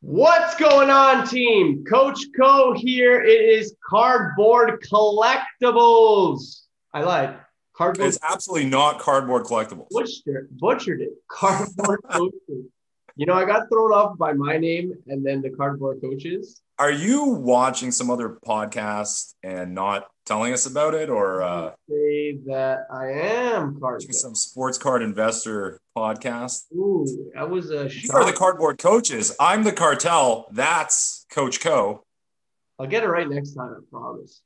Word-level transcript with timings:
What's 0.00 0.54
going 0.54 0.90
on, 0.90 1.26
team? 1.26 1.84
Coach 1.84 2.20
Koe 2.38 2.72
here. 2.72 3.20
It 3.20 3.40
is 3.40 3.74
Cardboard 3.84 4.80
Collectibles. 4.88 6.60
I 6.94 7.02
lied. 7.02 7.36
Cardboard. 7.76 8.06
It's 8.06 8.18
absolutely 8.22 8.70
not 8.70 9.00
Cardboard 9.00 9.42
Collectibles. 9.42 9.88
Butchered, 9.90 10.48
butchered 10.52 11.00
it. 11.00 11.10
Cardboard 11.28 12.00
Coaches. 12.10 12.66
You 13.16 13.26
know, 13.26 13.34
I 13.34 13.44
got 13.44 13.68
thrown 13.68 13.92
off 13.92 14.16
by 14.16 14.34
my 14.34 14.56
name 14.56 14.94
and 15.08 15.26
then 15.26 15.42
the 15.42 15.50
Cardboard 15.50 16.00
Coaches. 16.00 16.62
Are 16.78 16.92
you 16.92 17.24
watching 17.24 17.90
some 17.90 18.08
other 18.08 18.38
podcast 18.46 19.34
and 19.42 19.74
not 19.74 20.06
telling 20.26 20.52
us 20.52 20.64
about 20.64 20.94
it, 20.94 21.10
or 21.10 21.42
uh, 21.42 21.72
say 21.90 22.38
that 22.46 22.86
I 22.88 23.06
am 23.06 23.80
card 23.80 24.02
some 24.14 24.36
sports 24.36 24.78
card 24.78 25.02
investor 25.02 25.80
podcast? 25.96 26.72
Ooh, 26.72 27.04
that 27.34 27.50
was 27.50 27.72
a. 27.72 27.90
You 27.92 28.10
are 28.12 28.24
the 28.24 28.32
cardboard 28.32 28.78
coaches. 28.78 29.34
I'm 29.40 29.64
the 29.64 29.72
cartel. 29.72 30.46
That's 30.52 31.26
Coach 31.32 31.60
Koe. 31.60 32.04
I'll 32.78 32.86
get 32.86 33.02
it 33.02 33.08
right 33.08 33.28
next 33.28 33.54
time. 33.54 33.74
I 33.76 33.80
promise. 33.90 34.40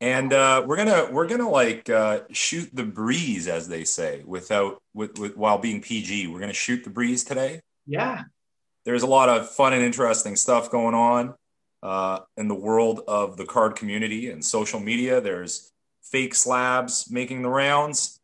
And 0.00 0.32
uh, 0.32 0.64
we're 0.66 0.76
gonna 0.76 1.08
we're 1.10 1.26
gonna 1.26 1.50
like 1.50 1.90
uh, 1.90 2.20
shoot 2.30 2.70
the 2.72 2.84
breeze, 2.84 3.46
as 3.46 3.68
they 3.68 3.84
say, 3.84 4.22
without 4.24 4.82
with, 4.94 5.18
with 5.18 5.36
while 5.36 5.58
being 5.58 5.82
PG. 5.82 6.28
We're 6.28 6.40
gonna 6.40 6.54
shoot 6.54 6.82
the 6.82 6.90
breeze 6.90 7.24
today. 7.24 7.60
Yeah, 7.86 8.22
there's 8.86 9.02
a 9.02 9.06
lot 9.06 9.28
of 9.28 9.50
fun 9.50 9.72
and 9.72 9.82
interesting 9.82 10.36
stuff 10.36 10.70
going 10.70 10.94
on 10.94 11.34
uh, 11.82 12.20
in 12.36 12.46
the 12.46 12.54
world 12.54 13.00
of 13.08 13.36
the 13.36 13.44
card 13.44 13.74
community 13.74 14.30
and 14.30 14.42
social 14.42 14.78
media. 14.78 15.20
There's 15.20 15.72
fake 16.02 16.36
slabs 16.36 17.10
making 17.10 17.42
the 17.42 17.48
rounds 17.48 18.20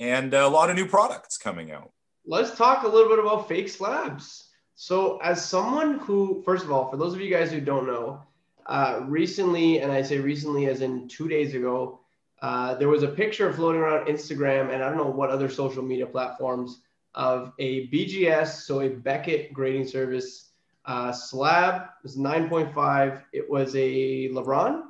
and 0.00 0.32
a 0.32 0.48
lot 0.48 0.70
of 0.70 0.76
new 0.76 0.86
products 0.86 1.36
coming 1.36 1.70
out. 1.70 1.92
Let's 2.24 2.56
talk 2.56 2.84
a 2.84 2.88
little 2.88 3.10
bit 3.10 3.18
about 3.18 3.48
fake 3.48 3.68
slabs. 3.68 4.48
So, 4.76 5.18
as 5.18 5.44
someone 5.44 5.98
who, 5.98 6.42
first 6.44 6.64
of 6.64 6.72
all, 6.72 6.90
for 6.90 6.96
those 6.96 7.12
of 7.12 7.20
you 7.20 7.30
guys 7.30 7.52
who 7.52 7.60
don't 7.60 7.86
know, 7.86 8.22
uh, 8.64 9.00
recently, 9.04 9.80
and 9.80 9.92
I 9.92 10.00
say 10.00 10.18
recently 10.18 10.66
as 10.66 10.80
in 10.80 11.06
two 11.06 11.28
days 11.28 11.54
ago, 11.54 12.00
uh, 12.40 12.76
there 12.76 12.88
was 12.88 13.02
a 13.02 13.08
picture 13.08 13.52
floating 13.52 13.82
around 13.82 14.06
Instagram 14.06 14.72
and 14.72 14.82
I 14.82 14.88
don't 14.88 14.96
know 14.96 15.10
what 15.10 15.28
other 15.28 15.50
social 15.50 15.82
media 15.82 16.06
platforms 16.06 16.80
of 17.14 17.52
a 17.58 17.88
BGS, 17.88 18.62
so 18.62 18.80
a 18.80 18.88
Beckett 18.88 19.52
grading 19.52 19.86
service 19.86 20.50
uh, 20.84 21.12
slab. 21.12 21.88
was 22.02 22.16
9.5. 22.16 23.22
It 23.32 23.48
was 23.48 23.74
a 23.74 24.28
LeBron. 24.30 24.82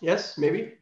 Yes, 0.00 0.38
maybe. 0.38 0.74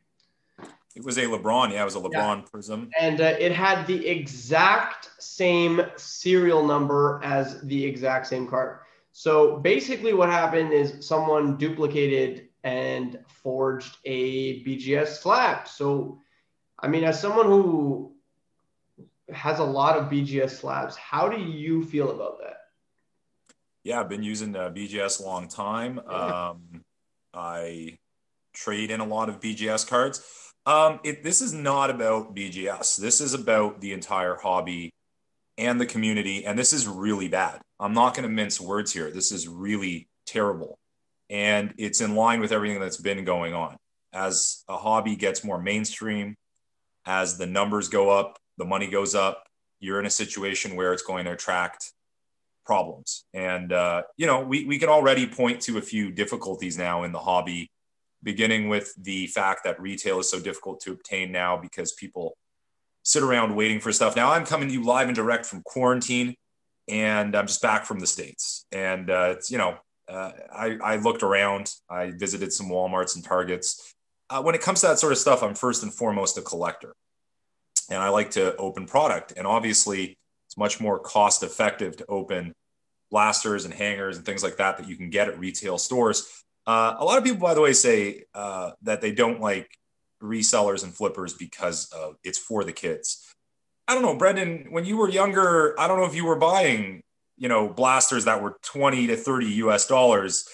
It 0.95 1.05
was 1.05 1.19
a 1.19 1.23
LeBron. 1.23 1.73
Yeah, 1.73 1.83
it 1.83 1.85
was 1.85 1.97
a 1.97 2.01
LeBron 2.01 2.13
yeah. 2.13 2.43
Prizm. 2.53 2.91
And 2.99 3.21
uh, 3.21 3.35
it 3.39 3.53
had 3.53 3.87
the 3.87 4.07
exact 4.07 5.11
same 5.19 5.83
serial 5.97 6.67
number 6.67 7.21
as 7.23 7.61
the 7.63 7.85
exact 7.85 8.27
same 8.27 8.47
card. 8.47 8.79
So 9.13 9.59
basically, 9.59 10.15
what 10.15 10.31
happened 10.31 10.73
is 10.73 11.07
someone 11.07 11.57
duplicated 11.57 12.49
and 12.65 13.19
forged 13.29 13.99
a 14.05 14.65
BGS 14.65 15.21
slab. 15.23 15.69
So, 15.69 16.21
I 16.79 16.89
mean, 16.89 17.05
as 17.05 17.21
someone 17.21 17.47
who 17.47 18.16
has 19.33 19.59
a 19.59 19.65
lot 19.65 19.97
of 19.97 20.11
BGS 20.11 20.51
slabs. 20.51 20.97
How 20.97 21.29
do 21.29 21.41
you 21.41 21.85
feel 21.85 22.11
about 22.11 22.39
that? 22.41 22.57
Yeah, 23.85 24.01
I've 24.01 24.09
been 24.09 24.23
using 24.23 24.55
uh, 24.57 24.71
BGS 24.71 25.21
a 25.21 25.25
long 25.25 25.49
time. 25.49 26.01
Yeah. 26.09 26.51
Um, 26.51 26.83
I 27.33 27.99
trade 28.55 28.91
in 28.91 29.01
a 29.01 29.07
lot 29.07 29.29
of 29.29 29.41
BGS 29.41 29.87
cards. 29.87 30.25
Um, 30.65 30.99
it, 31.05 31.23
this 31.23 31.41
is 31.41 31.53
not 31.53 31.91
about 31.91 32.35
BGS. 32.35 32.97
This 32.97 33.21
is 33.21 33.35
about 33.35 33.81
the 33.81 33.93
entire 33.93 34.35
hobby 34.35 34.91
and 35.59 35.81
the 35.81 35.87
community. 35.87 36.45
And 36.45 36.59
this 36.59 36.73
is 36.73 36.89
really 36.89 37.29
bad. 37.29 37.61
I'm 37.79 37.95
not 37.95 38.15
going 38.15 38.25
to 38.25 38.35
mince 38.35 38.61
words 38.61 38.93
here. 38.93 39.11
This 39.11 39.31
is 39.31 39.47
really 39.47 40.09
terrible. 40.27 40.79
And 41.31 41.75
it's 41.79 42.01
in 42.01 42.15
line 42.15 42.41
with 42.41 42.53
everything 42.53 42.81
that's 42.81 42.97
been 42.97 43.25
going 43.25 43.55
on. 43.55 43.77
As 44.13 44.65
a 44.69 44.77
hobby 44.77 45.17
gets 45.17 45.45
more 45.45 45.61
mainstream, 45.61 46.35
as 47.05 47.39
the 47.39 47.47
numbers 47.47 47.89
go 47.89 48.11
up, 48.11 48.39
the 48.59 48.65
money 48.65 48.89
goes 48.89 49.15
up, 49.15 49.45
you're 49.81 50.01
in 50.01 50.07
a 50.07 50.11
situation 50.11 50.77
where 50.77 50.93
it's 50.93 51.03
going 51.03 51.25
to 51.27 51.33
attract 51.33 51.93
problems. 52.65 53.25
And, 53.33 53.73
uh, 53.73 54.03
you 54.17 54.27
know, 54.27 54.41
we, 54.41 54.65
we 54.65 54.79
can 54.79 54.89
already 54.89 55.27
point 55.27 55.61
to 55.63 55.79
a 55.79 55.83
few 55.83 56.11
difficulties 56.11 56.77
now 56.77 57.05
in 57.05 57.13
the 57.13 57.19
hobby, 57.19 57.71
beginning 58.23 58.69
with 58.69 58.93
the 59.01 59.29
fact 59.29 59.65
that 59.65 59.81
retail 59.81 60.19
is 60.19 60.31
so 60.31 60.41
difficult 60.41 60.81
to 60.81 60.93
obtain 60.93 61.31
now 61.31 61.57
because 61.57 61.93
people 61.93 62.37
sit 63.05 63.23
around 63.23 63.55
waiting 63.55 63.79
for 63.79 63.93
stuff. 63.93 64.17
Now 64.17 64.33
I'm 64.33 64.45
coming 64.45 64.69
to 64.69 64.75
you 64.75 64.83
live 64.83 65.09
and 65.09 65.15
direct 65.15 65.47
from 65.47 65.63
quarantine 65.63 66.35
and 66.89 67.37
I'm 67.37 67.47
just 67.47 67.63
back 67.63 67.85
from 67.85 68.01
the 68.01 68.07
States. 68.07 68.67
And 68.73 69.11
uh, 69.11 69.35
it's, 69.37 69.51
you 69.51 69.59
know, 69.59 69.77
uh, 70.09 70.33
I, 70.53 70.79
I 70.83 70.97
looked 70.97 71.23
around, 71.23 71.73
I 71.89 72.11
visited 72.11 72.53
some 72.53 72.69
Walmarts 72.69 73.15
and 73.15 73.25
Targets. 73.25 73.95
Uh, 74.29 74.43
when 74.43 74.55
it 74.55 74.61
comes 74.61 74.81
to 74.81 74.89
that 74.89 74.99
sort 74.99 75.13
of 75.13 75.19
stuff, 75.19 75.43
I'm 75.43 75.55
first 75.55 75.83
and 75.83 75.93
foremost 75.93 76.39
a 76.39 76.43
collector 76.43 76.95
and 77.91 78.03
I 78.03 78.09
like 78.09 78.33
to 78.33 78.57
open 78.57 78.87
product. 78.87 79.33
And 79.37 79.47
obviously, 79.47 80.17
it's 80.47 80.57
much 80.57 80.81
more 80.81 80.99
cost 80.99 81.43
effective 81.43 81.97
to 81.99 82.07
open 82.07 82.53
blasters 83.11 83.65
and 83.65 83.73
hangers 83.73 84.17
and 84.17 84.27
things 84.27 84.43
like 84.43 84.57
that 84.57 84.79
that 84.79 84.89
you 84.89 84.97
can 84.97 85.11
get 85.11 85.29
at 85.29 85.39
retail 85.39 85.79
stores. 85.79 86.43
Uh, 86.67 86.97
a 86.99 87.05
lot 87.05 87.19
of 87.19 87.25
people, 87.25 87.41
by 87.41 87.55
the 87.55 87.61
way, 87.61 87.73
say 87.73 88.25
uh, 88.35 88.73
that 88.83 89.01
they 89.01 89.13
don't 89.13 89.41
like 89.41 89.69
resellers 90.23 90.83
and 90.83 90.93
flippers 90.95 91.35
because 91.35 91.89
of, 91.93 92.17
it's 92.25 92.39
for 92.39 92.65
the 92.65 92.73
kids. 92.73 93.23
I 93.87 93.95
don't 93.95 94.03
know, 94.03 94.17
Brendan. 94.17 94.67
When 94.71 94.85
you 94.85 94.97
were 94.97 95.09
younger, 95.09 95.79
I 95.79 95.87
don't 95.87 95.99
know 95.99 96.07
if 96.07 96.15
you 96.15 96.25
were 96.25 96.37
buying, 96.37 97.03
you 97.37 97.49
know, 97.49 97.69
blasters 97.69 98.25
that 98.25 98.43
were 98.43 98.59
twenty 98.63 99.07
to 99.07 99.17
thirty 99.17 99.47
U.S. 99.47 99.87
dollars 99.87 100.49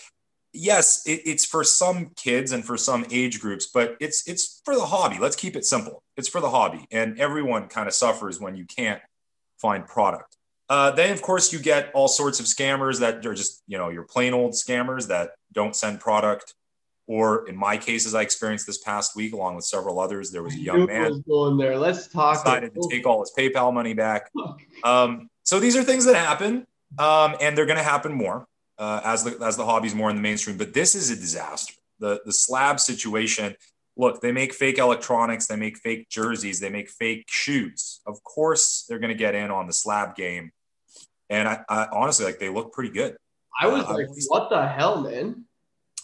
yes, 0.52 1.06
it, 1.06 1.22
it's 1.24 1.44
for 1.44 1.64
some 1.64 2.10
kids 2.16 2.52
and 2.52 2.64
for 2.64 2.76
some 2.76 3.06
age 3.10 3.40
groups, 3.40 3.66
but 3.66 3.96
it's 4.00 4.26
it's 4.28 4.60
for 4.64 4.74
the 4.74 4.86
hobby. 4.86 5.18
Let's 5.18 5.36
keep 5.36 5.56
it 5.56 5.64
simple. 5.64 6.02
It's 6.16 6.28
for 6.28 6.40
the 6.40 6.50
hobby, 6.50 6.86
and 6.90 7.18
everyone 7.18 7.68
kind 7.68 7.88
of 7.88 7.94
suffers 7.94 8.40
when 8.40 8.54
you 8.54 8.64
can't 8.64 9.00
find 9.58 9.86
product. 9.86 10.36
Uh, 10.68 10.90
then, 10.90 11.12
of 11.12 11.22
course, 11.22 11.52
you 11.52 11.58
get 11.58 11.90
all 11.94 12.08
sorts 12.08 12.40
of 12.40 12.46
scammers 12.46 13.00
that 13.00 13.24
are 13.26 13.34
just 13.34 13.62
you 13.66 13.78
know 13.78 13.88
your 13.88 14.04
plain 14.04 14.34
old 14.34 14.52
scammers 14.52 15.08
that 15.08 15.30
don't 15.52 15.76
send 15.76 16.00
product. 16.00 16.54
Or 17.08 17.48
in 17.48 17.56
my 17.56 17.76
cases, 17.76 18.14
I 18.14 18.22
experienced 18.22 18.64
this 18.66 18.78
past 18.78 19.16
week, 19.16 19.34
along 19.34 19.56
with 19.56 19.64
several 19.64 19.98
others. 19.98 20.30
There 20.30 20.42
was 20.42 20.54
a 20.54 20.60
young 20.60 20.86
man 20.86 21.22
going 21.28 21.56
there. 21.56 21.76
Let's 21.76 22.06
talk. 22.06 22.44
Decided 22.44 22.72
to 22.74 22.88
take 22.90 23.06
all 23.06 23.20
his 23.20 23.32
PayPal 23.36 23.72
money 23.72 23.94
back. 23.94 24.30
Um, 24.84 25.28
so 25.44 25.60
these 25.60 25.76
are 25.76 25.84
things 25.84 26.06
that 26.06 26.16
happen, 26.16 26.66
um, 26.98 27.36
and 27.40 27.56
they're 27.56 27.66
going 27.66 27.78
to 27.78 27.84
happen 27.84 28.12
more 28.12 28.48
uh, 28.82 29.00
as 29.04 29.22
the 29.22 29.38
as 29.44 29.56
the 29.56 29.64
hobby's 29.64 29.94
more 29.94 30.10
in 30.10 30.16
the 30.16 30.22
mainstream. 30.22 30.56
But 30.56 30.74
this 30.74 30.96
is 30.96 31.10
a 31.10 31.16
disaster. 31.16 31.74
The 32.00 32.20
the 32.24 32.32
slab 32.32 32.80
situation. 32.80 33.54
Look, 33.96 34.22
they 34.22 34.32
make 34.32 34.54
fake 34.54 34.78
electronics, 34.78 35.46
they 35.46 35.56
make 35.56 35.76
fake 35.76 36.08
jerseys, 36.08 36.58
they 36.60 36.70
make 36.70 36.88
fake 36.88 37.26
shoes. 37.28 38.00
Of 38.06 38.24
course, 38.24 38.86
they're 38.88 38.98
going 38.98 39.10
to 39.10 39.14
get 39.14 39.34
in 39.34 39.50
on 39.50 39.66
the 39.66 39.72
slab 39.74 40.16
game. 40.16 40.50
And 41.28 41.46
I, 41.46 41.60
I 41.68 41.88
honestly 41.92 42.24
like 42.24 42.38
they 42.38 42.48
look 42.48 42.72
pretty 42.72 42.88
good. 42.88 43.16
I 43.60 43.66
was 43.66 43.84
uh, 43.84 43.92
like, 43.92 44.06
what 44.28 44.48
the 44.48 44.66
hell, 44.66 45.02
man? 45.02 45.44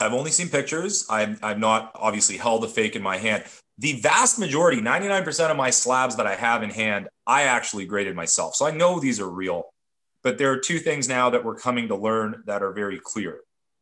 I've 0.00 0.12
only 0.12 0.30
seen 0.30 0.50
pictures. 0.50 1.06
I've, 1.08 1.42
I've 1.42 1.58
not 1.58 1.92
obviously 1.94 2.36
held 2.36 2.62
a 2.62 2.68
fake 2.68 2.94
in 2.94 3.02
my 3.02 3.16
hand. 3.16 3.44
The 3.78 3.94
vast 4.00 4.38
majority, 4.38 4.82
99% 4.82 5.50
of 5.50 5.56
my 5.56 5.70
slabs 5.70 6.16
that 6.16 6.26
I 6.26 6.34
have 6.34 6.62
in 6.62 6.68
hand, 6.68 7.08
I 7.26 7.44
actually 7.44 7.86
graded 7.86 8.14
myself. 8.14 8.54
So 8.54 8.66
I 8.66 8.70
know 8.70 9.00
these 9.00 9.18
are 9.18 9.30
real. 9.30 9.64
But 10.22 10.38
there 10.38 10.50
are 10.52 10.58
two 10.58 10.78
things 10.78 11.08
now 11.08 11.30
that 11.30 11.44
we're 11.44 11.56
coming 11.56 11.88
to 11.88 11.96
learn 11.96 12.42
that 12.46 12.62
are 12.62 12.72
very 12.72 13.00
clear. 13.02 13.40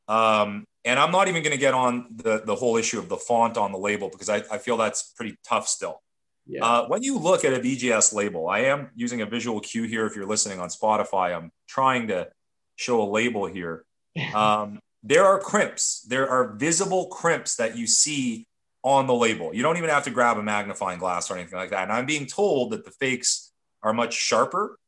Um, 0.09 0.65
and 0.85 1.01
I'm 1.01 1.11
not 1.11 1.29
even 1.29 1.43
going 1.43 1.53
to 1.53 1.59
get 1.59 1.75
on 1.75 2.07
the, 2.15 2.43
the 2.45 2.55
whole 2.55 2.77
issue 2.77 2.99
of 2.99 3.09
the 3.09 3.17
font 3.17 3.57
on 3.57 3.73
the 3.73 3.79
label 3.79 4.09
because 4.09 4.29
I, 4.29 4.37
I 4.51 4.59
feel 4.59 4.77
that's 4.77 5.03
pretty 5.17 5.37
tough 5.47 5.67
still. 5.67 6.03
Yeah. 6.47 6.65
Uh, 6.65 6.87
when 6.87 7.03
you 7.03 7.19
look 7.19 7.45
at 7.45 7.53
a 7.53 7.59
BGS 7.59 8.15
label, 8.15 8.49
I 8.49 8.61
am 8.61 8.91
using 8.95 9.21
a 9.21 9.27
visual 9.27 9.61
cue 9.61 9.83
here. 9.83 10.07
If 10.07 10.15
you're 10.15 10.27
listening 10.27 10.61
on 10.61 10.69
Spotify, 10.69 11.37
I'm 11.37 11.51
trying 11.67 12.09
to 12.09 12.29
show 12.77 13.03
a 13.03 13.09
label 13.09 13.47
here. 13.47 13.85
Um, 14.35 14.81
there 15.03 15.25
are 15.25 15.39
crimps. 15.39 16.01
There 16.09 16.29
are 16.29 16.55
visible 16.55 17.07
crimps 17.09 17.57
that 17.57 17.77
you 17.77 17.87
see 17.87 18.47
on 18.83 19.07
the 19.07 19.15
label. 19.15 19.55
You 19.55 19.63
don't 19.63 19.77
even 19.77 19.91
have 19.91 20.05
to 20.05 20.11
grab 20.11 20.39
a 20.39 20.43
magnifying 20.43 20.99
glass 20.99 21.31
or 21.31 21.37
anything 21.37 21.59
like 21.59 21.71
that. 21.71 21.85
And 21.85 21.93
I'm 21.93 22.07
being 22.07 22.27
told 22.27 22.73
that 22.73 22.85
the 22.85 22.91
fakes 22.91 23.53
are 23.83 23.93
much 23.93 24.15
sharper 24.15 24.79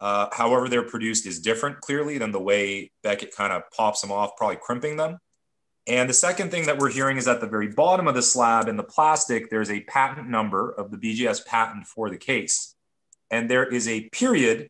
uh, 0.00 0.28
however, 0.32 0.68
they're 0.68 0.82
produced 0.82 1.26
is 1.26 1.40
different 1.40 1.80
clearly 1.80 2.18
than 2.18 2.32
the 2.32 2.40
way 2.40 2.90
Beckett 3.02 3.34
kind 3.34 3.52
of 3.52 3.62
pops 3.74 4.00
them 4.00 4.12
off, 4.12 4.36
probably 4.36 4.58
crimping 4.60 4.96
them. 4.96 5.18
And 5.86 6.10
the 6.10 6.14
second 6.14 6.50
thing 6.50 6.66
that 6.66 6.78
we're 6.78 6.90
hearing 6.90 7.16
is 7.16 7.28
at 7.28 7.40
the 7.40 7.46
very 7.46 7.68
bottom 7.68 8.08
of 8.08 8.14
the 8.14 8.22
slab 8.22 8.68
in 8.68 8.76
the 8.76 8.82
plastic, 8.82 9.50
there's 9.50 9.70
a 9.70 9.82
patent 9.82 10.28
number 10.28 10.72
of 10.72 10.90
the 10.90 10.96
BGS 10.96 11.46
patent 11.46 11.86
for 11.86 12.10
the 12.10 12.16
case. 12.16 12.74
And 13.30 13.48
there 13.48 13.64
is 13.64 13.86
a 13.86 14.08
period 14.10 14.68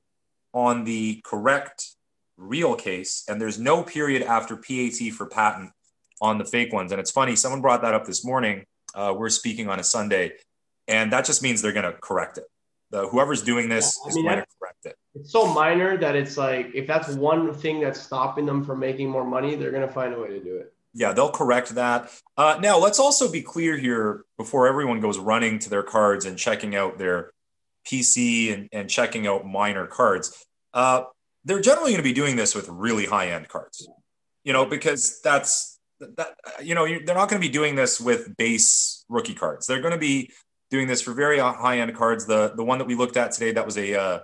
on 0.52 0.84
the 0.84 1.22
correct 1.24 1.96
real 2.36 2.74
case, 2.74 3.24
and 3.28 3.40
there's 3.40 3.58
no 3.58 3.82
period 3.82 4.22
after 4.22 4.56
PAT 4.56 5.12
for 5.12 5.26
patent 5.26 5.70
on 6.20 6.38
the 6.38 6.44
fake 6.44 6.72
ones. 6.72 6.92
And 6.92 7.00
it's 7.00 7.10
funny, 7.10 7.34
someone 7.34 7.62
brought 7.62 7.82
that 7.82 7.94
up 7.94 8.06
this 8.06 8.24
morning. 8.24 8.64
Uh, 8.94 9.14
we're 9.16 9.28
speaking 9.28 9.68
on 9.68 9.80
a 9.80 9.84
Sunday, 9.84 10.32
and 10.86 11.12
that 11.12 11.24
just 11.24 11.42
means 11.42 11.60
they're 11.60 11.72
going 11.72 11.90
to 11.90 11.98
correct 11.98 12.38
it. 12.38 12.44
The 12.90 13.08
whoever's 13.08 13.42
doing 13.42 13.68
this 13.68 13.98
Yeah, 13.98 14.06
I 14.06 14.08
is 14.08 14.16
mean, 14.16 14.24
going 14.26 14.36
to 14.38 14.46
correct 14.58 14.86
it. 14.86 14.96
It's 15.14 15.32
so 15.32 15.46
minor 15.52 15.96
that 15.96 16.14
it's 16.14 16.36
like 16.36 16.70
if 16.74 16.86
that's 16.86 17.08
one 17.08 17.52
thing 17.54 17.80
that's 17.80 18.00
stopping 18.00 18.46
them 18.46 18.64
from 18.64 18.78
making 18.80 19.08
more 19.08 19.24
money, 19.24 19.54
they're 19.56 19.72
gonna 19.72 19.88
find 19.88 20.14
a 20.14 20.20
way 20.20 20.28
to 20.28 20.40
do 20.42 20.56
it. 20.56 20.72
Yeah, 20.94 21.12
they'll 21.12 21.30
correct 21.30 21.74
that. 21.74 22.10
Uh, 22.38 22.58
now, 22.60 22.78
let's 22.78 22.98
also 22.98 23.30
be 23.30 23.42
clear 23.42 23.76
here 23.76 24.24
before 24.38 24.66
everyone 24.66 25.00
goes 25.00 25.18
running 25.18 25.58
to 25.58 25.68
their 25.68 25.82
cards 25.82 26.24
and 26.24 26.38
checking 26.38 26.74
out 26.74 26.96
their 26.96 27.32
PC 27.86 28.52
and, 28.52 28.68
and 28.72 28.88
checking 28.88 29.26
out 29.26 29.46
minor 29.46 29.86
cards. 29.86 30.46
Uh, 30.72 31.02
they're 31.44 31.60
generally 31.60 31.90
going 31.92 31.98
to 31.98 32.02
be 32.02 32.14
doing 32.14 32.36
this 32.36 32.54
with 32.54 32.68
really 32.70 33.04
high 33.04 33.28
end 33.28 33.48
cards, 33.48 33.86
you 34.42 34.54
know, 34.54 34.64
because 34.64 35.20
that's 35.20 35.78
that, 36.00 36.34
you 36.62 36.74
know, 36.74 36.86
they're 36.86 37.14
not 37.14 37.28
going 37.28 37.40
to 37.40 37.46
be 37.46 37.52
doing 37.52 37.74
this 37.74 38.00
with 38.00 38.34
base 38.36 39.04
rookie 39.10 39.34
cards. 39.34 39.66
They're 39.66 39.80
going 39.80 39.92
to 39.94 39.98
be 39.98 40.32
doing 40.70 40.86
this 40.86 41.02
for 41.02 41.12
very 41.12 41.38
high 41.38 41.78
end 41.78 41.94
cards. 41.94 42.26
The, 42.26 42.52
the 42.56 42.64
one 42.64 42.78
that 42.78 42.86
we 42.86 42.94
looked 42.94 43.16
at 43.16 43.32
today, 43.32 43.52
that 43.52 43.64
was 43.64 43.76
a, 43.76 43.98
uh, 43.98 44.18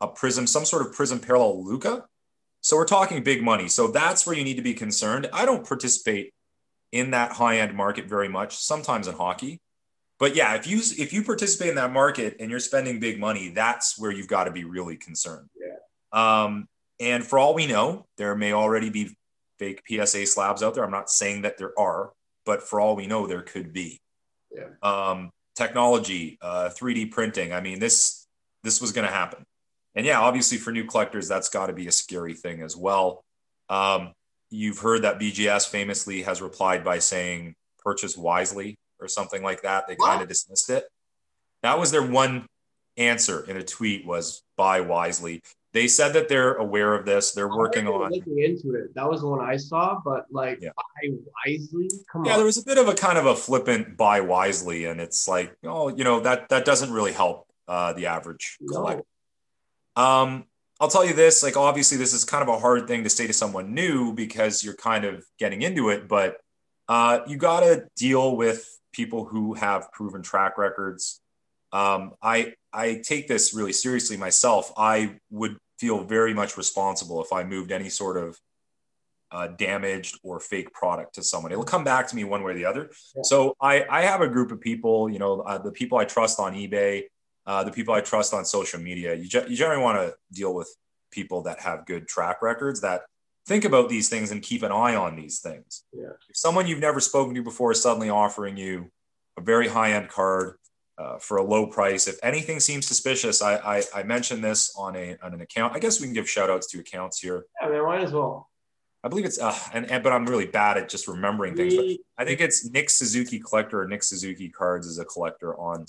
a 0.00 0.08
Prizm, 0.08 0.48
some 0.48 0.64
sort 0.64 0.86
of 0.86 0.94
Prizm 0.94 1.24
parallel 1.24 1.64
Luka. 1.64 2.04
So 2.60 2.76
we're 2.76 2.86
talking 2.86 3.22
big 3.22 3.42
money. 3.42 3.68
So 3.68 3.88
that's 3.88 4.26
where 4.26 4.34
you 4.34 4.42
need 4.42 4.56
to 4.56 4.62
be 4.62 4.74
concerned. 4.74 5.28
I 5.32 5.44
don't 5.44 5.66
participate 5.66 6.32
in 6.92 7.10
that 7.10 7.32
high 7.32 7.58
end 7.58 7.74
market 7.74 8.06
very 8.06 8.28
much, 8.28 8.56
sometimes 8.56 9.06
in 9.06 9.14
hockey. 9.14 9.60
But 10.18 10.36
yeah, 10.36 10.54
if 10.54 10.66
you 10.66 10.78
if 10.78 11.12
you 11.12 11.22
participate 11.24 11.70
in 11.70 11.74
that 11.74 11.92
market 11.92 12.36
and 12.40 12.50
you're 12.50 12.60
spending 12.60 13.00
big 13.00 13.18
money, 13.18 13.48
that's 13.50 13.98
where 13.98 14.12
you've 14.12 14.28
got 14.28 14.44
to 14.44 14.52
be 14.52 14.64
really 14.64 14.96
concerned. 14.96 15.48
Yeah. 15.58 15.74
Um, 16.12 16.68
and 17.00 17.26
for 17.26 17.38
all 17.38 17.52
we 17.52 17.66
know, 17.66 18.06
there 18.16 18.34
may 18.36 18.52
already 18.52 18.90
be 18.90 19.16
fake 19.58 19.82
PSA 19.88 20.26
slabs 20.26 20.62
out 20.62 20.74
there. 20.74 20.84
I'm 20.84 20.90
not 20.90 21.10
saying 21.10 21.42
that 21.42 21.58
there 21.58 21.78
are, 21.78 22.12
but 22.46 22.62
for 22.62 22.80
all 22.80 22.96
we 22.96 23.06
know, 23.06 23.26
there 23.26 23.42
could 23.42 23.72
be. 23.72 24.00
Yeah. 24.52 24.68
Um, 24.82 25.30
technology, 25.54 26.38
uh, 26.40 26.70
3D 26.70 27.10
printing. 27.10 27.52
I 27.52 27.60
mean, 27.60 27.78
this 27.78 28.26
this 28.62 28.80
was 28.80 28.92
going 28.92 29.06
to 29.06 29.12
happen. 29.12 29.44
And 29.94 30.04
yeah, 30.06 30.20
obviously 30.20 30.58
for 30.58 30.72
new 30.72 30.84
collectors, 30.84 31.28
that's 31.28 31.48
got 31.48 31.66
to 31.66 31.72
be 31.72 31.86
a 31.86 31.92
scary 31.92 32.34
thing 32.34 32.62
as 32.62 32.76
well. 32.76 33.24
Um, 33.68 34.12
you've 34.50 34.78
heard 34.78 35.02
that 35.02 35.18
BGS 35.18 35.68
famously 35.68 36.22
has 36.22 36.42
replied 36.42 36.82
by 36.82 36.98
saying 36.98 37.54
purchase 37.78 38.16
wisely 38.16 38.76
or 39.00 39.08
something 39.08 39.42
like 39.42 39.62
that. 39.62 39.86
They 39.86 39.96
kind 39.96 40.22
of 40.22 40.28
dismissed 40.28 40.70
it. 40.70 40.84
That 41.62 41.78
was 41.78 41.90
their 41.90 42.02
one 42.02 42.46
answer 42.96 43.44
in 43.48 43.56
a 43.56 43.62
tweet 43.62 44.06
was 44.06 44.42
buy 44.56 44.80
wisely. 44.80 45.42
They 45.74 45.88
said 45.88 46.12
that 46.12 46.28
they're 46.28 46.54
aware 46.54 46.94
of 46.94 47.04
this. 47.04 47.32
They're 47.32 47.48
working 47.48 47.88
on. 47.88 48.12
looking 48.12 48.38
into 48.38 48.74
it. 48.76 48.94
That 48.94 49.10
was 49.10 49.22
the 49.22 49.26
one 49.26 49.40
I 49.40 49.56
saw, 49.56 50.00
but 50.04 50.24
like 50.30 50.60
Yeah. 50.62 50.70
buy 50.76 51.10
wisely. 51.44 51.88
Come 52.10 52.24
Yeah, 52.24 52.32
on. 52.34 52.38
there 52.38 52.46
was 52.46 52.56
a 52.58 52.64
bit 52.64 52.78
of 52.78 52.86
a 52.86 52.94
kind 52.94 53.18
of 53.18 53.26
a 53.26 53.34
flippant 53.34 53.96
buy 53.96 54.20
wisely, 54.20 54.84
and 54.84 55.00
it's 55.00 55.26
like, 55.26 55.54
oh, 55.64 55.88
you 55.88 56.04
know, 56.04 56.20
that 56.20 56.48
that 56.50 56.64
doesn't 56.64 56.92
really 56.92 57.12
help 57.12 57.48
uh, 57.66 57.92
the 57.92 58.06
average 58.06 58.56
No. 58.60 58.76
collector. 58.78 59.04
Um, 59.96 60.44
I'll 60.80 60.88
tell 60.88 61.04
you 61.04 61.12
this, 61.14 61.42
like 61.42 61.56
obviously 61.56 61.98
this 61.98 62.12
is 62.12 62.24
kind 62.24 62.42
of 62.42 62.48
a 62.48 62.58
hard 62.58 62.86
thing 62.86 63.04
to 63.04 63.10
say 63.10 63.26
to 63.26 63.32
someone 63.32 63.74
new 63.74 64.12
because 64.12 64.62
you're 64.62 64.76
kind 64.76 65.04
of 65.04 65.24
getting 65.38 65.62
into 65.62 65.88
it, 65.88 66.06
but 66.08 66.36
uh, 66.88 67.20
you 67.26 67.36
got 67.36 67.60
to 67.60 67.86
deal 67.96 68.36
with 68.36 68.68
people 68.92 69.24
who 69.24 69.54
have 69.54 69.90
proven 69.92 70.22
track 70.22 70.56
records. 70.58 71.20
Um, 71.72 72.12
I 72.22 72.54
I 72.72 73.02
take 73.04 73.26
this 73.26 73.54
really 73.54 73.72
seriously 73.72 74.16
myself. 74.16 74.72
I 74.76 75.16
would 75.30 75.56
feel 75.78 76.04
very 76.04 76.34
much 76.34 76.56
responsible 76.56 77.22
if 77.22 77.32
I 77.32 77.44
moved 77.44 77.72
any 77.72 77.88
sort 77.88 78.16
of 78.16 78.38
uh, 79.30 79.48
damaged 79.48 80.18
or 80.22 80.38
fake 80.38 80.72
product 80.72 81.16
to 81.16 81.22
someone. 81.22 81.50
It'll 81.50 81.64
come 81.64 81.84
back 81.84 82.06
to 82.08 82.16
me 82.16 82.24
one 82.24 82.42
way 82.44 82.52
or 82.52 82.54
the 82.54 82.64
other. 82.64 82.90
Yeah. 83.16 83.22
So 83.24 83.56
I 83.60 83.84
I 83.90 84.02
have 84.02 84.20
a 84.20 84.28
group 84.28 84.52
of 84.52 84.60
people, 84.60 85.10
you 85.10 85.18
know, 85.18 85.40
uh, 85.40 85.58
the 85.58 85.72
people 85.72 85.98
I 85.98 86.04
trust 86.04 86.38
on 86.38 86.54
eBay, 86.54 87.04
uh, 87.46 87.64
the 87.64 87.72
people 87.72 87.94
I 87.94 88.00
trust 88.00 88.32
on 88.32 88.44
social 88.44 88.80
media. 88.80 89.14
You, 89.14 89.28
ge- 89.28 89.48
you 89.48 89.56
generally 89.56 89.82
want 89.82 89.98
to 89.98 90.14
deal 90.32 90.54
with 90.54 90.68
people 91.10 91.42
that 91.42 91.60
have 91.60 91.86
good 91.86 92.06
track 92.06 92.42
records 92.42 92.80
that 92.82 93.02
think 93.46 93.64
about 93.64 93.88
these 93.88 94.08
things 94.08 94.30
and 94.30 94.42
keep 94.42 94.62
an 94.62 94.72
eye 94.72 94.94
on 94.94 95.16
these 95.16 95.40
things. 95.40 95.84
Yeah. 95.92 96.12
If 96.28 96.36
someone 96.36 96.66
you've 96.66 96.80
never 96.80 97.00
spoken 97.00 97.34
to 97.34 97.42
before 97.42 97.72
is 97.72 97.82
suddenly 97.82 98.10
offering 98.10 98.56
you 98.56 98.90
a 99.36 99.40
very 99.40 99.68
high 99.68 99.92
end 99.92 100.08
card 100.08 100.56
uh, 100.98 101.18
for 101.18 101.38
a 101.38 101.42
low 101.42 101.66
price, 101.66 102.06
if 102.06 102.18
anything 102.22 102.60
seems 102.60 102.86
suspicious, 102.86 103.42
I, 103.42 103.56
I, 103.56 103.82
I 103.94 104.02
mentioned 104.04 104.44
this 104.44 104.74
on, 104.76 104.94
a, 104.96 105.16
on 105.22 105.34
an 105.34 105.40
account. 105.40 105.74
I 105.74 105.78
guess 105.78 106.00
we 106.00 106.06
can 106.06 106.14
give 106.14 106.28
shout 106.28 106.50
outs 106.50 106.68
to 106.68 106.80
accounts 106.80 107.20
here. 107.20 107.46
Yeah, 107.60 107.68
man, 107.68 107.84
might 107.84 108.02
as 108.02 108.12
well. 108.12 108.48
I 109.02 109.08
believe 109.08 109.26
it's, 109.26 109.38
uh, 109.38 109.54
and, 109.74 109.90
and 109.90 110.02
but 110.02 110.14
I'm 110.14 110.24
really 110.24 110.46
bad 110.46 110.78
at 110.78 110.88
just 110.88 111.08
remembering 111.08 111.54
things. 111.54 111.74
But 111.74 111.96
I 112.16 112.24
think 112.24 112.40
it's 112.40 112.70
Nick 112.70 112.88
Suzuki 112.88 113.38
Collector 113.38 113.82
or 113.82 113.86
Nick 113.86 114.02
Suzuki 114.02 114.48
Cards 114.48 114.86
is 114.86 114.98
a 114.98 115.04
collector 115.04 115.54
on 115.58 115.84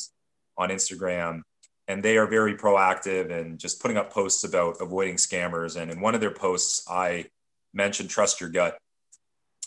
on 0.58 0.70
Instagram, 0.70 1.42
and 1.88 2.04
they 2.04 2.18
are 2.18 2.28
very 2.28 2.56
proactive 2.58 3.32
and 3.32 3.58
just 3.58 3.82
putting 3.82 3.96
up 3.96 4.12
posts 4.12 4.44
about 4.44 4.82
avoiding 4.82 5.16
scammers. 5.16 5.80
And 5.80 5.92
in 5.92 6.02
one 6.02 6.14
of 6.14 6.20
their 6.20 6.32
posts, 6.32 6.86
I 6.90 7.28
mentioned 7.74 8.10
trust 8.10 8.42
your 8.42 8.50
gut, 8.50 8.78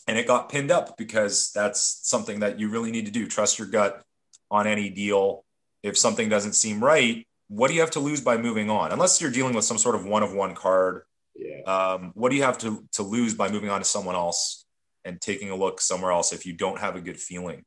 and 0.07 0.19
it 0.19 0.27
got 0.27 0.51
pinned 0.51 0.71
up 0.71 0.99
because 0.99 1.51
that's 1.53 2.01
something 2.03 2.41
that 2.41 2.59
you 2.61 2.69
really 2.69 2.91
need 2.91 3.07
to 3.07 3.13
do. 3.13 3.27
Trust 3.27 3.59
your 3.59 3.69
gut 3.69 4.03
on 4.51 4.67
any 4.67 4.91
deal. 4.91 5.45
If 5.83 5.97
something 5.97 6.29
doesn't 6.29 6.55
seem 6.55 6.83
right, 6.83 7.27
what 7.49 7.69
do 7.69 7.75
you 7.75 7.81
have 7.81 7.93
to 7.93 8.01
lose 8.01 8.21
by 8.21 8.37
moving 8.37 8.69
on? 8.69 8.93
Unless 8.93 9.21
you're 9.21 9.31
dealing 9.31 9.55
with 9.55 9.65
some 9.65 9.79
sort 9.79 9.95
of 9.95 10.05
one 10.05 10.23
of 10.23 10.33
one 10.33 10.55
card 10.55 11.03
yeah. 11.39 11.63
um, 11.63 12.13
what 12.15 12.31
do 12.31 12.37
you 12.37 12.43
have 12.43 12.59
to, 12.59 12.85
to 12.93 13.03
lose 13.03 13.35
by 13.35 13.49
moving 13.49 13.71
on 13.71 13.81
to 13.81 13.85
someone 13.85 14.15
else 14.15 14.65
and 15.05 15.21
taking 15.21 15.51
a 15.51 15.57
look 15.57 15.81
somewhere 15.81 16.13
else 16.13 16.33
if 16.33 16.45
you 16.45 16.53
don't 16.53 16.79
have 16.79 16.97
a 16.97 17.01
good 17.01 17.19
feeling 17.19 17.65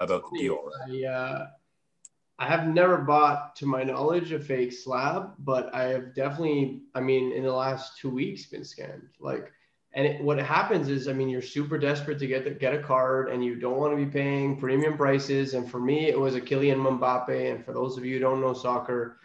about 0.00 0.24
the 0.30 0.38
deal? 0.38 0.58
Right? 0.64 1.04
I, 1.04 1.06
uh, 1.06 1.46
I 2.38 2.46
have 2.46 2.68
never 2.68 2.98
bought, 2.98 3.56
to 3.56 3.66
my 3.66 3.82
knowledge, 3.82 4.32
a 4.32 4.40
fake 4.40 4.72
slab, 4.72 5.32
but 5.40 5.74
I 5.74 5.84
have 5.84 6.14
definitely, 6.14 6.82
I 6.94 7.00
mean, 7.00 7.32
in 7.32 7.42
the 7.42 7.52
last 7.52 7.98
two 7.98 8.10
weeks, 8.10 8.46
been 8.46 8.62
scammed. 8.62 9.08
Like, 9.20 9.52
and 9.98 10.06
it, 10.06 10.20
what 10.20 10.38
happens 10.38 10.88
is, 10.88 11.08
I 11.08 11.12
mean, 11.12 11.28
you're 11.28 11.42
super 11.42 11.76
desperate 11.76 12.20
to 12.20 12.28
get 12.28 12.44
the, 12.44 12.50
get 12.50 12.72
a 12.72 12.78
card, 12.78 13.30
and 13.30 13.44
you 13.44 13.56
don't 13.56 13.78
want 13.78 13.98
to 13.98 14.04
be 14.04 14.08
paying 14.08 14.56
premium 14.56 14.96
prices. 14.96 15.54
And 15.54 15.68
for 15.68 15.80
me, 15.80 16.06
it 16.06 16.16
was 16.16 16.36
a 16.36 16.40
Kylian 16.40 16.76
Mbappe. 16.76 17.50
And 17.50 17.64
for 17.64 17.72
those 17.72 17.98
of 17.98 18.04
you 18.04 18.14
who 18.14 18.20
don't 18.20 18.40
know 18.40 18.52
soccer, 18.52 19.18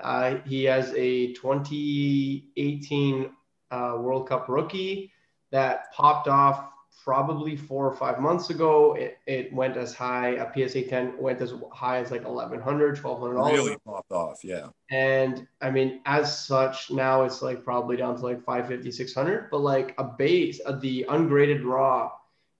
uh, 0.00 0.38
he 0.44 0.64
has 0.64 0.92
a 0.96 1.32
2018 1.34 3.30
uh, 3.70 3.96
World 4.00 4.28
Cup 4.28 4.48
rookie 4.48 5.12
that 5.52 5.92
popped 5.92 6.26
off 6.26 6.70
probably 7.04 7.56
four 7.56 7.86
or 7.86 7.94
five 7.94 8.20
months 8.20 8.50
ago. 8.50 8.94
It, 8.94 9.18
it 9.26 9.52
went 9.52 9.76
as 9.76 9.94
high, 9.94 10.30
a 10.30 10.52
PSA 10.52 10.82
10 10.82 11.18
went 11.18 11.40
as 11.40 11.54
high 11.72 11.98
as 11.98 12.10
like 12.10 12.24
$1,100, 12.24 12.62
$1,200. 13.00 13.52
Really 13.52 13.76
popped 13.84 14.12
off. 14.12 14.40
Yeah. 14.42 14.68
And 14.90 15.46
I 15.60 15.70
mean, 15.70 16.00
as 16.04 16.46
such, 16.46 16.90
now 16.90 17.22
it's 17.22 17.42
like 17.42 17.64
probably 17.64 17.96
down 17.96 18.16
to 18.16 18.22
like 18.22 18.42
550, 18.44 18.90
600, 18.90 19.50
but 19.50 19.58
like 19.58 19.94
a 19.98 20.04
base 20.04 20.58
of 20.60 20.80
the 20.80 21.06
ungraded 21.08 21.62
raw 21.62 22.10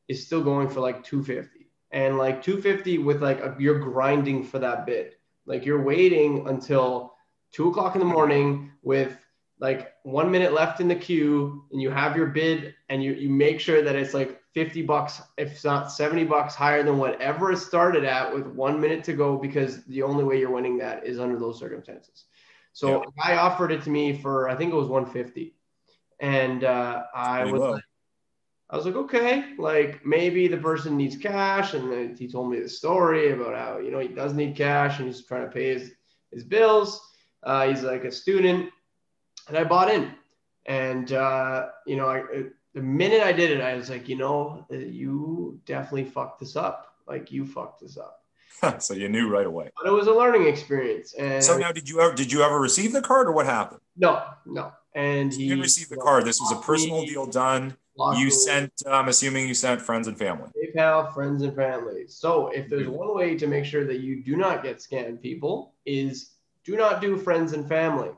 is 0.08 0.24
still 0.24 0.42
going 0.42 0.68
for 0.68 0.80
like 0.80 1.02
250. 1.02 1.68
And 1.90 2.18
like 2.18 2.42
250 2.42 2.98
with 2.98 3.22
like 3.22 3.40
a, 3.40 3.56
you're 3.58 3.78
grinding 3.78 4.44
for 4.44 4.58
that 4.58 4.86
bid. 4.86 5.14
Like 5.46 5.64
you're 5.64 5.82
waiting 5.82 6.48
until 6.48 7.14
two 7.52 7.70
o'clock 7.70 7.94
in 7.94 8.00
the 8.00 8.04
morning 8.04 8.72
with 8.82 9.16
like 9.58 9.94
one 10.02 10.30
minute 10.30 10.52
left 10.52 10.80
in 10.80 10.88
the 10.88 10.94
queue 10.94 11.64
and 11.72 11.80
you 11.80 11.90
have 11.90 12.16
your 12.16 12.26
bid 12.26 12.74
and 12.88 13.02
you, 13.02 13.14
you 13.14 13.28
make 13.30 13.58
sure 13.60 13.82
that 13.82 13.96
it's 13.96 14.12
like 14.14 14.40
50 14.52 14.82
bucks, 14.82 15.22
if 15.38 15.64
not 15.64 15.90
70 15.90 16.24
bucks 16.24 16.54
higher 16.54 16.82
than 16.82 16.98
whatever 16.98 17.52
it 17.52 17.58
started 17.58 18.04
at 18.04 18.32
with 18.34 18.46
one 18.46 18.80
minute 18.80 19.04
to 19.04 19.12
go, 19.14 19.36
because 19.38 19.84
the 19.86 20.02
only 20.02 20.24
way 20.24 20.38
you're 20.38 20.50
winning 20.50 20.78
that 20.78 21.06
is 21.06 21.18
under 21.18 21.38
those 21.38 21.58
circumstances. 21.58 22.24
So 22.72 22.88
Yeah. 22.88 23.02
a 23.02 23.10
guy 23.22 23.36
offered 23.36 23.72
it 23.72 23.82
to 23.82 23.90
me 23.90 24.18
for, 24.18 24.48
I 24.48 24.56
think 24.56 24.72
it 24.72 24.76
was 24.76 24.88
150. 24.88 25.54
And 26.20 26.64
uh, 26.64 27.04
I 27.14 27.40
Pretty 27.40 27.52
was 27.52 27.62
low. 27.62 27.72
like, 27.72 27.82
I 28.70 28.76
was 28.76 28.86
like, 28.86 28.96
okay, 28.96 29.54
like 29.58 30.04
maybe 30.04 30.48
the 30.48 30.56
person 30.58 30.96
needs 30.96 31.16
cash. 31.16 31.74
And 31.74 31.90
then 31.90 32.16
he 32.18 32.28
told 32.28 32.50
me 32.50 32.60
the 32.60 32.68
story 32.68 33.30
about 33.32 33.54
how, 33.54 33.78
you 33.78 33.90
know, 33.90 34.00
he 34.00 34.08
does 34.08 34.34
need 34.34 34.56
cash 34.56 34.98
and 34.98 35.06
he's 35.06 35.24
trying 35.24 35.44
to 35.46 35.50
pay 35.52 35.72
his, 35.74 35.92
his 36.32 36.44
bills. 36.44 37.00
Uh, 37.42 37.68
he's 37.68 37.82
like 37.82 38.04
a 38.04 38.10
student. 38.12 38.70
And 39.48 39.56
I 39.56 39.64
bought 39.64 39.90
in. 39.90 40.12
And, 40.66 41.12
uh, 41.12 41.68
you 41.86 41.96
know, 41.96 42.08
I, 42.08 42.22
the 42.74 42.82
minute 42.82 43.22
I 43.22 43.32
did 43.32 43.50
it, 43.50 43.60
I 43.60 43.74
was 43.74 43.88
like, 43.88 44.08
you 44.08 44.16
know, 44.16 44.66
uh, 44.70 44.76
you 44.76 45.60
definitely 45.64 46.04
fucked 46.04 46.40
this 46.40 46.56
up. 46.56 46.94
Like 47.06 47.30
you 47.30 47.46
fucked 47.46 47.80
this 47.82 47.96
up. 47.96 48.22
so 48.82 48.94
you 48.94 49.08
knew 49.08 49.28
right 49.28 49.46
away. 49.46 49.70
But 49.76 49.86
it 49.88 49.92
was 49.92 50.08
a 50.08 50.12
learning 50.12 50.48
experience. 50.48 51.14
And 51.14 51.42
So 51.44 51.56
now, 51.56 51.70
did 51.72 51.88
you 51.88 52.00
ever 52.00 52.14
did 52.14 52.32
you 52.32 52.42
ever 52.42 52.58
receive 52.58 52.92
the 52.92 53.02
card 53.02 53.28
or 53.28 53.32
what 53.32 53.46
happened? 53.46 53.80
no, 53.96 54.24
no. 54.44 54.72
And 54.94 55.32
he 55.32 55.42
You 55.42 55.48
didn't 55.50 55.62
receive 55.62 55.88
the 55.90 55.96
card. 55.98 56.24
This 56.24 56.40
was 56.40 56.50
a 56.52 56.56
personal 56.56 57.04
deal 57.04 57.26
done. 57.26 57.76
You 58.16 58.24
me. 58.26 58.30
sent. 58.30 58.72
I'm 58.90 59.08
assuming 59.08 59.46
you 59.46 59.54
sent 59.54 59.80
friends 59.82 60.08
and 60.08 60.16
family. 60.18 60.48
PayPal, 60.56 61.12
friends 61.14 61.42
and 61.42 61.54
family. 61.54 62.06
So 62.08 62.48
if 62.48 62.68
there's 62.70 62.86
Mhm. 62.86 62.92
one 62.92 63.14
way 63.14 63.36
to 63.36 63.46
make 63.46 63.64
sure 63.66 63.84
that 63.84 64.00
you 64.00 64.22
do 64.24 64.36
not 64.36 64.62
get 64.62 64.78
scammed, 64.78 65.20
people, 65.22 65.74
is 65.84 66.30
do 66.64 66.76
not 66.76 67.00
do 67.02 67.16
friends 67.18 67.52
and 67.52 67.68
family, 67.68 68.10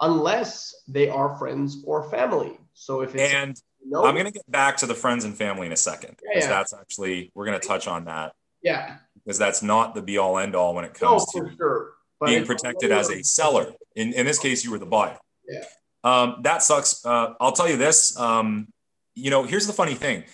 unless 0.00 0.74
they 0.88 1.08
are 1.08 1.36
friends 1.36 1.82
or 1.86 2.10
family. 2.10 2.58
So 2.74 3.02
if 3.02 3.14
it's 3.14 3.32
And 3.32 3.60
no, 3.84 4.04
I'm 4.04 4.16
gonna 4.16 4.30
get 4.30 4.50
back 4.50 4.76
to 4.78 4.86
the 4.86 4.94
friends 4.94 5.24
and 5.24 5.36
family 5.36 5.66
in 5.66 5.72
a 5.72 5.76
second 5.76 6.16
Yeah, 6.22 6.30
because 6.34 6.48
yeah. 6.48 6.50
that's 6.50 6.74
actually 6.74 7.30
we're 7.34 7.46
gonna 7.46 7.58
touch 7.58 7.86
on 7.86 8.04
that 8.06 8.32
yeah, 8.62 8.96
because 9.14 9.38
that's 9.38 9.62
not 9.62 9.94
the 9.94 10.02
be 10.02 10.18
all 10.18 10.38
end 10.38 10.54
all 10.54 10.74
when 10.74 10.84
it 10.84 10.94
comes 10.94 11.24
for 11.32 11.48
to 11.48 11.56
sure. 11.56 11.92
being 12.24 12.44
protected 12.44 12.92
as 12.92 13.10
a 13.10 13.22
seller. 13.22 13.72
In, 13.96 14.12
in 14.12 14.26
this 14.26 14.38
case, 14.38 14.64
you 14.64 14.70
were 14.70 14.78
the 14.78 14.86
buyer. 14.86 15.18
Yeah. 15.48 15.64
Um, 16.04 16.36
that 16.42 16.62
sucks. 16.62 17.04
Uh, 17.04 17.34
I'll 17.40 17.52
tell 17.52 17.68
you 17.68 17.76
this. 17.76 18.18
Um, 18.18 18.68
you 19.14 19.30
know, 19.30 19.42
here's 19.44 19.66
the 19.66 19.72
funny 19.72 19.94
thing. 19.94 20.24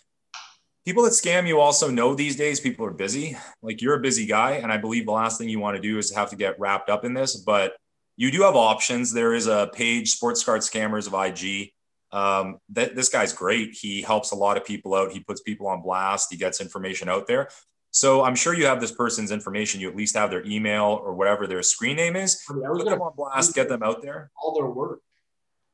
People 0.84 1.02
that 1.02 1.12
scam 1.12 1.48
you 1.48 1.58
also 1.58 1.90
know 1.90 2.14
these 2.14 2.36
days 2.36 2.60
people 2.60 2.86
are 2.86 2.92
busy. 2.92 3.36
Like 3.62 3.82
you're 3.82 3.94
a 3.94 4.00
busy 4.00 4.26
guy, 4.26 4.52
and 4.52 4.70
I 4.70 4.76
believe 4.76 5.06
the 5.06 5.12
last 5.12 5.38
thing 5.38 5.48
you 5.48 5.58
want 5.58 5.76
to 5.76 5.82
do 5.82 5.98
is 5.98 6.14
have 6.14 6.30
to 6.30 6.36
get 6.36 6.58
wrapped 6.60 6.90
up 6.90 7.04
in 7.04 7.14
this. 7.14 7.36
But 7.36 7.74
you 8.16 8.30
do 8.30 8.42
have 8.42 8.56
options. 8.56 9.12
There 9.12 9.34
is 9.34 9.46
a 9.46 9.70
page, 9.72 10.10
Sports 10.10 10.42
Card 10.42 10.62
Scammers 10.62 11.06
of 11.06 11.14
IG. 11.14 11.72
Um, 12.12 12.58
that 12.70 12.94
this 12.94 13.08
guy's 13.08 13.32
great. 13.32 13.72
He 13.72 14.00
helps 14.00 14.30
a 14.30 14.36
lot 14.36 14.56
of 14.56 14.64
people 14.64 14.94
out. 14.94 15.12
He 15.12 15.20
puts 15.20 15.42
people 15.42 15.66
on 15.66 15.82
blast. 15.82 16.28
He 16.30 16.36
gets 16.38 16.60
information 16.60 17.08
out 17.08 17.26
there. 17.26 17.48
So 17.90 18.22
I'm 18.22 18.34
sure 18.34 18.54
you 18.54 18.66
have 18.66 18.80
this 18.80 18.92
person's 18.92 19.30
information. 19.30 19.80
You 19.80 19.88
at 19.88 19.96
least 19.96 20.16
have 20.16 20.30
their 20.30 20.44
email 20.44 21.00
or 21.02 21.14
whatever 21.14 21.46
their 21.46 21.62
screen 21.62 21.96
name 21.96 22.14
is. 22.14 22.42
I, 22.48 22.52
mean, 22.52 22.64
I 22.64 22.70
was 22.70 22.82
Put 22.82 22.90
them 22.90 23.02
on 23.02 23.12
blast, 23.16 23.54
get 23.54 23.68
them 23.68 23.82
out 23.82 24.02
there. 24.02 24.30
All 24.40 24.54
their 24.54 24.66
work. 24.66 25.00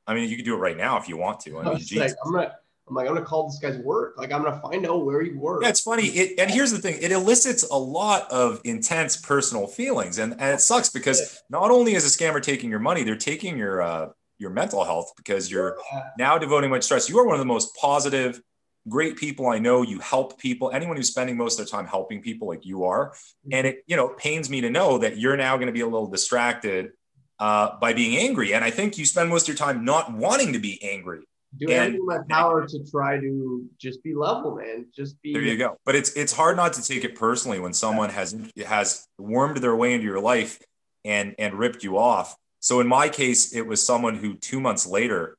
I 0.07 0.15
mean, 0.15 0.29
you 0.29 0.37
can 0.37 0.45
do 0.45 0.55
it 0.55 0.59
right 0.59 0.77
now 0.77 0.99
if 0.99 1.09
you 1.09 1.17
want 1.17 1.41
to. 1.41 1.59
I 1.59 1.63
mean, 1.65 1.85
like, 1.97 2.13
I'm 2.25 2.33
gonna, 2.33 2.55
I'm 2.93 2.97
like, 2.97 3.09
I'm 3.09 3.15
gonna 3.15 3.25
call 3.25 3.47
this 3.47 3.59
guy's 3.59 3.79
work. 3.79 4.19
Like, 4.19 4.33
I'm 4.33 4.43
gonna 4.43 4.61
find 4.61 4.87
out 4.87 5.07
where 5.07 5.23
he 5.23 5.31
works. 5.31 5.63
Yeah, 5.63 5.71
it's 5.71 5.81
funny. 5.81 6.09
It, 6.09 6.39
and 6.39 6.51
here's 6.51 6.71
the 6.71 6.79
thing: 6.79 6.99
it 7.01 7.11
elicits 7.11 7.63
a 7.63 7.77
lot 7.77 8.31
of 8.31 8.61
intense 8.65 9.17
personal 9.17 9.67
feelings, 9.67 10.19
and 10.19 10.33
and 10.33 10.55
it 10.55 10.61
sucks 10.61 10.91
because 10.91 11.43
not 11.49 11.71
only 11.71 11.95
is 11.95 12.05
a 12.05 12.09
scammer 12.09 12.43
taking 12.43 12.69
your 12.69 12.81
money, 12.81 13.03
they're 13.03 13.17
taking 13.17 13.57
your 13.57 13.81
uh, 13.81 14.09
your 14.37 14.51
mental 14.51 14.85
health 14.85 15.15
because 15.17 15.51
you're 15.51 15.79
yeah. 15.91 16.03
now 16.19 16.37
devoting 16.37 16.69
much 16.69 16.85
stress. 16.85 17.09
You 17.09 17.19
are 17.19 17.27
one 17.27 17.35
of 17.35 17.41
the 17.41 17.47
most 17.47 17.75
positive 17.77 18.43
great 18.89 19.17
people 19.17 19.47
I 19.49 19.59
know. 19.59 19.81
You 19.81 19.99
help 20.01 20.39
people. 20.39 20.71
Anyone 20.71 20.99
who's 20.99 21.09
spending 21.09 21.39
most 21.39 21.59
of 21.59 21.67
their 21.67 21.79
time 21.79 21.87
helping 21.87 22.21
people, 22.21 22.47
like 22.47 22.67
you 22.67 22.85
are, 22.85 23.13
mm-hmm. 23.13 23.55
and 23.55 23.67
it 23.69 23.85
you 23.87 23.97
know 23.97 24.09
pains 24.09 24.51
me 24.51 24.61
to 24.61 24.69
know 24.69 24.99
that 24.99 25.17
you're 25.17 25.39
now 25.39 25.57
going 25.57 25.69
to 25.69 25.73
be 25.73 25.81
a 25.81 25.87
little 25.87 26.09
distracted 26.09 26.93
uh, 27.39 27.79
by 27.81 27.95
being 27.95 28.19
angry. 28.19 28.53
And 28.53 28.63
I 28.63 28.71
think 28.71 28.99
you 28.99 29.07
spend 29.07 29.31
most 29.31 29.45
of 29.45 29.49
your 29.49 29.57
time 29.57 29.83
not 29.87 30.13
wanting 30.13 30.53
to 30.53 30.59
be 30.59 30.83
angry. 30.83 31.23
Do 31.59 31.69
everything 31.69 32.01
in 32.01 32.07
my 32.07 32.19
power 32.31 32.67
to 32.67 32.91
try 32.91 33.19
to 33.19 33.69
just 33.79 34.03
be 34.03 34.15
level, 34.15 34.57
man. 34.57 34.87
Just 34.95 35.21
be. 35.21 35.35
There 35.35 35.43
you 35.43 35.59
go. 35.59 35.77
But 35.85 35.95
it's 35.95 36.13
it's 36.15 36.33
hard 36.33 36.57
not 36.57 36.73
to 36.75 36.83
take 36.83 37.05
it 37.05 37.15
personally 37.15 37.59
when 37.59 37.75
someone 37.75 38.09
has 38.11 38.35
has 38.67 39.07
wormed 39.19 39.59
their 39.59 39.77
way 39.77 39.93
into 39.93 40.07
your 40.07 40.21
life 40.21 40.59
and 41.05 41.35
and 41.39 41.55
ripped 41.55 41.85
you 41.85 41.99
off. 41.99 42.37
So 42.61 42.81
in 42.81 42.87
my 42.87 43.09
case, 43.09 43.55
it 43.55 43.67
was 43.67 43.85
someone 43.85 44.17
who 44.17 44.35
two 44.35 44.61
months 44.61 44.87
later 44.87 45.37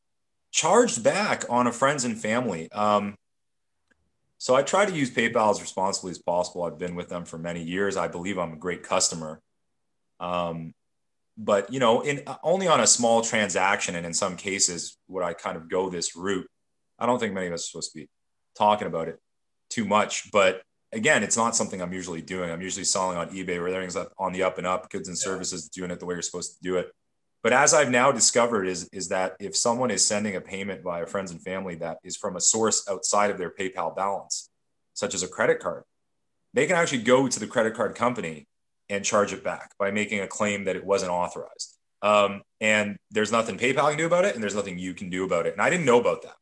charged 0.51 1.03
back 1.03 1.45
on 1.49 1.65
a 1.67 1.71
friends 1.71 2.05
and 2.05 2.19
family. 2.19 2.71
Um, 2.71 3.15
so 4.37 4.55
I 4.55 4.61
try 4.61 4.85
to 4.85 4.91
use 4.91 5.09
PayPal 5.09 5.49
as 5.51 5.61
responsibly 5.61 6.11
as 6.11 6.19
possible. 6.19 6.63
I've 6.63 6.77
been 6.77 6.95
with 6.95 7.09
them 7.09 7.25
for 7.25 7.37
many 7.37 7.63
years. 7.63 7.97
I 7.97 8.07
believe 8.07 8.37
I'm 8.37 8.53
a 8.53 8.57
great 8.57 8.83
customer. 8.83 9.41
Um, 10.19 10.73
but 11.37 11.71
you 11.73 11.79
know, 11.79 12.01
in 12.01 12.21
uh, 12.27 12.35
only 12.43 12.67
on 12.67 12.79
a 12.79 12.87
small 12.87 13.21
transaction, 13.21 13.95
and 13.95 14.05
in 14.05 14.13
some 14.13 14.37
cases, 14.37 14.97
would 15.07 15.23
I 15.23 15.33
kind 15.33 15.57
of 15.57 15.69
go 15.69 15.89
this 15.89 16.15
route. 16.15 16.47
I 16.99 17.05
don't 17.05 17.19
think 17.19 17.33
many 17.33 17.47
of 17.47 17.53
us 17.53 17.63
are 17.63 17.67
supposed 17.67 17.91
to 17.93 17.99
be 17.99 18.09
talking 18.57 18.87
about 18.87 19.07
it 19.07 19.19
too 19.69 19.85
much, 19.85 20.31
but 20.31 20.61
again, 20.91 21.23
it's 21.23 21.37
not 21.37 21.55
something 21.55 21.81
I'm 21.81 21.93
usually 21.93 22.21
doing. 22.21 22.51
I'm 22.51 22.61
usually 22.61 22.85
selling 22.85 23.17
on 23.17 23.29
eBay 23.29 23.59
where 23.59 23.67
everything's 23.67 23.97
on 24.17 24.31
the 24.31 24.43
up 24.43 24.57
and 24.57 24.67
up, 24.67 24.89
goods 24.91 25.07
and 25.07 25.17
services, 25.17 25.69
doing 25.69 25.91
it 25.91 25.99
the 25.99 26.05
way 26.05 26.15
you're 26.15 26.21
supposed 26.21 26.55
to 26.55 26.61
do 26.61 26.77
it. 26.77 26.91
But 27.41 27.51
as 27.51 27.73
I've 27.73 27.89
now 27.89 28.11
discovered 28.11 28.65
is, 28.65 28.87
is 28.93 29.09
that 29.09 29.35
if 29.39 29.55
someone 29.55 29.91
is 29.91 30.05
sending 30.05 30.35
a 30.35 30.41
payment 30.41 30.81
via 30.81 31.05
friends 31.05 31.31
and 31.31 31.41
family 31.41 31.75
that 31.75 31.97
is 32.03 32.15
from 32.15 32.37
a 32.37 32.41
source 32.41 32.87
outside 32.89 33.31
of 33.31 33.37
their 33.37 33.49
PayPal 33.49 33.93
balance, 33.95 34.49
such 34.93 35.13
as 35.13 35.23
a 35.23 35.27
credit 35.27 35.59
card, 35.59 35.83
they 36.53 36.67
can 36.67 36.77
actually 36.77 37.01
go 37.01 37.27
to 37.27 37.39
the 37.39 37.47
credit 37.47 37.73
card 37.73 37.95
company 37.95 38.47
and 38.89 39.03
charge 39.03 39.33
it 39.33 39.43
back 39.43 39.73
by 39.77 39.91
making 39.91 40.19
a 40.19 40.27
claim 40.27 40.65
that 40.65 40.75
it 40.75 40.85
wasn't 40.85 41.11
authorized. 41.11 41.77
Um, 42.01 42.41
and 42.59 42.97
there's 43.11 43.31
nothing 43.31 43.57
PayPal 43.57 43.89
can 43.89 43.97
do 43.97 44.05
about 44.05 44.25
it, 44.25 44.35
and 44.35 44.43
there's 44.43 44.55
nothing 44.55 44.77
you 44.77 44.93
can 44.93 45.09
do 45.09 45.23
about 45.23 45.45
it. 45.45 45.53
And 45.53 45.61
I 45.61 45.69
didn't 45.69 45.85
know 45.85 45.99
about 45.99 46.23
that. 46.23 46.35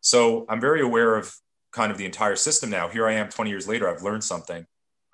So 0.00 0.46
I'm 0.48 0.60
very 0.60 0.80
aware 0.80 1.16
of 1.16 1.34
kind 1.72 1.92
of 1.92 1.98
the 1.98 2.04
entire 2.04 2.36
system 2.36 2.70
now. 2.70 2.88
Here 2.88 3.06
I 3.06 3.12
am 3.12 3.28
20 3.28 3.50
years 3.50 3.68
later, 3.68 3.88
I've 3.88 4.02
learned 4.02 4.24
something 4.24 4.66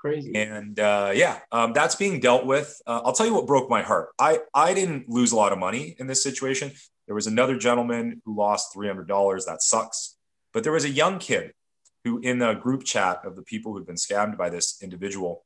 crazy. 0.02 0.34
And 0.34 0.78
uh, 0.78 1.12
yeah, 1.14 1.38
um, 1.52 1.72
that's 1.72 1.94
being 1.94 2.20
dealt 2.20 2.44
with. 2.44 2.80
Uh, 2.86 3.00
I'll 3.04 3.12
tell 3.12 3.26
you 3.26 3.34
what 3.34 3.46
broke 3.46 3.70
my 3.70 3.82
heart. 3.82 4.10
I 4.18 4.40
I 4.52 4.74
didn't 4.74 5.08
lose 5.08 5.32
a 5.32 5.36
lot 5.36 5.52
of 5.52 5.58
money 5.58 5.94
in 5.98 6.08
this 6.08 6.22
situation. 6.22 6.72
There 7.06 7.14
was 7.14 7.26
another 7.26 7.56
gentleman 7.56 8.20
who 8.24 8.36
lost 8.36 8.72
three 8.74 8.88
hundred 8.88 9.08
dollars. 9.08 9.46
That 9.46 9.62
sucks. 9.62 10.16
But 10.52 10.64
there 10.64 10.72
was 10.72 10.84
a 10.84 10.90
young 10.90 11.18
kid 11.18 11.52
who, 12.04 12.18
in 12.18 12.38
the 12.38 12.54
group 12.54 12.84
chat 12.84 13.20
of 13.24 13.36
the 13.36 13.42
people 13.42 13.72
who'd 13.72 13.86
been 13.86 13.96
scammed 13.96 14.36
by 14.36 14.50
this 14.50 14.82
individual, 14.82 15.44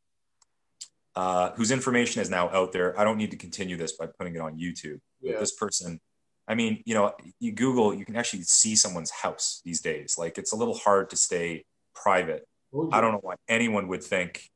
uh, 1.16 1.50
whose 1.56 1.70
information 1.70 2.23
is 2.23 2.30
now 2.30 2.49
out 2.50 2.73
there. 2.73 2.99
I 2.99 3.04
don't 3.04 3.18
need 3.18 3.32
to 3.32 3.37
continue 3.37 3.76
this 3.76 3.92
by 3.92 4.06
putting 4.06 4.37
it 4.37 4.40
on 4.40 4.58
YouTube. 4.58 5.00
Yeah. 5.20 5.40
This 5.40 5.52
person, 5.52 5.99
I 6.46 6.54
mean, 6.54 6.82
you 6.87 6.94
know, 6.94 7.14
you 7.40 7.52
Google, 7.52 7.94
you 7.94 8.04
can 8.04 8.14
actually 8.16 8.42
see 8.42 8.76
someone's 8.76 9.11
house 9.11 9.61
these 9.64 9.80
days. 9.80 10.16
Like 10.16 10.38
it's 10.38 10.52
a 10.52 10.56
little 10.56 10.76
hard 10.76 11.11
to 11.11 11.16
stay 11.16 11.64
private 11.94 12.46
I 12.92 13.00
don't 13.00 13.12
know 13.12 13.20
why 13.23 13.37
anyone 13.49 13.88
would 13.88 14.02
think 14.02 14.49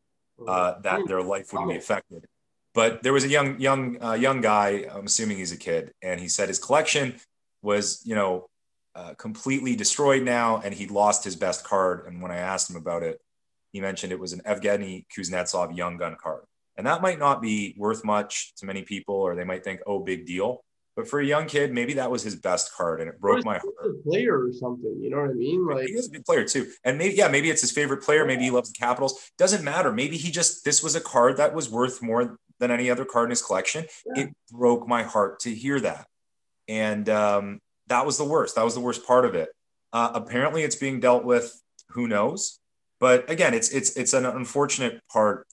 uh, 0.47 0.81
that 0.81 1.07
their 1.07 1.23
life 1.23 1.53
wouldn't 1.53 1.71
be 1.71 1.77
affected. 1.77 2.27
But 2.75 3.03
there 3.03 3.13
was 3.13 3.25
a 3.25 3.29
young, 3.29 3.61
young, 3.61 4.03
uh, 4.03 4.13
young 4.13 4.41
guy. 4.41 4.87
I'm 4.91 5.07
assuming 5.07 5.39
he's 5.39 5.53
a 5.53 5.57
kid, 5.57 5.93
and 6.03 6.21
he 6.21 6.29
said 6.29 6.49
his 6.49 6.59
collection 6.59 7.17
was, 7.63 8.01
you 8.05 8.15
know, 8.15 8.47
uh, 8.95 9.15
completely 9.15 9.75
destroyed 9.77 10.23
now, 10.23 10.59
and 10.59 10.75
he 10.75 10.87
lost 10.87 11.25
his 11.25 11.37
best 11.37 11.65
card. 11.65 12.07
And 12.07 12.23
when 12.23 12.31
I 12.31 12.37
asked 12.37 12.71
him 12.71 12.77
about 12.77 13.03
it, 13.03 13.21
he 13.73 13.81
mentioned 13.81 14.13
it 14.13 14.21
was 14.21 14.33
an 14.33 14.41
Evgeny 14.41 15.05
Kuznetsov 15.17 15.77
Young 15.77 15.97
Gun 15.97 16.17
card, 16.21 16.45
and 16.81 16.87
that 16.87 17.03
might 17.03 17.19
not 17.19 17.43
be 17.43 17.75
worth 17.77 18.07
much 18.07 18.55
to 18.57 18.65
many 18.65 18.81
people, 18.81 19.15
or 19.15 19.37
they 19.37 19.45
might 19.45 19.63
think, 19.63 19.81
oh, 19.87 19.99
big 19.99 20.25
deal. 20.25 20.65
But 20.97 21.07
for 21.07 21.21
a 21.21 21.27
young 21.27 21.45
kid, 21.45 21.75
maybe 21.75 21.93
that 21.95 22.11
was 22.11 22.23
his 22.23 22.37
best 22.37 22.73
card, 22.75 23.03
and 23.03 23.11
it 23.11 23.21
broke 23.21 23.45
my 23.45 23.59
heart. 23.59 24.03
player 24.03 24.47
or 24.47 24.51
something, 24.51 24.97
you 24.99 25.11
know 25.11 25.21
what 25.21 25.29
I 25.29 25.35
mean? 25.35 25.67
Like 25.67 25.89
he 25.89 25.93
is 25.93 26.09
a 26.09 26.11
good 26.11 26.25
player 26.25 26.43
too, 26.47 26.71
and 26.83 26.97
maybe 26.97 27.17
yeah, 27.17 27.29
maybe 27.29 27.51
it's 27.51 27.61
his 27.61 27.71
favorite 27.71 28.03
player. 28.03 28.25
Maybe 28.25 28.45
he 28.45 28.51
loves 28.51 28.73
the 28.73 28.79
Capitals. 28.79 29.31
Doesn't 29.37 29.63
matter. 29.63 29.93
Maybe 29.93 30.17
he 30.17 30.31
just 30.31 30.65
this 30.65 30.83
was 30.83 30.97
a 30.97 31.03
card 31.03 31.37
that 31.37 31.55
was 31.55 31.69
worth 31.69 32.01
more 32.01 32.39
than 32.61 32.71
any 32.71 32.89
other 32.89 33.05
card 33.05 33.27
in 33.27 33.31
his 33.31 33.43
collection. 33.43 33.85
Yeah. 34.15 34.23
It 34.23 34.31
broke 34.51 34.89
my 34.89 35.03
heart 35.03 35.41
to 35.41 35.55
hear 35.55 35.81
that, 35.81 36.07
and 36.67 37.07
um, 37.11 37.61
that 37.89 38.07
was 38.07 38.17
the 38.17 38.25
worst. 38.25 38.57
That 38.57 38.65
was 38.65 38.75
the 38.75 38.81
worst 38.81 39.07
part 39.07 39.27
of 39.27 39.35
it. 39.35 39.51
Uh, 39.93 40.13
apparently, 40.15 40.63
it's 40.63 40.77
being 40.77 40.99
dealt 40.99 41.25
with. 41.25 41.61
Who 41.91 42.09
knows? 42.09 42.59
But 43.01 43.29
again, 43.31 43.53
it's 43.53 43.69
it's 43.69 43.97
it's 43.97 44.15
an 44.15 44.25
unfortunate 44.25 45.01
part 45.13 45.47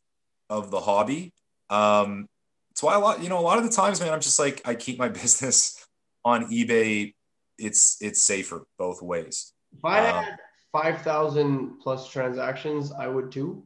of 0.49 0.71
the 0.71 0.79
hobby. 0.79 1.33
Um, 1.69 2.27
that's 2.69 2.83
why 2.83 2.95
a 2.95 2.99
lot, 2.99 3.23
you 3.23 3.29
know, 3.29 3.39
a 3.39 3.41
lot 3.41 3.57
of 3.57 3.63
the 3.63 3.71
times, 3.71 3.99
man, 3.99 4.13
I'm 4.13 4.21
just 4.21 4.39
like, 4.39 4.61
I 4.65 4.75
keep 4.75 4.99
my 4.99 5.09
business 5.23 5.83
on 6.23 6.51
eBay. 6.51 7.13
It's 7.57 7.97
it's 8.01 8.21
safer 8.21 8.67
both 8.77 9.01
ways. 9.01 9.51
If 9.75 9.83
I 9.83 10.07
um, 10.09 10.23
had 10.23 10.37
five 10.71 11.01
thousand 11.01 11.79
plus 11.81 12.07
transactions, 12.07 12.91
I 12.91 13.07
would 13.07 13.31
too. 13.31 13.63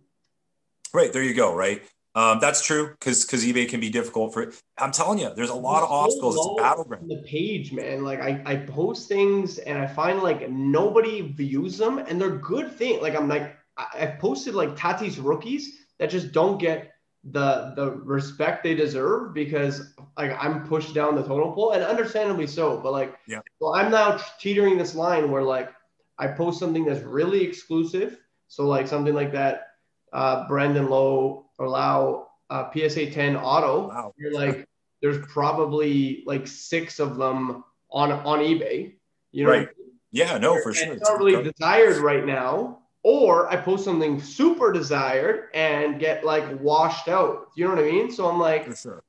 Right 0.94 1.12
there, 1.12 1.24
you 1.24 1.34
go. 1.34 1.54
Right, 1.54 1.82
um, 2.16 2.40
that's 2.40 2.66
true 2.66 2.92
because 2.92 3.26
because 3.26 3.46
eBay 3.46 3.68
can 3.68 3.82
be 3.82 3.90
difficult 3.90 4.34
for. 4.34 4.54
I'm 4.78 4.92
telling 4.92 5.20
you, 5.20 5.34
there's 5.36 5.50
a 5.50 5.56
lot 5.56 5.84
of 5.84 5.92
obstacles. 5.92 6.36
It's 6.36 6.60
a 6.60 6.64
battleground. 6.64 7.10
The 7.10 7.24
page, 7.28 7.74
man. 7.74 8.06
Like 8.06 8.22
I, 8.22 8.42
I 8.46 8.56
post 8.56 9.10
things 9.10 9.58
and 9.58 9.78
I 9.78 9.88
find 9.88 10.24
like 10.24 10.50
nobody 10.50 11.22
views 11.22 11.78
them, 11.78 11.98
and 11.98 12.20
they're 12.20 12.38
good 12.38 12.72
things. 12.72 13.02
Like 13.02 13.16
I'm 13.16 13.28
like 13.28 13.58
I, 13.76 13.88
I 14.00 14.06
posted 14.06 14.56
like 14.56 14.78
Tatis 14.78 15.22
rookies 15.22 15.81
that 16.02 16.10
just 16.10 16.32
don't 16.34 16.58
get 16.58 16.92
the 17.24 17.74
the 17.76 17.92
respect 17.92 18.64
they 18.64 18.74
deserve 18.74 19.36
because 19.36 19.94
like 20.18 20.36
I'm 20.38 20.68
pushed 20.68 20.96
down 20.96 21.16
the 21.16 21.22
total 21.22 21.54
pole 21.54 21.72
and 21.74 21.84
understandably 21.84 22.48
so. 22.48 22.78
But 22.78 22.92
like, 22.92 23.16
yeah. 23.28 23.40
So 23.60 23.76
I'm 23.76 23.92
now 23.92 24.20
teetering 24.40 24.78
this 24.78 24.96
line 24.96 25.30
where 25.32 25.44
like 25.44 25.70
I 26.18 26.28
post 26.28 26.60
something 26.60 26.84
that's 26.84 27.02
really 27.02 27.44
exclusive. 27.44 28.18
So 28.48 28.68
like 28.68 28.88
something 28.88 29.14
like 29.14 29.32
that, 29.34 29.68
uh, 30.12 30.48
Brandon 30.48 30.90
Lowe 30.90 31.46
or 31.60 31.70
Lau 31.70 32.30
uh, 32.50 32.72
PSA 32.74 33.12
10 33.12 33.38
auto. 33.38 33.90
Wow. 33.90 34.14
You're 34.18 34.34
like, 34.34 34.68
there's 35.02 35.24
probably 35.28 36.24
like 36.26 36.48
six 36.48 37.00
of 37.00 37.18
them 37.18 37.64
on 37.92 38.12
on 38.12 38.40
eBay. 38.40 38.94
You 39.32 39.46
know, 39.46 39.52
right? 39.52 39.70
Yeah, 40.12 40.40
no, 40.40 40.60
for 40.62 40.74
sure. 40.74 40.94
It's 40.94 41.08
not 41.08 41.20
really 41.20 41.44
desired 41.44 41.98
right 41.98 42.26
now 42.26 42.81
or 43.04 43.52
I 43.52 43.58
post 43.58 43.86
something 43.86 44.22
super 44.22 44.72
desired 44.72 45.50
and 45.54 46.00
get 46.00 46.24
like 46.24 46.62
washed 46.62 47.08
out. 47.08 47.48
You 47.56 47.66
know 47.66 47.76
what 47.76 47.84
I 47.84 47.90
mean? 47.90 48.12
So 48.12 48.30
I'm 48.30 48.40
like, 48.40 48.76
sure. 48.78 49.04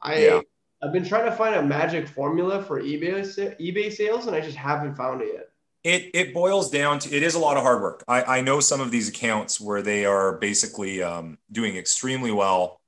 I 0.00 0.18
yeah. 0.18 0.40
I've 0.82 0.92
been 0.92 1.04
trying 1.04 1.24
to 1.24 1.32
find 1.34 1.54
a 1.54 1.62
magic 1.62 2.06
formula 2.06 2.62
for 2.62 2.80
eBay 2.80 3.22
eBay 3.58 3.92
sales, 3.92 4.26
and 4.26 4.36
I 4.36 4.40
just 4.40 4.56
haven't 4.56 4.96
found 4.96 5.22
it 5.22 5.30
yet. 5.32 5.48
It 5.82 6.10
it 6.14 6.34
boils 6.34 6.70
down 6.70 6.98
to 7.00 7.14
it 7.14 7.22
is 7.22 7.34
a 7.34 7.38
lot 7.38 7.56
of 7.56 7.62
hard 7.62 7.82
work. 7.82 8.04
I, 8.08 8.38
I 8.38 8.40
know 8.40 8.60
some 8.60 8.80
of 8.80 8.90
these 8.90 9.08
accounts 9.08 9.60
where 9.60 9.82
they 9.82 10.04
are 10.04 10.38
basically 10.38 11.02
um, 11.02 11.38
doing 11.52 11.76
extremely 11.76 12.32
well 12.32 12.80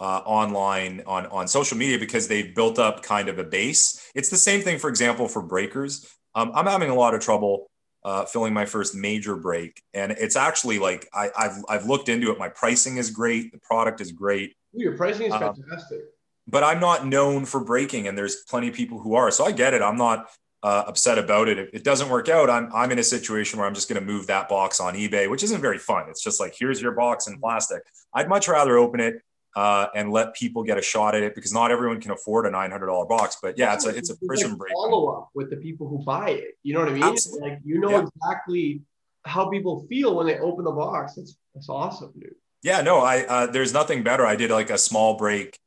uh, 0.00 0.20
online 0.24 1.02
on 1.06 1.26
on 1.26 1.48
social 1.48 1.76
media 1.76 1.98
because 1.98 2.28
they've 2.28 2.54
built 2.54 2.78
up 2.78 3.02
kind 3.02 3.28
of 3.28 3.38
a 3.38 3.44
base. 3.44 4.10
It's 4.14 4.30
the 4.30 4.36
same 4.36 4.60
thing, 4.60 4.78
for 4.78 4.88
example, 4.88 5.28
for 5.28 5.42
breakers. 5.42 6.06
Um, 6.34 6.50
I'm 6.54 6.66
having 6.66 6.90
a 6.90 6.94
lot 6.94 7.14
of 7.14 7.20
trouble 7.20 7.70
uh, 8.04 8.24
filling 8.26 8.52
my 8.52 8.66
first 8.66 8.94
major 8.94 9.36
break. 9.36 9.82
And 9.94 10.12
it's 10.12 10.36
actually 10.36 10.78
like 10.78 11.08
I, 11.14 11.30
have 11.36 11.64
I've 11.68 11.86
looked 11.86 12.08
into 12.08 12.30
it. 12.30 12.38
My 12.38 12.48
pricing 12.48 12.98
is 12.98 13.10
great. 13.10 13.52
The 13.52 13.58
product 13.58 14.00
is 14.00 14.12
great. 14.12 14.54
Ooh, 14.76 14.82
your 14.82 14.96
pricing 14.96 15.26
is 15.26 15.32
um, 15.32 15.54
fantastic. 15.54 16.00
but 16.46 16.62
I'm 16.62 16.80
not 16.80 17.06
known 17.06 17.44
for 17.44 17.60
breaking, 17.64 18.08
and 18.08 18.16
there's 18.18 18.36
plenty 18.48 18.68
of 18.68 18.74
people 18.74 18.98
who 18.98 19.14
are. 19.14 19.30
So 19.30 19.44
I 19.44 19.52
get 19.52 19.72
it. 19.72 19.82
I'm 19.82 19.96
not 19.96 20.28
uh, 20.62 20.84
upset 20.86 21.18
about 21.18 21.48
it. 21.48 21.58
If 21.58 21.68
it 21.72 21.84
doesn't 21.84 22.08
work 22.08 22.28
out, 22.28 22.50
I'm 22.50 22.70
I'm 22.74 22.90
in 22.92 22.98
a 22.98 23.04
situation 23.04 23.58
where 23.58 23.68
I'm 23.68 23.74
just 23.74 23.88
going 23.88 24.00
to 24.00 24.06
move 24.06 24.26
that 24.26 24.48
box 24.48 24.80
on 24.80 24.94
eBay, 24.94 25.30
which 25.30 25.42
isn't 25.42 25.60
very 25.60 25.78
fun. 25.78 26.04
It's 26.08 26.22
just 26.22 26.40
like 26.40 26.54
here's 26.58 26.80
your 26.80 26.92
box 26.92 27.26
in 27.26 27.38
plastic. 27.38 27.82
I'd 28.12 28.28
much 28.28 28.48
rather 28.48 28.76
open 28.76 29.00
it 29.00 29.22
uh, 29.56 29.86
and 29.94 30.10
let 30.10 30.34
people 30.34 30.62
get 30.62 30.78
a 30.78 30.82
shot 30.82 31.14
at 31.14 31.22
it 31.22 31.34
because 31.34 31.52
not 31.52 31.70
everyone 31.70 32.00
can 32.00 32.10
afford 32.10 32.46
a 32.46 32.50
nine 32.50 32.70
hundred 32.70 32.86
dollar 32.86 33.06
box. 33.06 33.38
But 33.40 33.58
yeah, 33.58 33.74
it's 33.74 33.86
a 33.86 33.90
it's 33.90 34.10
a 34.10 34.16
prison 34.26 34.50
like 34.50 34.58
break. 34.58 34.72
Follow 34.74 35.10
up 35.10 35.30
with 35.34 35.50
the 35.50 35.56
people 35.56 35.88
who 35.88 35.98
buy 36.04 36.30
it. 36.30 36.58
You 36.62 36.74
know 36.74 36.80
what 36.80 36.88
I 36.88 36.92
mean? 36.92 37.02
Absolutely. 37.04 37.50
Like 37.50 37.60
you 37.64 37.80
know 37.80 37.90
yeah. 37.90 38.06
exactly 38.16 38.82
how 39.24 39.48
people 39.48 39.86
feel 39.88 40.16
when 40.16 40.26
they 40.26 40.38
open 40.38 40.64
the 40.64 40.72
box. 40.72 41.14
That's 41.14 41.36
that's 41.54 41.68
awesome, 41.68 42.12
dude. 42.18 42.34
Yeah, 42.62 42.80
no, 42.80 43.00
I 43.00 43.24
uh, 43.24 43.46
there's 43.46 43.72
nothing 43.72 44.02
better. 44.02 44.26
I 44.26 44.36
did 44.36 44.50
like 44.50 44.70
a 44.70 44.78
small 44.78 45.16
break 45.16 45.58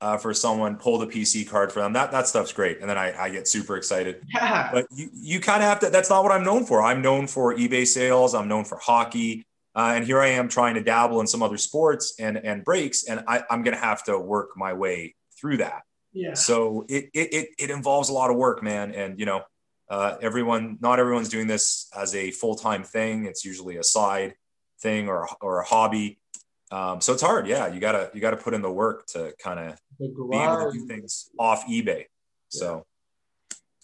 uh, 0.00 0.18
for 0.18 0.34
someone, 0.34 0.76
pull 0.76 0.98
the 0.98 1.06
PC 1.06 1.48
card 1.48 1.72
for 1.72 1.80
them. 1.80 1.92
That 1.94 2.12
that 2.12 2.26
stuff's 2.26 2.52
great, 2.52 2.80
and 2.80 2.88
then 2.88 2.98
I, 2.98 3.24
I 3.24 3.30
get 3.30 3.48
super 3.48 3.76
excited. 3.76 4.22
Yeah. 4.32 4.70
But 4.72 4.86
you 4.90 5.08
you 5.12 5.40
kind 5.40 5.62
of 5.62 5.68
have 5.68 5.80
to. 5.80 5.90
That's 5.90 6.10
not 6.10 6.22
what 6.22 6.32
I'm 6.32 6.44
known 6.44 6.64
for. 6.64 6.82
I'm 6.82 7.02
known 7.02 7.26
for 7.26 7.54
eBay 7.54 7.86
sales. 7.86 8.34
I'm 8.34 8.48
known 8.48 8.64
for 8.64 8.78
hockey. 8.78 9.46
Uh, 9.76 9.94
and 9.96 10.04
here 10.04 10.20
I 10.20 10.28
am 10.28 10.48
trying 10.48 10.74
to 10.74 10.82
dabble 10.82 11.20
in 11.20 11.26
some 11.26 11.42
other 11.42 11.58
sports 11.58 12.14
and 12.20 12.36
and 12.38 12.64
breaks, 12.64 13.04
and 13.04 13.24
I, 13.26 13.42
I'm 13.50 13.62
going 13.62 13.76
to 13.76 13.82
have 13.82 14.04
to 14.04 14.18
work 14.18 14.50
my 14.56 14.72
way 14.72 15.16
through 15.38 15.58
that. 15.58 15.82
Yeah. 16.12 16.34
So 16.34 16.86
it, 16.88 17.10
it 17.12 17.34
it 17.34 17.48
it 17.58 17.70
involves 17.70 18.08
a 18.08 18.12
lot 18.12 18.30
of 18.30 18.36
work, 18.36 18.62
man. 18.62 18.92
And 18.92 19.18
you 19.18 19.26
know, 19.26 19.42
uh, 19.90 20.16
everyone, 20.22 20.78
not 20.80 21.00
everyone's 21.00 21.28
doing 21.28 21.48
this 21.48 21.88
as 21.96 22.14
a 22.14 22.30
full 22.30 22.54
time 22.54 22.84
thing. 22.84 23.26
It's 23.26 23.44
usually 23.44 23.76
a 23.76 23.82
side 23.82 24.34
thing 24.80 25.08
or 25.08 25.28
or 25.40 25.60
a 25.60 25.64
hobby. 25.64 26.20
Um, 26.70 27.00
so 27.00 27.12
it's 27.12 27.22
hard. 27.22 27.48
Yeah, 27.48 27.66
you 27.66 27.80
gotta 27.80 28.10
you 28.14 28.20
gotta 28.20 28.36
put 28.36 28.54
in 28.54 28.62
the 28.62 28.70
work 28.70 29.06
to 29.08 29.34
kind 29.40 29.58
of 29.58 29.78
be 29.98 30.06
able 30.06 30.70
to 30.70 30.70
do 30.72 30.86
things 30.86 31.30
off 31.38 31.66
eBay. 31.66 32.04
So 32.48 32.86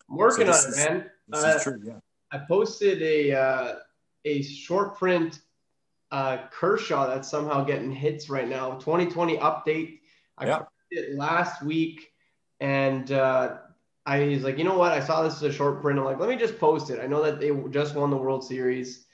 I'm 0.09 0.17
working 0.17 0.47
so 0.47 0.53
on 0.53 0.73
it, 0.73 0.77
man. 0.77 1.11
This 1.29 1.45
uh, 1.45 1.49
is 1.57 1.63
true. 1.63 1.81
Yeah. 1.85 1.99
I 2.33 2.39
posted 2.39 3.03
a 3.03 3.33
uh, 3.33 3.75
a 4.25 4.43
short 4.43 4.97
print 4.97 5.41
uh, 6.11 6.39
Kershaw 6.51 7.07
that's 7.07 7.29
somehow 7.29 7.65
getting 7.65 7.93
hits 7.93 8.29
right 8.29 8.49
now. 8.49 8.73
2020 8.73 9.39
update. 9.39 10.01
I 10.39 10.47
yeah. 10.47 10.63
it 10.91 11.17
last 11.17 11.63
week, 11.63 12.13
and 12.61 13.11
uh, 13.13 13.59
I 14.07 14.27
was 14.27 14.43
like, 14.43 14.59
you 14.59 14.65
know 14.65 14.79
what? 14.79 14.93
I 14.93 15.01
saw 15.01 15.23
this 15.23 15.35
as 15.37 15.43
a 15.43 15.53
short 15.53 15.83
print. 15.83 15.99
I'm 15.99 16.05
like, 16.05 16.19
let 16.19 16.29
me 16.29 16.37
just 16.37 16.59
post 16.59 16.91
it. 16.91 17.01
I 17.01 17.07
know 17.07 17.23
that 17.23 17.41
they 17.41 17.51
just 17.71 17.95
won 17.95 18.11
the 18.11 18.17
World 18.17 18.45
Series, 18.45 19.07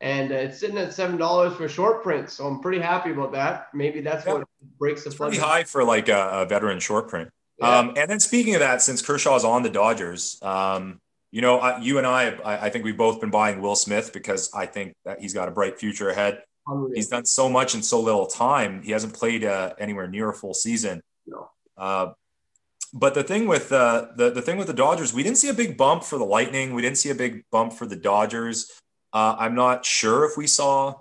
and 0.00 0.30
uh, 0.30 0.36
it's 0.36 0.58
sitting 0.60 0.78
at 0.78 0.92
seven 0.92 1.16
dollars 1.16 1.54
for 1.54 1.68
short 1.68 2.02
print. 2.02 2.30
So 2.30 2.46
I'm 2.46 2.60
pretty 2.60 2.80
happy 2.80 3.10
about 3.10 3.32
that. 3.32 3.68
Maybe 3.72 4.00
that's 4.00 4.26
yeah. 4.26 4.34
what 4.34 4.48
breaks 4.78 5.04
the. 5.04 5.08
It's 5.08 5.16
pretty 5.16 5.38
high 5.38 5.64
for 5.64 5.82
like 5.84 6.08
a, 6.08 6.28
a 6.32 6.46
veteran 6.46 6.80
short 6.80 7.08
print. 7.08 7.30
Yeah. 7.58 7.78
Um, 7.78 7.94
and 7.96 8.10
then 8.10 8.20
speaking 8.20 8.54
of 8.54 8.60
that, 8.60 8.82
since 8.82 9.00
Kershaw's 9.00 9.44
on 9.44 9.62
the 9.62 9.70
Dodgers, 9.70 10.38
um, 10.42 11.00
you 11.34 11.40
know, 11.40 11.58
I, 11.58 11.80
you 11.80 11.98
and 11.98 12.06
I, 12.06 12.28
I, 12.44 12.66
I, 12.66 12.70
think 12.70 12.84
we've 12.84 12.96
both 12.96 13.20
been 13.20 13.32
buying 13.32 13.60
Will 13.60 13.74
Smith 13.74 14.12
because 14.12 14.54
I 14.54 14.66
think 14.66 14.94
that 15.04 15.20
he's 15.20 15.34
got 15.34 15.48
a 15.48 15.50
bright 15.50 15.80
future 15.80 16.08
ahead. 16.08 16.44
He's 16.94 17.08
done 17.08 17.24
so 17.24 17.48
much 17.48 17.74
in 17.74 17.82
so 17.82 18.00
little 18.00 18.26
time. 18.26 18.82
He 18.82 18.92
hasn't 18.92 19.14
played 19.14 19.42
uh, 19.42 19.74
anywhere 19.76 20.06
near 20.06 20.30
a 20.30 20.32
full 20.32 20.54
season. 20.54 21.02
No. 21.26 21.50
Uh, 21.76 22.12
but 22.92 23.14
the 23.14 23.24
thing 23.24 23.48
with 23.48 23.72
uh, 23.72 24.06
the 24.16 24.30
the 24.30 24.42
thing 24.42 24.58
with 24.58 24.68
the 24.68 24.74
Dodgers, 24.74 25.12
we 25.12 25.24
didn't 25.24 25.38
see 25.38 25.48
a 25.48 25.54
big 25.54 25.76
bump 25.76 26.04
for 26.04 26.18
the 26.18 26.24
Lightning. 26.24 26.72
We 26.72 26.82
didn't 26.82 26.98
see 26.98 27.10
a 27.10 27.16
big 27.16 27.42
bump 27.50 27.72
for 27.72 27.84
the 27.84 27.96
Dodgers. 27.96 28.70
Uh, 29.12 29.34
I'm 29.36 29.56
not 29.56 29.84
sure 29.84 30.24
if 30.26 30.36
we 30.36 30.46
saw 30.46 31.00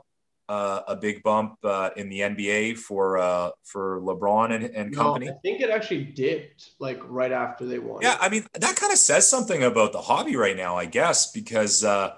uh, 0.54 0.84
a 0.88 0.96
big 0.96 1.24
bump 1.24 1.58
uh, 1.64 1.90
in 1.96 2.10
the 2.10 2.20
NBA 2.20 2.78
for 2.78 3.18
uh, 3.18 3.50
for 3.64 4.00
LeBron 4.02 4.54
and, 4.54 4.66
and 4.66 4.96
company? 4.96 5.28
I 5.30 5.34
think 5.42 5.62
it 5.62 5.72
actually 5.72 6.04
dipped 6.04 6.72
like 6.80 7.02
right 7.06 7.32
after 7.32 7.66
they 7.66 7.80
won. 7.80 8.04
Yeah, 8.04 8.18
I 8.20 8.30
mean 8.30 8.46
that 8.54 8.76
kind 8.76 8.92
of 8.92 9.00
says 9.00 9.28
something 9.28 9.64
about 9.64 9.94
the 9.94 10.02
hobby 10.02 10.36
right 10.36 10.56
now, 10.56 10.78
I 10.78 10.86
guess, 10.86 11.32
because 11.32 11.84
uh, 11.84 12.14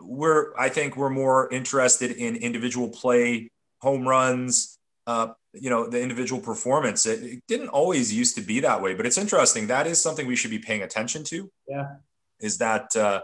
we're 0.00 0.56
I 0.56 0.68
think 0.68 0.96
we're 0.96 1.10
more 1.10 1.52
interested 1.52 2.12
in 2.12 2.36
individual 2.36 2.90
play, 2.90 3.50
home 3.80 4.06
runs, 4.06 4.78
uh, 5.08 5.28
you 5.52 5.68
know, 5.68 5.88
the 5.88 6.00
individual 6.00 6.40
performance. 6.40 7.06
It, 7.06 7.24
it, 7.24 7.42
didn't 7.48 7.70
always 7.70 8.14
used 8.14 8.36
to 8.36 8.40
be 8.40 8.60
that 8.60 8.80
way, 8.80 8.94
but 8.94 9.04
it's 9.04 9.18
interesting. 9.18 9.66
That 9.66 9.88
is 9.88 10.00
something 10.00 10.28
we 10.28 10.36
should 10.36 10.52
be 10.52 10.60
paying 10.60 10.82
attention 10.82 11.24
to. 11.24 11.50
Yeah, 11.66 11.88
is 12.38 12.58
that 12.58 12.94
uh, 12.94 13.22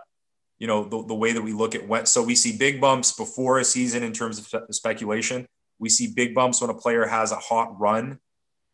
you 0.64 0.68
know 0.68 0.84
the, 0.84 1.04
the 1.04 1.14
way 1.14 1.30
that 1.30 1.42
we 1.42 1.52
look 1.52 1.74
at 1.74 1.86
when 1.86 2.06
so 2.06 2.22
we 2.22 2.34
see 2.34 2.56
big 2.56 2.80
bumps 2.80 3.12
before 3.12 3.58
a 3.58 3.64
season 3.64 4.02
in 4.02 4.14
terms 4.14 4.38
of 4.38 4.74
speculation 4.74 5.46
we 5.78 5.90
see 5.90 6.10
big 6.16 6.34
bumps 6.34 6.62
when 6.62 6.70
a 6.70 6.74
player 6.74 7.04
has 7.04 7.32
a 7.32 7.36
hot 7.36 7.78
run 7.78 8.18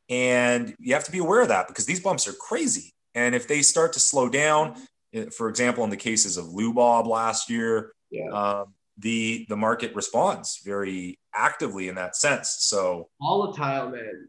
and 0.09 0.73
you 0.79 0.95
have 0.95 1.03
to 1.03 1.11
be 1.11 1.19
aware 1.19 1.41
of 1.41 1.49
that 1.49 1.67
because 1.67 1.87
these 1.87 1.99
bumps 1.99 2.29
are 2.29 2.33
crazy 2.35 2.95
and 3.17 3.35
if 3.35 3.49
they 3.49 3.61
start 3.61 3.93
to 3.93 3.99
slow 3.99 4.29
down 4.29 4.81
eh, 5.15 5.25
for 5.37 5.49
example 5.49 5.83
in 5.83 5.91
the 5.91 5.97
cases 5.97 6.37
of 6.37 6.45
Lubob 6.45 7.09
last 7.09 7.51
year 7.51 7.91
yeah. 8.13 8.29
um, 8.29 8.73
the 8.97 9.45
the 9.49 9.57
market 9.57 9.93
responds 9.97 10.61
very 10.65 11.19
actively 11.35 11.89
in 11.89 11.97
that 11.97 12.15
sense 12.15 12.55
so 12.61 13.09
volatile 13.21 13.91
man 13.91 14.29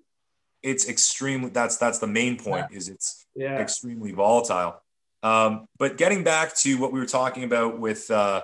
it's 0.63 0.89
extremely 0.89 1.51
that's 1.51 1.77
that's 1.77 1.99
the 1.99 2.07
main 2.07 2.39
point 2.39 2.65
yeah. 2.71 2.77
is 2.77 2.89
it's 2.89 3.27
yeah. 3.35 3.59
extremely 3.59 4.13
volatile 4.13 4.80
um, 5.23 5.67
but 5.77 5.97
getting 5.97 6.23
back 6.23 6.55
to 6.57 6.79
what 6.79 6.91
we 6.91 6.99
were 6.99 7.05
talking 7.05 7.43
about 7.43 7.79
with 7.79 8.09
uh, 8.09 8.43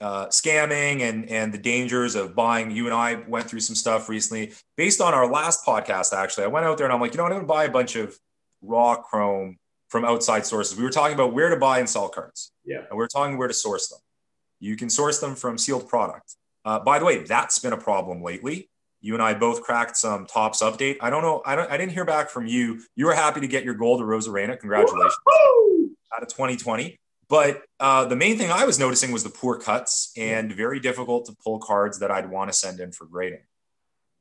uh, 0.00 0.26
scamming 0.26 1.02
and 1.02 1.28
and 1.28 1.52
the 1.52 1.58
dangers 1.58 2.14
of 2.14 2.34
buying, 2.34 2.70
you 2.70 2.86
and 2.86 2.94
I 2.94 3.22
went 3.28 3.48
through 3.48 3.60
some 3.60 3.76
stuff 3.76 4.08
recently 4.08 4.52
based 4.76 5.00
on 5.00 5.14
our 5.14 5.30
last 5.30 5.64
podcast. 5.64 6.12
Actually, 6.12 6.44
I 6.44 6.48
went 6.48 6.66
out 6.66 6.78
there 6.78 6.86
and 6.86 6.92
I'm 6.92 7.00
like, 7.00 7.12
you 7.12 7.18
know, 7.18 7.24
what? 7.24 7.32
I'm 7.32 7.38
going 7.38 7.46
to 7.46 7.52
buy 7.52 7.64
a 7.64 7.70
bunch 7.70 7.96
of 7.96 8.18
raw 8.62 8.96
chrome 8.96 9.58
from 9.88 10.04
outside 10.04 10.46
sources. 10.46 10.76
We 10.76 10.82
were 10.82 10.90
talking 10.90 11.14
about 11.14 11.34
where 11.34 11.50
to 11.50 11.56
buy 11.56 11.78
and 11.78 11.88
sell 11.88 12.08
cards. 12.08 12.52
Yeah, 12.64 12.78
and 12.78 12.88
we 12.92 12.96
we're 12.96 13.08
talking 13.08 13.36
where 13.36 13.48
to 13.48 13.54
source 13.54 13.88
them. 13.88 14.00
You 14.60 14.76
can 14.76 14.88
source 14.88 15.18
them 15.18 15.34
from 15.34 15.58
sealed 15.58 15.88
product. 15.88 16.36
Uh, 16.64 16.78
by 16.78 16.98
the 16.98 17.04
way, 17.04 17.24
that's 17.24 17.58
been 17.58 17.72
a 17.72 17.78
problem 17.78 18.22
lately. 18.22 18.70
You 19.02 19.14
and 19.14 19.22
I 19.22 19.34
both 19.34 19.62
cracked 19.62 19.96
some 19.96 20.26
Topps 20.26 20.62
update. 20.62 20.96
I 21.00 21.10
don't 21.10 21.22
know. 21.22 21.42
I 21.44 21.56
don't. 21.56 21.70
I 21.70 21.76
didn't 21.76 21.92
hear 21.92 22.04
back 22.04 22.30
from 22.30 22.46
you. 22.46 22.80
You 22.96 23.06
were 23.06 23.14
happy 23.14 23.40
to 23.40 23.48
get 23.48 23.64
your 23.64 23.74
gold 23.74 24.00
to 24.00 24.04
Arozarena. 24.04 24.58
Congratulations. 24.58 25.16
Woo-hoo! 25.26 25.71
Out 26.22 26.30
of 26.30 26.36
2020. 26.36 26.98
But 27.28 27.62
uh, 27.80 28.04
the 28.04 28.16
main 28.16 28.36
thing 28.36 28.50
I 28.50 28.64
was 28.64 28.78
noticing 28.78 29.10
was 29.10 29.24
the 29.24 29.30
poor 29.30 29.58
cuts 29.58 30.12
and 30.16 30.52
very 30.52 30.80
difficult 30.80 31.26
to 31.26 31.36
pull 31.42 31.58
cards 31.58 31.98
that 32.00 32.10
I'd 32.10 32.30
want 32.30 32.50
to 32.50 32.56
send 32.56 32.80
in 32.80 32.92
for 32.92 33.06
grading. 33.06 33.42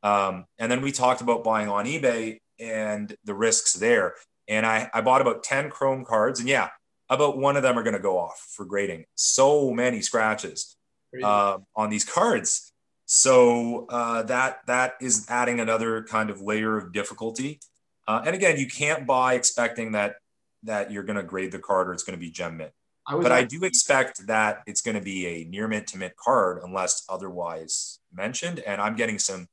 Um, 0.04 0.46
and 0.58 0.72
then 0.72 0.82
we 0.82 0.92
talked 0.92 1.22
about 1.22 1.44
buying 1.44 1.68
on 1.68 1.86
eBay 1.86 2.40
and 2.60 3.14
the 3.26 3.34
risks 3.34 3.74
there. 3.74 4.16
And 4.48 4.66
I, 4.66 4.90
I 4.94 5.02
bought 5.02 5.22
about 5.22 5.44
10 5.44 5.70
Chrome 5.70 6.06
cards. 6.06 6.40
And 6.40 6.48
yeah, 6.48 6.70
about 7.10 7.38
one 7.38 7.58
of 7.58 7.64
them 7.64 7.78
are 7.78 7.84
going 7.84 7.96
to 7.96 8.00
go 8.00 8.18
off 8.18 8.48
for 8.56 8.66
grading. 8.66 9.06
So 9.16 9.72
many 9.72 10.02
scratches 10.02 10.78
uh, 11.22 11.58
on 11.76 11.90
these 11.90 12.06
cards. 12.06 12.72
So 13.06 13.88
uh, 13.90 14.24
that 14.24 14.60
that 14.68 14.94
is 15.02 15.26
adding 15.30 15.60
another 15.60 16.04
kind 16.04 16.30
of 16.30 16.42
layer 16.42 16.78
of 16.78 16.94
difficulty. 16.94 17.60
Uh, 18.08 18.22
and 18.26 18.34
again, 18.34 18.58
you 18.58 18.68
can't 18.68 19.06
buy 19.06 19.34
expecting 19.34 19.92
that 19.92 20.16
that 20.63 20.91
you're 20.91 21.04
going 21.04 21.17
to 21.17 21.24
grade 21.24 21.52
the 21.52 21.60
card 21.60 21.89
or 21.89 21.93
it's 21.93 22.04
going 22.04 22.17
to 22.17 22.24
be 22.24 22.32
gem 22.32 22.58
mint. 22.58 22.71
I 23.08 23.19
but 23.19 23.32
I 23.32 23.43
do 23.43 23.63
expect 23.63 24.28
that 24.28 24.62
it's 24.67 24.82
going 24.82 24.95
to 24.95 25.02
be 25.02 25.26
a 25.26 25.43
near 25.45 25.67
mint 25.67 25.88
to 25.88 25.97
mint 25.97 26.15
card 26.15 26.62
unless 26.63 27.04
otherwise 27.10 28.00
mentioned. 28.13 28.60
And 28.60 28.80
I'm 28.80 28.95
getting 28.95 29.17
some 29.17 29.47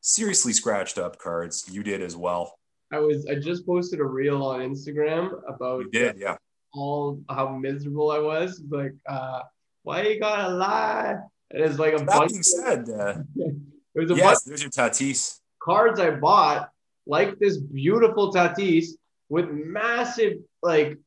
seriously 0.00 0.52
scratched 0.52 0.98
up 0.98 1.18
cards. 1.18 1.66
You 1.70 1.82
did 1.82 2.02
as 2.02 2.16
well. 2.16 2.58
I 2.92 2.98
was 2.98 3.26
I 3.26 3.36
just 3.36 3.66
posted 3.66 4.00
a 4.00 4.04
reel 4.04 4.42
on 4.42 4.60
Instagram 4.60 5.40
about 5.48 5.84
you 5.84 5.90
did, 5.90 6.18
yeah. 6.18 6.36
All 6.74 7.20
how 7.28 7.56
miserable 7.56 8.10
I 8.10 8.18
was. 8.18 8.62
Like, 8.68 8.94
uh, 9.08 9.42
why 9.82 10.02
you 10.02 10.20
gotta 10.20 10.52
lie? 10.54 11.16
And 11.52 11.62
it's 11.62 11.78
like 11.78 11.94
a 11.94 11.98
that 11.98 12.06
bunch 12.06 12.30
being 12.32 12.42
said, 12.42 12.88
uh, 12.90 13.18
there's 13.94 14.10
a 14.10 14.14
yes, 14.14 14.24
bunch 14.24 14.38
there's 14.44 14.62
your 14.62 14.70
Tatis 14.70 15.40
cards 15.60 16.00
I 16.00 16.10
bought, 16.10 16.70
like 17.06 17.38
this 17.38 17.58
beautiful 17.58 18.32
Tatis 18.32 18.88
with 19.30 19.48
massive 19.50 20.34
like 20.62 20.98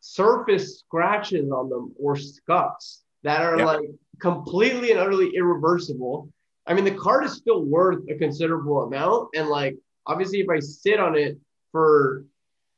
surface 0.00 0.78
scratches 0.78 1.50
on 1.50 1.68
them 1.68 1.92
or 1.98 2.14
scuffs 2.16 3.02
that 3.24 3.42
are 3.42 3.58
like 3.58 3.80
completely 4.20 4.92
and 4.92 5.00
utterly 5.00 5.34
irreversible. 5.34 6.30
I 6.66 6.74
mean, 6.74 6.84
the 6.84 6.92
card 6.92 7.24
is 7.24 7.32
still 7.32 7.64
worth 7.64 8.04
a 8.08 8.14
considerable 8.14 8.84
amount. 8.84 9.30
And 9.34 9.48
like, 9.48 9.76
obviously, 10.06 10.40
if 10.40 10.48
I 10.48 10.60
sit 10.60 11.00
on 11.00 11.16
it 11.16 11.38
for 11.72 12.24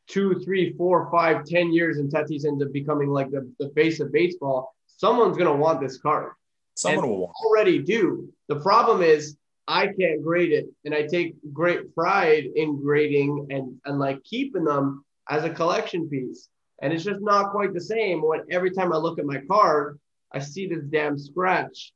two, 0.09 0.41
three, 0.41 0.73
four, 0.73 1.11
five, 1.11 1.45
ten 1.45 1.73
years 1.73 1.99
and 1.99 2.11
Tatis 2.11 2.47
ends 2.47 2.63
up 2.63 2.73
becoming 2.73 3.11
like 3.11 3.31
the, 3.31 3.51
the 3.59 3.71
face 3.71 4.01
of 4.01 4.13
baseball, 4.13 4.75
someone's 4.87 5.37
going 5.37 5.51
to 5.51 5.57
want 5.57 5.81
this 5.81 5.99
card. 5.99 6.33
Someone 6.75 7.05
and 7.05 7.13
will 7.13 7.21
want. 7.21 7.35
Already 7.45 7.79
do. 7.81 8.33
The 8.49 8.61
problem 8.61 9.03
is 9.03 9.37
I 9.69 9.87
can't 9.87 10.23
grade 10.23 10.53
it. 10.53 10.67
And 10.85 10.95
I 10.95 11.07
take 11.07 11.35
great 11.53 11.95
pride 11.95 12.45
in 12.57 12.83
grading 12.83 13.49
and, 13.51 13.81
and 13.85 13.99
like 13.99 14.23
keeping 14.25 14.65
them 14.65 15.05
as 15.29 15.45
a 15.45 15.51
collection 15.51 16.09
piece. 16.09 16.49
And 16.81 16.93
it's 16.93 17.05
just 17.05 17.21
not 17.21 17.53
quite 17.53 17.73
the 17.73 17.81
same 17.81 18.23
when 18.23 18.43
every 18.51 18.73
time 18.73 18.93
I 18.93 18.97
look 18.97 19.19
at 19.19 19.25
my 19.25 19.41
card, 19.49 20.01
I 20.33 20.41
see 20.41 20.67
this 20.67 20.83
damn 20.91 21.19
scratch. 21.19 21.93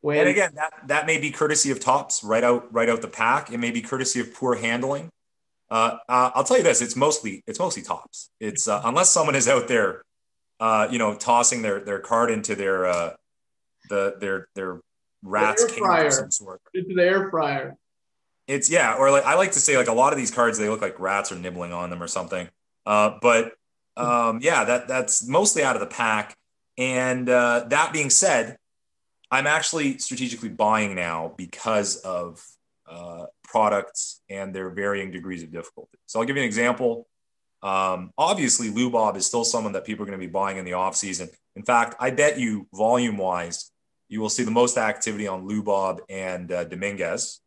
When, 0.00 0.18
and 0.18 0.28
again, 0.28 0.52
that, 0.54 0.72
that 0.88 1.06
may 1.06 1.18
be 1.18 1.30
courtesy 1.30 1.70
of 1.70 1.80
Topps 1.80 2.24
right 2.24 2.42
out 2.42 2.72
right 2.72 2.88
out 2.88 3.02
the 3.02 3.08
pack. 3.08 3.52
It 3.52 3.58
may 3.58 3.70
be 3.70 3.80
courtesy 3.80 4.20
of 4.20 4.34
poor 4.34 4.56
handling. 4.56 5.10
Uh, 5.70 5.96
uh, 6.08 6.30
I'll 6.34 6.44
tell 6.44 6.58
you 6.58 6.64
this: 6.64 6.82
it's 6.82 6.96
mostly 6.96 7.42
it's 7.46 7.60
mostly 7.60 7.82
Topps. 7.82 8.28
It's 8.40 8.66
uh, 8.66 8.82
unless 8.84 9.10
someone 9.10 9.36
is 9.36 9.46
out 9.46 9.68
there, 9.68 10.02
uh, 10.58 10.88
you 10.90 10.98
know, 10.98 11.14
tossing 11.14 11.62
their 11.62 11.80
their 11.80 12.00
card 12.00 12.32
into 12.32 12.56
their 12.56 12.86
uh, 12.86 13.10
the 13.90 14.16
their 14.18 14.48
their 14.56 14.80
rat's 15.22 15.70
fryer. 15.72 16.06
of 16.06 16.12
some 16.12 16.30
sort. 16.30 16.60
Into 16.74 16.94
the 16.94 17.02
air 17.02 17.30
fryer. 17.30 17.76
It's 18.48 18.70
yeah, 18.70 18.96
or 18.96 19.10
like 19.10 19.24
I 19.24 19.34
like 19.34 19.52
to 19.52 19.60
say, 19.60 19.76
like 19.76 19.88
a 19.88 19.92
lot 19.92 20.12
of 20.12 20.18
these 20.18 20.30
cards, 20.30 20.58
they 20.58 20.68
look 20.68 20.82
like 20.82 20.98
rats 20.98 21.30
are 21.32 21.36
nibbling 21.36 21.72
on 21.72 21.90
them 21.90 22.02
or 22.02 22.08
something. 22.08 22.48
Uh, 22.84 23.18
but 23.22 23.52
um, 23.96 24.40
yeah, 24.42 24.64
that 24.64 24.88
that's 24.88 25.26
mostly 25.26 25.62
out 25.62 25.76
of 25.76 25.80
the 25.80 25.86
pack. 25.86 26.36
And 26.76 27.28
uh, 27.28 27.66
that 27.68 27.92
being 27.92 28.10
said, 28.10 28.56
I'm 29.30 29.46
actually 29.46 29.98
strategically 29.98 30.48
buying 30.48 30.94
now 30.94 31.34
because 31.36 31.96
of 31.96 32.44
uh, 32.88 33.26
products 33.44 34.20
and 34.28 34.54
their 34.54 34.70
varying 34.70 35.10
degrees 35.10 35.42
of 35.42 35.50
difficulty. 35.50 35.98
So 36.06 36.20
I'll 36.20 36.26
give 36.26 36.36
you 36.36 36.42
an 36.42 36.46
example. 36.46 37.06
Um, 37.62 38.12
obviously, 38.18 38.70
Lubob 38.70 39.16
is 39.16 39.24
still 39.24 39.44
someone 39.44 39.72
that 39.72 39.84
people 39.84 40.02
are 40.02 40.06
going 40.06 40.18
to 40.18 40.26
be 40.26 40.30
buying 40.30 40.58
in 40.58 40.64
the 40.64 40.74
off 40.74 40.96
season. 40.96 41.30
In 41.56 41.62
fact, 41.62 41.94
I 42.00 42.10
bet 42.10 42.38
you 42.38 42.66
volume 42.74 43.16
wise, 43.16 43.70
you 44.12 44.20
will 44.20 44.28
see 44.28 44.42
the 44.44 44.50
most 44.50 44.76
activity 44.76 45.26
on 45.26 45.48
Lubob 45.48 46.00
and 46.10 46.52
uh, 46.52 46.64
Dominguez. 46.64 47.40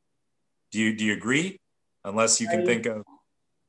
Do 0.71 0.80
you 0.80 0.95
do 0.95 1.06
you 1.06 1.13
agree? 1.13 1.60
Unless 2.04 2.41
you 2.41 2.47
can 2.47 2.62
I, 2.62 2.65
think 2.65 2.88
of 2.88 3.04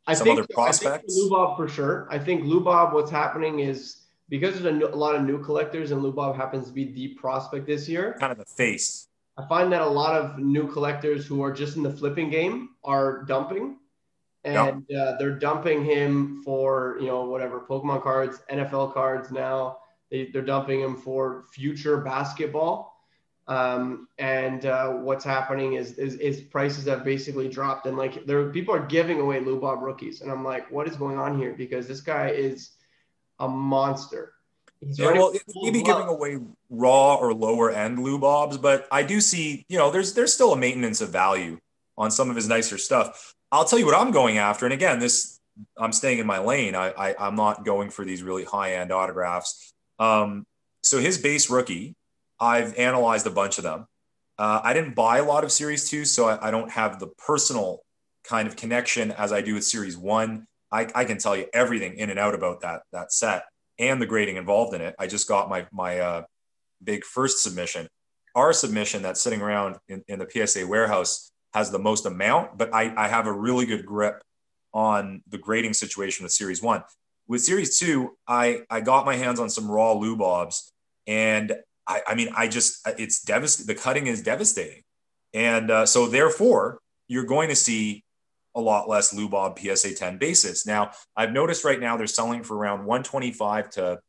I 0.06 0.14
some 0.14 0.24
think, 0.24 0.38
other 0.38 0.48
prospects. 0.50 0.86
I 0.86 0.98
think 0.98 1.30
Lubob 1.30 1.58
for 1.58 1.68
sure. 1.68 2.08
I 2.10 2.18
think 2.18 2.44
Lubob. 2.44 2.94
What's 2.94 3.10
happening 3.10 3.58
is 3.58 3.98
because 4.30 4.58
there's 4.62 4.82
a, 4.82 4.96
lot 4.96 5.14
of 5.14 5.24
new 5.24 5.44
collectors 5.44 5.90
and 5.90 6.02
Lubob 6.02 6.36
happens 6.36 6.68
to 6.68 6.72
be 6.72 6.90
the 6.90 7.08
prospect 7.08 7.66
this 7.66 7.86
year. 7.86 8.16
Kind 8.18 8.32
of 8.32 8.38
the 8.38 8.46
face. 8.46 9.08
I 9.36 9.46
find 9.46 9.70
that 9.72 9.82
a 9.82 9.86
lot 9.86 10.18
of 10.18 10.38
new 10.38 10.66
collectors 10.66 11.26
who 11.26 11.42
are 11.42 11.52
just 11.52 11.76
in 11.76 11.82
the 11.82 11.92
flipping 11.92 12.30
game 12.30 12.70
are 12.82 13.24
dumping, 13.24 13.76
and 14.44 14.86
yep. 14.88 14.98
uh, 14.98 15.18
they're 15.18 15.38
dumping 15.38 15.84
him 15.84 16.40
for 16.46 16.96
you 16.98 17.08
know 17.08 17.26
whatever 17.26 17.60
Pokemon 17.60 18.02
cards, 18.02 18.40
NFL 18.50 18.94
cards 18.94 19.30
now. 19.30 19.80
They, 20.10 20.30
they're 20.32 20.42
dumping 20.42 20.80
him 20.80 20.96
for 20.96 21.44
future 21.52 21.98
basketball. 21.98 22.96
Um, 23.48 24.08
and 24.18 24.66
uh, 24.66 24.90
what's 24.90 25.24
happening 25.24 25.74
is, 25.74 25.92
is, 25.92 26.14
is 26.16 26.40
prices 26.40 26.86
have 26.86 27.04
basically 27.04 27.48
dropped, 27.48 27.86
and 27.86 27.96
like 27.96 28.26
there 28.26 28.50
people 28.50 28.74
are 28.74 28.84
giving 28.84 29.20
away 29.20 29.38
Lubob 29.38 29.82
rookies, 29.82 30.20
and 30.20 30.32
I'm 30.32 30.42
like, 30.42 30.68
what 30.70 30.88
is 30.88 30.96
going 30.96 31.16
on 31.16 31.38
here? 31.38 31.54
Because 31.56 31.86
this 31.86 32.00
guy 32.00 32.30
is 32.30 32.70
a 33.38 33.48
monster. 33.48 34.32
He's 34.80 34.98
yeah, 34.98 35.12
well, 35.12 35.32
maybe 35.62 35.82
giving 35.82 36.08
away 36.08 36.38
raw 36.70 37.14
or 37.14 37.32
lower 37.32 37.70
end 37.70 37.98
Lubobs, 37.98 38.60
but 38.60 38.88
I 38.90 39.04
do 39.04 39.20
see, 39.20 39.64
you 39.68 39.78
know, 39.78 39.92
there's 39.92 40.14
there's 40.14 40.34
still 40.34 40.52
a 40.52 40.56
maintenance 40.56 41.00
of 41.00 41.10
value 41.10 41.58
on 41.96 42.10
some 42.10 42.28
of 42.28 42.34
his 42.34 42.48
nicer 42.48 42.78
stuff. 42.78 43.32
I'll 43.52 43.64
tell 43.64 43.78
you 43.78 43.86
what 43.86 43.94
I'm 43.94 44.10
going 44.10 44.38
after, 44.38 44.66
and 44.66 44.74
again, 44.74 44.98
this 44.98 45.40
I'm 45.78 45.92
staying 45.92 46.18
in 46.18 46.26
my 46.26 46.38
lane. 46.38 46.74
I, 46.74 46.90
I 46.90 47.28
am 47.28 47.36
not 47.36 47.64
going 47.64 47.90
for 47.90 48.04
these 48.04 48.24
really 48.24 48.44
high 48.44 48.74
end 48.74 48.90
autographs. 48.90 49.72
Um, 49.98 50.44
so 50.82 50.98
his 50.98 51.18
base 51.18 51.50
rookie, 51.50 51.94
I've 52.38 52.76
analyzed 52.76 53.26
a 53.26 53.30
bunch 53.30 53.58
of 53.58 53.64
them. 53.64 53.86
Uh, 54.38 54.60
I 54.62 54.74
didn't 54.74 54.94
buy 54.94 55.18
a 55.18 55.24
lot 55.24 55.44
of 55.44 55.52
Series 55.52 55.88
Two, 55.88 56.04
so 56.04 56.28
I, 56.28 56.48
I, 56.48 56.50
don't 56.50 56.70
have 56.70 56.98
the 56.98 57.06
personal 57.06 57.80
kind 58.24 58.46
of 58.46 58.54
connection 58.54 59.10
as 59.12 59.32
I 59.32 59.40
do 59.40 59.54
with 59.54 59.64
Series 59.64 59.96
One. 59.96 60.46
I, 60.70 60.88
I 60.94 61.04
can 61.06 61.16
tell 61.16 61.34
you 61.34 61.46
everything 61.54 61.96
in 61.96 62.10
and 62.10 62.18
out 62.18 62.34
about 62.34 62.60
that 62.60 62.82
that 62.92 63.12
set 63.12 63.44
and 63.78 64.00
the 64.00 64.06
grading 64.06 64.36
involved 64.36 64.74
in 64.74 64.82
it. 64.82 64.94
I 64.98 65.06
just 65.06 65.26
got 65.26 65.48
my 65.48 65.66
my 65.72 65.98
uh, 66.00 66.22
big 66.82 67.04
first 67.04 67.42
submission. 67.42 67.88
Our 68.34 68.52
submission 68.52 69.00
that's 69.00 69.22
sitting 69.22 69.40
around 69.40 69.76
in, 69.88 70.04
in 70.08 70.18
the 70.18 70.28
PSA 70.30 70.66
warehouse 70.66 71.30
has 71.54 71.70
the 71.70 71.78
most 71.78 72.04
amount, 72.04 72.58
but 72.58 72.74
I, 72.74 72.92
I 72.96 73.08
have 73.08 73.26
a 73.26 73.32
really 73.32 73.64
good 73.64 73.86
grip 73.86 74.22
on 74.74 75.22
the 75.28 75.38
grading 75.38 75.72
situation 75.72 76.24
with 76.24 76.32
Series 76.32 76.62
One. 76.62 76.82
With 77.28 77.42
Series 77.42 77.78
Two, 77.78 78.16
I 78.26 78.60
I 78.70 78.80
got 78.80 79.04
my 79.04 79.16
hands 79.16 79.40
on 79.40 79.50
some 79.50 79.70
raw 79.70 79.94
Lubobs, 79.94 80.70
and 81.06 81.54
I, 81.86 82.02
I 82.06 82.14
mean 82.14 82.28
I 82.36 82.48
just 82.48 82.86
it's 82.98 83.22
devastating. 83.22 83.74
The 83.74 83.80
cutting 83.80 84.06
is 84.06 84.22
devastating, 84.22 84.82
and 85.34 85.70
uh, 85.70 85.86
so 85.86 86.06
therefore 86.06 86.78
you're 87.08 87.24
going 87.24 87.48
to 87.48 87.56
see 87.56 88.04
a 88.54 88.60
lot 88.60 88.88
less 88.88 89.14
Lubob 89.14 89.58
PSA 89.58 89.94
10 89.94 90.16
basis. 90.16 90.66
Now, 90.66 90.90
I've 91.14 91.30
noticed 91.30 91.62
right 91.62 91.78
now 91.78 91.96
they're 91.96 92.06
selling 92.06 92.42
for 92.42 92.56
around 92.56 92.86
125 92.86 93.70
to 93.70 94.00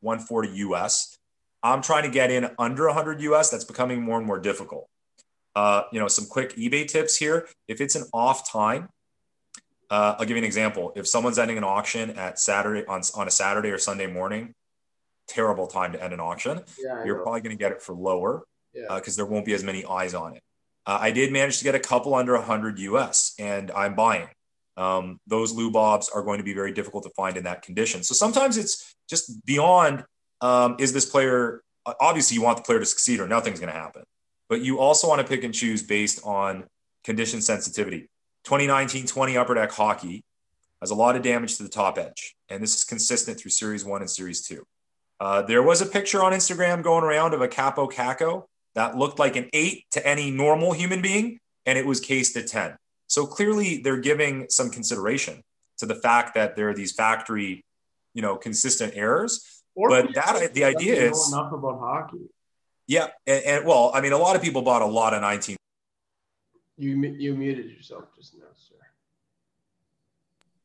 140 0.00 0.48
US. 0.48 1.16
I'm 1.62 1.82
trying 1.82 2.04
to 2.04 2.10
get 2.10 2.30
in 2.30 2.50
under 2.58 2.86
100 2.86 3.20
US. 3.20 3.50
That's 3.50 3.64
becoming 3.64 4.02
more 4.02 4.16
and 4.18 4.26
more 4.26 4.40
difficult. 4.40 4.88
Uh, 5.54 5.82
you 5.92 6.00
know, 6.00 6.08
some 6.08 6.26
quick 6.26 6.56
eBay 6.56 6.88
tips 6.88 7.16
here. 7.16 7.46
If 7.68 7.80
it's 7.80 7.94
an 7.94 8.04
off 8.14 8.50
time, 8.50 8.88
uh, 9.92 10.16
I'll 10.18 10.24
give 10.24 10.30
you 10.30 10.38
an 10.38 10.44
example. 10.44 10.90
If 10.96 11.06
someone's 11.06 11.38
ending 11.38 11.58
an 11.58 11.64
auction 11.64 12.12
at 12.12 12.38
Saturday 12.38 12.86
on, 12.86 13.02
on 13.14 13.28
a 13.28 13.30
Saturday 13.30 13.68
or 13.68 13.76
Sunday 13.76 14.06
morning, 14.06 14.54
terrible 15.28 15.66
time 15.66 15.92
to 15.92 16.02
end 16.02 16.14
an 16.14 16.20
auction. 16.20 16.62
Yeah, 16.82 17.04
You're 17.04 17.18
probably 17.18 17.42
going 17.42 17.54
to 17.54 17.62
get 17.62 17.72
it 17.72 17.82
for 17.82 17.94
lower 17.94 18.44
because 18.72 18.88
yeah. 18.88 18.96
uh, 18.96 19.16
there 19.16 19.26
won't 19.26 19.44
be 19.44 19.52
as 19.52 19.62
many 19.62 19.84
eyes 19.84 20.14
on 20.14 20.34
it. 20.34 20.42
Uh, 20.86 20.96
I 20.98 21.10
did 21.10 21.30
manage 21.30 21.58
to 21.58 21.64
get 21.64 21.74
a 21.74 21.78
couple 21.78 22.14
under 22.14 22.32
100 22.32 22.78
US, 22.78 23.34
and 23.38 23.70
I'm 23.72 23.94
buying. 23.94 24.28
Um, 24.78 25.20
those 25.26 25.54
Lubobs 25.54 26.06
are 26.14 26.22
going 26.22 26.38
to 26.38 26.44
be 26.44 26.54
very 26.54 26.72
difficult 26.72 27.04
to 27.04 27.10
find 27.10 27.36
in 27.36 27.44
that 27.44 27.60
condition. 27.60 28.02
So 28.02 28.14
sometimes 28.14 28.56
it's 28.56 28.94
just 29.10 29.44
beyond 29.44 30.04
um, 30.40 30.76
is 30.78 30.94
this 30.94 31.04
player, 31.04 31.62
obviously, 32.00 32.36
you 32.36 32.42
want 32.42 32.56
the 32.56 32.64
player 32.64 32.78
to 32.78 32.86
succeed 32.86 33.20
or 33.20 33.28
nothing's 33.28 33.60
going 33.60 33.72
to 33.72 33.78
happen. 33.78 34.04
But 34.48 34.62
you 34.62 34.80
also 34.80 35.06
want 35.06 35.20
to 35.20 35.26
pick 35.26 35.44
and 35.44 35.52
choose 35.52 35.82
based 35.82 36.24
on 36.24 36.64
condition 37.04 37.42
sensitivity. 37.42 38.08
2019 38.44 39.06
20 39.06 39.36
Upper 39.36 39.54
Deck 39.54 39.70
Hockey 39.72 40.24
has 40.80 40.90
a 40.90 40.94
lot 40.94 41.14
of 41.14 41.22
damage 41.22 41.56
to 41.56 41.62
the 41.62 41.68
top 41.68 41.96
edge, 41.96 42.34
and 42.48 42.62
this 42.62 42.74
is 42.74 42.84
consistent 42.84 43.38
through 43.38 43.52
Series 43.52 43.84
1 43.84 44.00
and 44.00 44.10
Series 44.10 44.42
2. 44.46 44.64
Uh, 45.20 45.42
there 45.42 45.62
was 45.62 45.80
a 45.80 45.86
picture 45.86 46.22
on 46.22 46.32
Instagram 46.32 46.82
going 46.82 47.04
around 47.04 47.34
of 47.34 47.40
a 47.40 47.46
Kaapo 47.46 47.90
Kakko 47.90 48.44
that 48.74 48.96
looked 48.96 49.18
like 49.18 49.36
an 49.36 49.48
eight 49.52 49.84
to 49.92 50.04
any 50.06 50.30
normal 50.30 50.72
human 50.72 51.00
being, 51.00 51.38
and 51.66 51.78
it 51.78 51.86
was 51.86 52.00
cased 52.00 52.36
at 52.36 52.48
10. 52.48 52.76
So 53.06 53.26
clearly 53.26 53.80
they're 53.82 54.00
giving 54.00 54.46
some 54.48 54.70
consideration 54.70 55.42
to 55.78 55.86
the 55.86 55.94
fact 55.94 56.34
that 56.34 56.56
there 56.56 56.70
are 56.70 56.74
these 56.74 56.92
factory, 56.92 57.64
you 58.14 58.22
know, 58.22 58.36
consistent 58.36 58.94
errors. 58.96 59.62
Or 59.74 59.88
but 59.90 60.14
that 60.14 60.54
the 60.54 60.64
idea 60.64 61.10
is 61.10 61.32
enough 61.32 61.52
about 61.52 61.78
hockey. 61.78 62.28
Yeah, 62.86 63.08
and, 63.26 63.44
and, 63.44 63.66
well, 63.66 63.92
I 63.94 64.00
mean, 64.00 64.12
a 64.12 64.18
lot 64.18 64.34
of 64.34 64.42
people 64.42 64.62
bought 64.62 64.82
a 64.82 64.86
lot 64.86 65.14
of 65.14 65.20
19. 65.22 65.56
You 66.82 66.96
you 67.16 67.36
muted 67.36 67.70
yourself 67.70 68.06
just 68.18 68.36
now, 68.36 68.46
sir. 68.56 68.74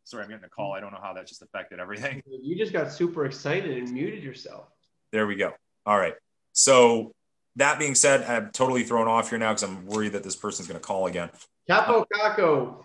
Sorry, 0.04 0.24
I'm 0.24 0.30
getting 0.30 0.46
a 0.46 0.50
call. 0.50 0.74
I 0.74 0.80
don't 0.80 0.92
know 0.92 1.00
how 1.00 1.14
that 1.14 1.28
just 1.28 1.44
affected 1.44 1.80
everything. 1.80 2.24
You 2.28 2.58
just 2.58 2.74
got 2.74 2.92
super 2.92 3.26
excited 3.26 3.78
and 3.78 3.92
muted 3.92 4.24
yourself. 4.24 4.66
There 5.12 5.28
we 5.28 5.36
go. 5.36 5.54
All 5.86 5.98
right. 5.98 6.16
So 6.54 7.12
that 7.58 7.78
being 7.78 7.94
said, 7.94 8.24
I'm 8.24 8.50
totally 8.52 8.84
thrown 8.84 9.08
off 9.08 9.30
here 9.30 9.38
now 9.38 9.50
because 9.50 9.64
I'm 9.64 9.86
worried 9.86 10.14
that 10.14 10.24
this 10.24 10.36
person's 10.36 10.68
going 10.68 10.80
to 10.80 10.86
call 10.86 11.06
again. 11.06 11.30
Kaapo 11.70 12.06
Kakko. 12.12 12.84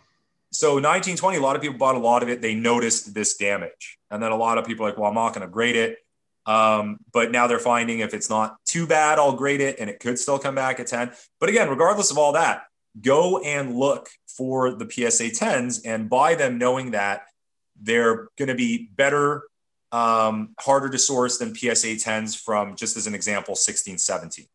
So 0.50 0.74
1920, 0.74 1.38
a 1.38 1.40
lot 1.40 1.56
of 1.56 1.62
people 1.62 1.78
bought 1.78 1.94
a 1.94 1.98
lot 1.98 2.22
of 2.22 2.28
it. 2.28 2.42
They 2.42 2.54
noticed 2.54 3.14
this 3.14 3.36
damage. 3.36 3.98
And 4.10 4.22
then 4.22 4.32
a 4.32 4.36
lot 4.36 4.58
of 4.58 4.66
people 4.66 4.84
are 4.84 4.90
like, 4.90 4.98
well, 4.98 5.08
I'm 5.08 5.14
not 5.14 5.30
going 5.30 5.46
to 5.46 5.50
grade 5.50 5.76
it. 5.76 5.98
Um, 6.44 6.98
but 7.12 7.30
now 7.30 7.46
they're 7.46 7.58
finding 7.58 8.00
if 8.00 8.12
it's 8.12 8.28
not 8.28 8.56
too 8.66 8.86
bad, 8.86 9.18
I'll 9.18 9.36
grade 9.36 9.60
it 9.62 9.76
and 9.78 9.88
it 9.88 10.00
could 10.00 10.18
still 10.18 10.38
come 10.38 10.54
back 10.54 10.80
at 10.80 10.88
10. 10.88 11.12
But 11.40 11.48
again, 11.48 11.70
regardless 11.70 12.10
of 12.10 12.18
all 12.18 12.32
that, 12.32 12.64
go 13.00 13.38
and 13.38 13.76
look 13.76 14.08
for 14.26 14.74
the 14.74 14.88
PSA 14.88 15.30
10s 15.30 15.80
and 15.84 16.10
buy 16.10 16.34
them 16.34 16.58
knowing 16.58 16.92
that 16.92 17.22
they're 17.80 18.28
going 18.36 18.48
to 18.48 18.54
be 18.54 18.88
better, 18.94 19.44
um, 19.92 20.54
harder 20.60 20.88
to 20.90 20.98
source 20.98 21.38
than 21.38 21.54
PSA 21.54 21.96
10s 21.96 22.38
from, 22.38 22.76
just 22.76 22.96
as 22.96 23.06
an 23.06 23.14
example, 23.14 23.56
16, 23.56 23.98
17 23.98 24.46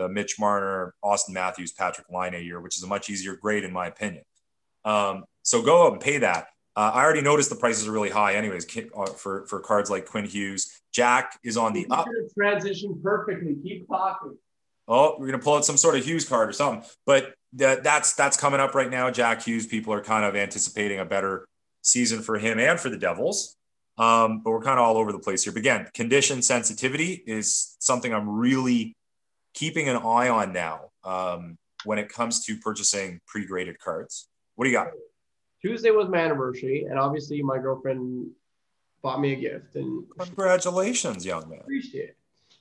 the 0.00 0.08
Mitch 0.08 0.38
Marner, 0.38 0.94
Auston 1.04 1.30
Matthews, 1.30 1.74
Patrik 1.74 2.10
Laine 2.10 2.42
year, 2.42 2.60
which 2.60 2.76
is 2.76 2.82
a 2.82 2.86
much 2.86 3.10
easier 3.10 3.36
grade 3.36 3.64
in 3.64 3.72
my 3.72 3.86
opinion. 3.86 4.24
Um, 4.84 5.24
so 5.42 5.62
go 5.62 5.86
up 5.86 5.92
and 5.92 6.02
pay 6.02 6.18
that. 6.18 6.48
Uh, 6.74 6.92
I 6.94 7.02
already 7.02 7.20
noticed 7.20 7.50
the 7.50 7.56
prices 7.56 7.86
are 7.86 7.92
really 7.92 8.10
high, 8.10 8.34
anyways, 8.34 8.66
uh, 8.96 9.06
for 9.06 9.44
for 9.46 9.60
cards 9.60 9.90
like 9.90 10.06
Quinn 10.06 10.24
Hughes. 10.24 10.80
Jack 10.92 11.38
is 11.44 11.56
on 11.56 11.72
the 11.74 11.86
up. 11.90 12.06
Transition 12.38 12.98
perfectly. 13.02 13.56
Keep 13.62 13.88
talking. 13.88 14.38
Oh, 14.88 15.16
we're 15.18 15.26
gonna 15.26 15.42
pull 15.42 15.56
out 15.56 15.64
some 15.64 15.76
sort 15.76 15.96
of 15.96 16.04
Hughes 16.04 16.26
card 16.26 16.48
or 16.48 16.52
something, 16.52 16.88
but 17.04 17.34
that, 17.54 17.82
that's 17.82 18.14
that's 18.14 18.36
coming 18.36 18.60
up 18.60 18.74
right 18.74 18.90
now. 18.90 19.10
Jack 19.10 19.42
Hughes. 19.42 19.66
People 19.66 19.92
are 19.92 20.02
kind 20.02 20.24
of 20.24 20.36
anticipating 20.36 21.00
a 21.00 21.04
better 21.04 21.46
season 21.82 22.22
for 22.22 22.38
him 22.38 22.58
and 22.58 22.78
for 22.78 22.90
the 22.90 22.98
Devils. 22.98 23.56
Um, 23.98 24.40
but 24.42 24.50
we're 24.50 24.62
kind 24.62 24.78
of 24.78 24.86
all 24.86 24.96
over 24.96 25.12
the 25.12 25.18
place 25.18 25.44
here. 25.44 25.52
But 25.52 25.60
again, 25.60 25.88
condition 25.92 26.40
sensitivity 26.42 27.22
is 27.26 27.76
something 27.80 28.14
I'm 28.14 28.28
really 28.28 28.96
keeping 29.52 29.88
an 29.88 29.96
eye 29.96 30.28
on 30.28 30.52
now 30.52 30.90
um, 31.04 31.58
when 31.84 31.98
it 31.98 32.08
comes 32.08 32.44
to 32.46 32.56
purchasing 32.56 33.20
pre-graded 33.26 33.78
cards. 33.78 34.28
What 34.54 34.64
do 34.64 34.70
you 34.70 34.76
got? 34.76 34.88
Tuesday 35.60 35.90
was 35.90 36.08
my 36.08 36.18
anniversary, 36.18 36.86
and 36.88 36.98
obviously 36.98 37.42
my 37.42 37.58
girlfriend 37.58 38.30
bought 39.02 39.20
me 39.20 39.32
a 39.32 39.36
gift. 39.36 39.74
And 39.74 40.04
congratulations, 40.18 41.26
young 41.26 41.50
man. 41.50 41.60
Appreciate 41.60 42.10
it. 42.10 42.16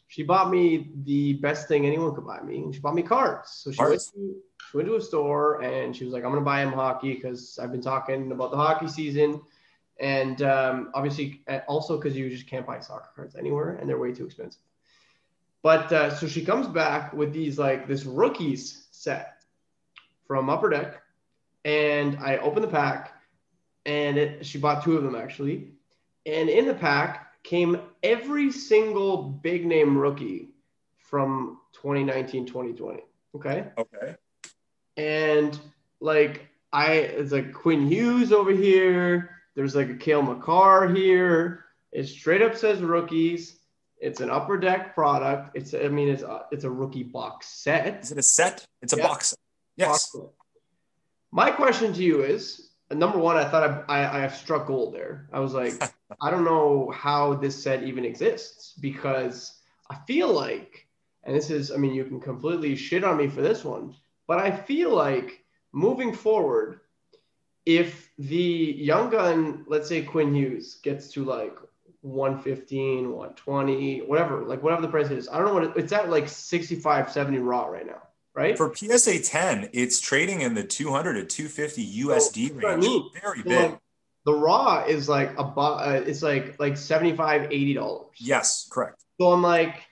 She 0.09 0.23
bought 0.23 0.49
me 0.49 0.89
the 1.05 1.33
best 1.33 1.67
thing 1.67 1.85
anyone 1.85 2.13
could 2.15 2.25
buy 2.25 2.41
me, 2.41 2.57
and 2.57 2.73
she 2.73 2.81
bought 2.81 2.95
me 2.95 3.03
cards. 3.03 3.51
So 3.51 3.71
she 3.71 3.81
went, 3.81 4.01
to, 4.15 4.35
she 4.71 4.77
went 4.77 4.89
to 4.89 4.95
a 4.95 5.01
store 5.01 5.61
and 5.61 5.95
she 5.95 6.03
was 6.03 6.13
like, 6.13 6.23
"I'm 6.23 6.31
gonna 6.31 6.41
buy 6.41 6.63
him 6.63 6.73
hockey 6.73 7.13
because 7.13 7.59
I've 7.61 7.71
been 7.71 7.81
talking 7.81 8.31
about 8.31 8.49
the 8.49 8.57
hockey 8.57 8.87
season, 8.87 9.39
and 9.99 10.41
um, 10.41 10.89
obviously 10.95 11.43
also 11.67 11.95
because 11.95 12.17
you 12.17 12.27
just 12.27 12.47
can't 12.47 12.65
buy 12.65 12.79
soccer 12.79 13.09
cards 13.15 13.35
anywhere 13.35 13.75
and 13.75 13.87
they're 13.87 13.99
way 13.99 14.11
too 14.11 14.25
expensive." 14.25 14.63
But 15.61 15.91
uh, 15.93 16.15
so 16.15 16.25
she 16.25 16.43
comes 16.43 16.65
back 16.65 17.13
with 17.13 17.31
these 17.31 17.59
like 17.59 17.87
this 17.87 18.03
rookies 18.03 18.87
set 18.89 19.43
from 20.25 20.49
Upper 20.49 20.69
Deck, 20.69 21.03
and 21.65 22.17
I 22.17 22.37
open 22.37 22.63
the 22.63 22.67
pack, 22.67 23.13
and 23.85 24.17
it, 24.17 24.43
she 24.43 24.57
bought 24.57 24.83
two 24.83 24.97
of 24.97 25.03
them 25.03 25.13
actually, 25.13 25.67
and 26.25 26.49
in 26.49 26.65
the 26.65 26.73
pack 26.73 27.27
came 27.43 27.79
every 28.03 28.51
single 28.51 29.23
big 29.23 29.65
name 29.65 29.97
rookie 29.97 30.49
from 30.97 31.57
2019 31.73 32.45
2020 32.45 33.01
okay 33.35 33.67
Okay. 33.77 34.15
and 34.97 35.59
like 36.01 36.47
i 36.73 36.93
it's 36.93 37.31
like 37.31 37.53
quinn 37.53 37.87
hughes 37.87 38.31
over 38.31 38.51
here 38.51 39.31
there's 39.55 39.75
like 39.75 39.89
a 39.89 39.95
Cale 39.95 40.21
Makar 40.21 40.93
here 40.93 41.65
it 41.91 42.05
straight 42.07 42.41
up 42.41 42.55
says 42.55 42.81
rookies 42.81 43.57
it's 43.99 44.21
an 44.21 44.29
upper 44.29 44.57
deck 44.57 44.93
product 44.93 45.55
it's 45.55 45.73
i 45.73 45.87
mean 45.87 46.09
it's 46.09 46.23
a, 46.23 46.45
it's 46.51 46.63
a 46.63 46.69
rookie 46.69 47.03
box 47.03 47.47
set 47.47 48.03
Is 48.03 48.11
it 48.11 48.17
a 48.17 48.23
set? 48.23 48.65
It's 48.81 48.93
a 48.93 48.97
Yeah. 48.97 49.07
box. 49.07 49.35
Yes. 49.75 49.87
Box 49.89 50.11
set. 50.11 50.29
my 51.31 51.51
question 51.51 51.93
to 51.93 52.01
you 52.03 52.21
is 52.23 52.69
number 52.91 53.17
one 53.17 53.37
i 53.37 53.45
thought 53.49 53.85
i, 53.89 53.99
I, 54.01 54.17
I 54.17 54.19
have 54.21 54.35
struck 54.35 54.67
gold 54.67 54.93
there 54.93 55.27
i 55.33 55.39
was 55.39 55.53
like 55.53 55.73
I 56.21 56.31
don't 56.31 56.43
know 56.43 56.91
how 56.91 57.33
this 57.35 57.61
set 57.61 57.83
even 57.83 58.03
exists 58.05 58.73
because 58.79 59.53
I 59.89 59.95
feel 60.07 60.31
like, 60.33 60.87
and 61.23 61.35
this 61.35 61.49
is, 61.49 61.71
I 61.71 61.77
mean, 61.77 61.93
you 61.93 62.03
can 62.05 62.19
completely 62.19 62.75
shit 62.75 63.03
on 63.03 63.17
me 63.17 63.27
for 63.27 63.41
this 63.41 63.63
one, 63.63 63.95
but 64.27 64.39
I 64.39 64.51
feel 64.51 64.89
like 64.95 65.43
moving 65.71 66.13
forward, 66.13 66.79
if 67.65 68.09
the 68.17 68.75
young 68.79 69.09
gun, 69.11 69.65
let's 69.67 69.87
say 69.87 70.01
Quinn 70.01 70.33
Hughes, 70.33 70.79
gets 70.81 71.11
to 71.13 71.23
like 71.23 71.55
115, 72.01 73.11
120, 73.11 73.99
whatever, 74.01 74.41
like 74.45 74.63
whatever 74.63 74.81
the 74.81 74.87
price 74.87 75.09
is, 75.11 75.27
I 75.29 75.37
don't 75.37 75.47
know 75.47 75.53
what 75.53 75.63
it, 75.63 75.71
it's 75.75 75.91
at 75.91 76.09
like 76.09 76.27
65, 76.27 77.11
70 77.11 77.37
raw 77.39 77.65
right 77.65 77.85
now, 77.85 78.01
right? 78.33 78.57
For 78.57 78.73
PSA 78.73 79.21
10, 79.21 79.69
it's 79.73 79.99
trading 79.99 80.41
in 80.41 80.53
the 80.53 80.63
200 80.63 81.13
to 81.13 81.25
250 81.25 82.03
USD 82.03 82.07
that's 82.09 82.55
what 82.55 82.65
I 82.65 82.69
range. 82.73 82.83
mean. 82.83 83.09
Very 83.21 83.37
So, 83.39 83.43
big. 83.43 83.71
like, 83.71 83.79
the 84.25 84.33
raw 84.33 84.83
is 84.85 85.07
like 85.09 85.37
a, 85.37 85.43
uh, 85.43 86.03
it's 86.05 86.21
like 86.21 86.59
like 86.59 86.77
75, 86.77 87.51
80 87.51 87.73
dollars. 87.73 88.07
Yes, 88.17 88.67
correct. 88.71 89.03
So 89.19 89.31
I'm 89.31 89.41
like, 89.41 89.87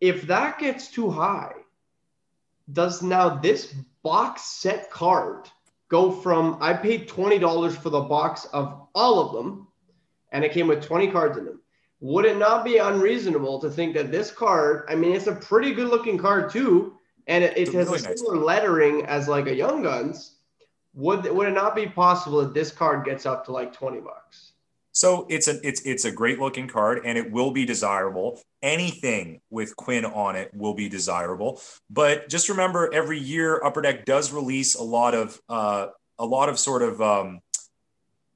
if 0.00 0.22
that 0.28 0.58
gets 0.58 0.88
too 0.88 1.10
high, 1.10 1.52
does 2.72 3.02
now 3.02 3.36
this 3.36 3.74
box 4.02 4.42
set 4.42 4.90
card 4.90 5.48
go 5.88 6.10
from 6.10 6.58
I 6.60 6.72
paid 6.72 7.08
$20 7.08 7.76
for 7.76 7.90
the 7.90 8.00
box 8.00 8.46
of 8.52 8.86
all 8.94 9.18
of 9.18 9.32
them 9.34 9.68
and 10.32 10.44
it 10.44 10.52
came 10.52 10.68
with 10.68 10.84
20 10.84 11.10
cards 11.10 11.36
in 11.36 11.44
them? 11.44 11.60
Would 12.00 12.24
it 12.24 12.38
not 12.38 12.64
be 12.64 12.78
unreasonable 12.78 13.60
to 13.60 13.70
think 13.70 13.94
that 13.94 14.10
this 14.10 14.30
card, 14.30 14.86
I 14.88 14.94
mean, 14.94 15.14
it's 15.14 15.26
a 15.26 15.34
pretty 15.34 15.74
good 15.74 15.88
looking 15.88 16.16
card 16.16 16.50
too, 16.50 16.94
and 17.26 17.44
it, 17.44 17.56
it 17.58 17.72
has 17.74 17.88
really 17.88 17.98
a 17.98 18.02
nice 18.02 18.18
similar 18.20 18.38
lettering 18.38 19.04
as 19.04 19.28
like 19.28 19.46
a 19.48 19.54
Young 19.54 19.82
Guns. 19.82 20.36
Would, 20.94 21.30
would 21.30 21.48
it 21.48 21.52
not 21.52 21.74
be 21.74 21.86
possible 21.86 22.40
that 22.40 22.54
this 22.54 22.72
card 22.72 23.04
gets 23.04 23.26
up 23.26 23.44
to 23.46 23.52
like 23.52 23.72
20 23.72 24.00
bucks? 24.00 24.52
So 24.92 25.26
it's 25.30 25.46
a 25.46 25.64
it's 25.66 25.82
it's 25.82 26.04
a 26.04 26.10
great 26.10 26.40
looking 26.40 26.66
card 26.66 27.02
and 27.04 27.16
it 27.16 27.30
will 27.30 27.52
be 27.52 27.64
desirable. 27.64 28.40
Anything 28.60 29.40
with 29.48 29.76
Quinn 29.76 30.04
on 30.04 30.34
it 30.34 30.52
will 30.52 30.74
be 30.74 30.88
desirable. 30.88 31.60
But 31.88 32.28
just 32.28 32.48
remember, 32.48 32.92
every 32.92 33.18
year 33.18 33.64
Upper 33.64 33.82
Deck 33.82 34.04
does 34.04 34.32
release 34.32 34.74
a 34.74 34.82
lot 34.82 35.14
of 35.14 35.40
uh, 35.48 35.86
a 36.18 36.26
lot 36.26 36.48
of 36.48 36.58
sort 36.58 36.82
of 36.82 37.00
um, 37.00 37.40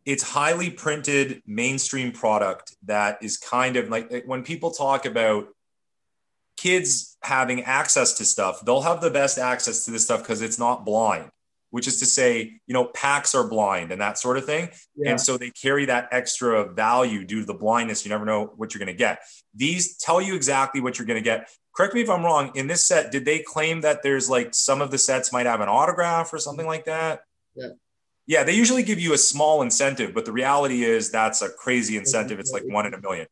it's 0.04 0.22
highly 0.22 0.70
printed 0.70 1.42
mainstream 1.46 2.12
product 2.12 2.76
that 2.84 3.18
is 3.22 3.36
kind 3.36 3.76
of 3.76 3.88
like 3.88 4.24
when 4.26 4.42
people 4.42 4.70
talk 4.70 5.06
about 5.06 5.48
kids 6.56 7.16
having 7.22 7.62
access 7.62 8.14
to 8.14 8.24
stuff, 8.24 8.64
they'll 8.64 8.82
have 8.82 9.00
the 9.00 9.10
best 9.10 9.38
access 9.38 9.84
to 9.84 9.90
this 9.90 10.04
stuff 10.04 10.20
because 10.20 10.42
it's 10.42 10.58
not 10.58 10.84
blind, 10.84 11.30
which 11.74 11.88
is 11.88 11.98
to 11.98 12.06
say, 12.06 12.52
you 12.68 12.72
know, 12.72 12.84
packs 12.84 13.34
are 13.34 13.48
blind 13.48 13.90
and 13.90 14.00
that 14.00 14.16
sort 14.16 14.36
of 14.36 14.44
thing. 14.44 14.68
And 15.04 15.20
so 15.20 15.36
they 15.36 15.50
carry 15.50 15.86
that 15.86 16.06
extra 16.12 16.72
value 16.72 17.24
due 17.24 17.40
to 17.40 17.46
the 17.46 17.54
blindness. 17.54 18.04
You 18.04 18.10
never 18.10 18.24
know 18.24 18.52
what 18.54 18.72
you're 18.72 18.78
going 18.78 18.94
to 18.94 18.96
get. 18.96 19.18
These 19.56 19.96
tell 19.96 20.20
you 20.20 20.36
exactly 20.36 20.80
what 20.80 21.00
you're 21.00 21.06
going 21.06 21.20
to 21.20 21.24
get. 21.24 21.50
Correct 21.74 21.92
me 21.92 22.00
if 22.00 22.08
I'm 22.08 22.24
wrong. 22.24 22.52
In 22.54 22.68
this 22.68 22.86
set, 22.86 23.10
did 23.10 23.24
they 23.24 23.40
claim 23.40 23.80
that 23.80 24.04
there's 24.04 24.30
like 24.30 24.54
some 24.54 24.80
of 24.80 24.92
the 24.92 24.98
sets 24.98 25.32
might 25.32 25.46
have 25.46 25.60
an 25.60 25.68
autograph 25.68 26.32
or 26.32 26.38
something 26.38 26.64
like 26.64 26.84
that? 26.84 27.22
Yeah. 27.56 27.70
Yeah, 28.28 28.44
they 28.44 28.54
usually 28.54 28.84
give 28.84 29.00
you 29.00 29.12
a 29.12 29.18
small 29.18 29.62
incentive, 29.62 30.14
but 30.14 30.26
the 30.26 30.32
reality 30.32 30.84
is 30.84 31.10
that's 31.10 31.42
a 31.42 31.48
crazy 31.50 31.96
incentive. 31.96 32.38
It's 32.38 32.52
like 32.52 32.62
one 32.66 32.86
in 32.86 32.94
a 32.94 33.00
million. 33.00 33.26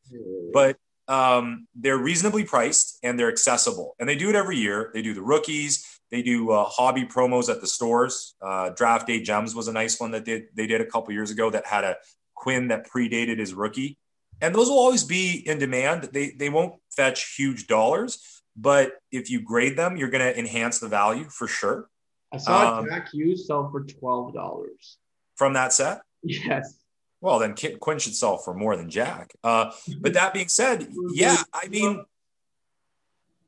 But 0.53 0.79
um, 1.07 1.69
they're 1.77 1.97
reasonably 1.97 2.43
priced 2.43 2.99
and 3.05 3.17
they're 3.17 3.31
accessible. 3.31 3.95
And 4.01 4.09
they 4.09 4.17
do 4.17 4.29
it 4.31 4.35
every 4.35 4.57
year. 4.57 4.91
They 4.93 5.03
do 5.03 5.15
the 5.15 5.23
rookies. 5.23 5.92
They 6.13 6.23
do 6.23 6.51
uh, 6.51 6.65
hobby 6.65 7.07
promos 7.07 7.49
at 7.49 7.61
the 7.63 7.67
stores. 7.67 8.35
Uh, 8.41 8.69
Draft 8.69 9.07
Day 9.07 9.21
Gems 9.23 9.55
was 9.55 9.67
a 9.67 9.73
nice 9.73 9.99
one 9.99 10.11
that 10.13 10.27
they, 10.27 10.45
they 10.55 10.67
did 10.69 10.83
a 10.83 10.87
couple 10.87 11.13
years 11.15 11.31
ago 11.31 11.51
that 11.51 11.67
had 11.67 11.83
a 11.85 11.97
Quinn 12.35 12.69
that 12.69 12.87
predated 12.89 13.39
his 13.39 13.55
rookie. 13.55 13.99
And 14.43 14.55
those 14.55 14.69
will 14.69 14.79
always 14.79 15.05
be 15.05 15.43
in 15.47 15.59
demand. 15.59 16.11
They, 16.13 16.31
they 16.31 16.51
won't 16.51 16.75
fetch 16.95 17.35
huge 17.37 17.67
dollars, 17.67 18.43
but 18.57 18.93
if 19.11 19.31
you 19.31 19.41
grade 19.41 19.77
them, 19.79 19.97
you're 19.97 20.11
going 20.11 20.23
to 20.25 20.39
enhance 20.39 20.79
the 20.81 20.89
value 20.89 21.25
for 21.31 21.49
sure 21.49 21.89
I 22.33 22.37
saw 22.37 22.79
Um, 22.79 22.87
Jack 22.89 23.11
Hughes 23.11 23.47
sell 23.47 23.71
for 23.71 23.83
$12. 23.83 24.97
from 25.37 25.55
that 25.55 25.73
set. 25.73 26.03
Yes. 26.23 26.77
Well, 27.23 27.39
then 27.39 27.55
Quinn 27.81 27.99
should 28.01 28.15
sell 28.17 28.37
for 28.37 28.53
more 28.53 28.77
than 28.77 28.91
Jack. 28.91 29.33
Uh, 29.45 29.71
but 30.01 30.13
that 30.15 30.35
being 30.35 30.49
said, 30.49 30.89
yeah, 31.15 31.37
I 31.55 31.69
mean, 31.69 32.05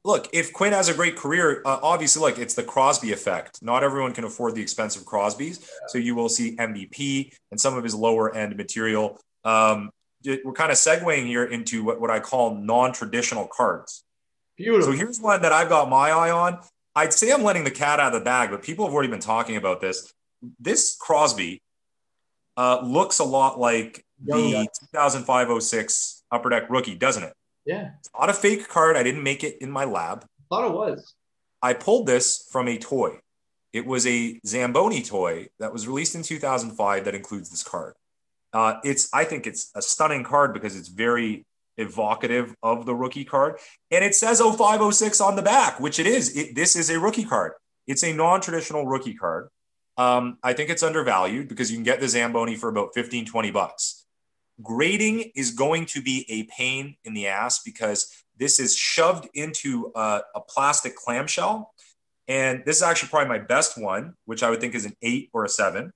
look, 0.04 0.28
if 0.32 0.52
Quinn 0.52 0.72
has 0.72 0.88
a 0.88 0.94
great 0.94 1.16
career, 1.16 1.62
uh, 1.64 1.78
obviously, 1.82 2.20
look, 2.20 2.38
it's 2.38 2.54
the 2.54 2.62
Crosby 2.62 3.12
effect. 3.12 3.62
Not 3.62 3.82
everyone 3.82 4.12
can 4.12 4.24
afford 4.24 4.54
the 4.54 4.62
expensive 4.62 5.04
Crosbys, 5.04 5.66
so 5.88 5.98
you 5.98 6.14
will 6.14 6.28
see 6.28 6.56
MVP 6.56 7.32
and 7.50 7.60
some 7.60 7.76
of 7.76 7.82
his 7.82 7.94
lower 7.94 8.34
end 8.34 8.56
material. 8.56 9.18
Um, 9.44 9.90
we're 10.24 10.52
kind 10.52 10.70
of 10.70 10.76
segueing 10.76 11.26
here 11.26 11.44
into 11.44 11.84
what, 11.84 12.00
what 12.00 12.10
I 12.10 12.20
call 12.20 12.54
non-traditional 12.54 13.46
cards. 13.46 14.04
Beautiful. 14.56 14.92
So 14.92 14.98
here's 14.98 15.20
one 15.20 15.42
that 15.42 15.52
I've 15.52 15.68
got 15.68 15.88
my 15.88 16.10
eye 16.10 16.30
on. 16.30 16.60
I'd 16.94 17.12
say 17.12 17.32
I'm 17.32 17.42
letting 17.42 17.64
the 17.64 17.70
cat 17.70 17.98
out 17.98 18.14
of 18.14 18.20
the 18.20 18.24
bag, 18.24 18.50
but 18.50 18.62
people 18.62 18.84
have 18.84 18.94
already 18.94 19.10
been 19.10 19.20
talking 19.20 19.56
about 19.56 19.80
this. 19.80 20.12
This 20.60 20.96
Crosby 20.98 21.60
uh, 22.56 22.80
looks 22.82 23.18
a 23.18 23.24
lot 23.24 23.58
like 23.58 24.04
Young 24.24 24.50
the 24.50 24.52
guy. 24.92 25.08
2005-06 25.08 26.22
Upper 26.30 26.50
Deck 26.50 26.70
rookie, 26.70 26.94
doesn't 26.94 27.24
it? 27.24 27.34
Yeah. 27.64 27.90
It's 27.98 28.10
not 28.18 28.30
a 28.30 28.34
fake 28.34 28.68
card. 28.68 28.96
I 28.96 29.02
didn't 29.02 29.22
make 29.22 29.44
it 29.44 29.58
in 29.60 29.70
my 29.70 29.84
lab. 29.84 30.26
Thought 30.50 30.68
it 30.68 30.74
was. 30.74 31.14
I 31.62 31.72
pulled 31.72 32.06
this 32.06 32.46
from 32.50 32.68
a 32.68 32.78
toy. 32.78 33.18
It 33.72 33.86
was 33.86 34.06
a 34.06 34.38
Zamboni 34.46 35.02
toy 35.02 35.48
that 35.58 35.72
was 35.72 35.88
released 35.88 36.14
in 36.14 36.22
2005 36.22 37.04
that 37.04 37.14
includes 37.14 37.50
this 37.50 37.64
card. 37.64 37.94
Uh, 38.52 38.76
it's 38.84 39.08
I 39.12 39.24
think 39.24 39.46
it's 39.46 39.70
a 39.74 39.82
stunning 39.82 40.22
card 40.22 40.54
because 40.54 40.76
it's 40.76 40.88
very 40.88 41.44
evocative 41.76 42.54
of 42.62 42.86
the 42.86 42.94
rookie 42.94 43.24
card, 43.24 43.56
and 43.90 44.04
it 44.04 44.14
says 44.14 44.40
0506 44.40 45.20
on 45.20 45.34
the 45.34 45.42
back, 45.42 45.80
which 45.80 45.98
it 45.98 46.06
is. 46.06 46.36
It, 46.36 46.54
this 46.54 46.76
is 46.76 46.88
a 46.88 47.00
rookie 47.00 47.24
card. 47.24 47.52
It's 47.88 48.04
a 48.04 48.12
non-traditional 48.12 48.86
rookie 48.86 49.14
card. 49.14 49.48
Um, 49.96 50.38
I 50.42 50.52
think 50.52 50.70
it's 50.70 50.82
undervalued 50.82 51.48
because 51.48 51.70
you 51.70 51.76
can 51.76 51.84
get 51.84 52.00
the 52.00 52.08
Zamboni 52.08 52.56
for 52.56 52.68
about 52.68 52.94
15, 52.94 53.26
20 53.26 53.50
bucks. 53.50 53.93
Grading 54.62 55.32
is 55.34 55.50
going 55.50 55.86
to 55.86 56.02
be 56.02 56.26
a 56.28 56.44
pain 56.44 56.96
in 57.04 57.14
the 57.14 57.26
ass 57.26 57.62
because 57.62 58.24
this 58.38 58.58
is 58.58 58.76
shoved 58.76 59.28
into 59.34 59.92
a, 59.94 60.20
a 60.34 60.40
plastic 60.40 60.96
clamshell. 60.96 61.72
And 62.26 62.62
this 62.64 62.76
is 62.76 62.82
actually 62.82 63.10
probably 63.10 63.28
my 63.28 63.44
best 63.44 63.76
one, 63.76 64.14
which 64.24 64.42
I 64.42 64.50
would 64.50 64.60
think 64.60 64.74
is 64.74 64.84
an 64.84 64.94
eight 65.02 65.30
or 65.32 65.44
a 65.44 65.48
seven. 65.48 65.92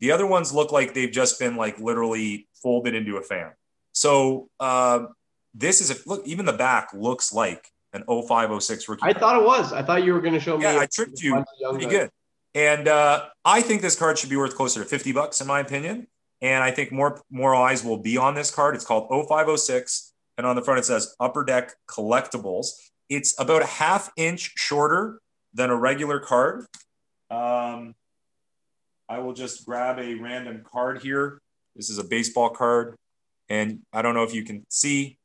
The 0.00 0.12
other 0.12 0.26
ones 0.26 0.52
look 0.52 0.72
like 0.72 0.94
they've 0.94 1.10
just 1.10 1.38
been 1.38 1.56
like 1.56 1.78
literally 1.78 2.48
folded 2.62 2.94
into 2.94 3.16
a 3.16 3.22
fan. 3.22 3.52
So 3.92 4.48
um, 4.60 5.14
this 5.54 5.80
is 5.80 5.90
a 5.90 6.08
look, 6.08 6.26
even 6.26 6.44
the 6.44 6.52
back 6.52 6.90
looks 6.92 7.32
like 7.32 7.70
an 7.92 8.04
0506 8.06 8.88
rookie. 8.88 9.02
I 9.02 9.12
thought 9.12 9.40
it 9.40 9.44
was. 9.44 9.72
I 9.72 9.82
thought 9.82 10.04
you 10.04 10.12
were 10.12 10.20
going 10.20 10.34
to 10.34 10.40
show 10.40 10.56
me. 10.56 10.64
Yeah, 10.64 10.78
I 10.78 10.86
tricked 10.86 11.22
you 11.22 11.44
pretty 11.70 11.86
good. 11.86 12.10
And 12.54 12.88
uh, 12.88 13.26
I 13.44 13.60
think 13.60 13.82
this 13.82 13.96
card 13.96 14.18
should 14.18 14.30
be 14.30 14.36
worth 14.36 14.54
closer 14.54 14.82
to 14.82 14.88
50 14.88 15.12
bucks, 15.12 15.40
in 15.40 15.46
my 15.46 15.60
opinion. 15.60 16.06
And 16.42 16.62
I 16.62 16.70
think 16.70 16.92
more 16.92 17.20
more 17.30 17.54
eyes 17.54 17.84
will 17.84 17.98
be 17.98 18.16
on 18.16 18.34
this 18.34 18.50
card. 18.50 18.74
It's 18.74 18.84
called 18.84 19.08
0506. 19.10 20.12
And 20.38 20.46
on 20.46 20.54
the 20.54 20.62
front, 20.62 20.80
it 20.80 20.84
says 20.84 21.14
Upper 21.18 21.44
Deck 21.44 21.74
Collectibles. 21.88 22.72
It's 23.08 23.38
about 23.40 23.62
a 23.62 23.66
half 23.66 24.10
inch 24.16 24.52
shorter 24.56 25.20
than 25.54 25.70
a 25.70 25.76
regular 25.76 26.20
card. 26.20 26.66
Um, 27.30 27.94
I 29.08 29.18
will 29.20 29.32
just 29.32 29.64
grab 29.64 29.98
a 29.98 30.14
random 30.14 30.62
card 30.64 31.02
here. 31.02 31.40
This 31.74 31.88
is 31.88 31.98
a 31.98 32.04
baseball 32.04 32.50
card. 32.50 32.96
And 33.48 33.80
I 33.92 34.02
don't 34.02 34.14
know 34.14 34.24
if 34.24 34.34
you 34.34 34.42
can 34.42 34.66
see 34.68 35.18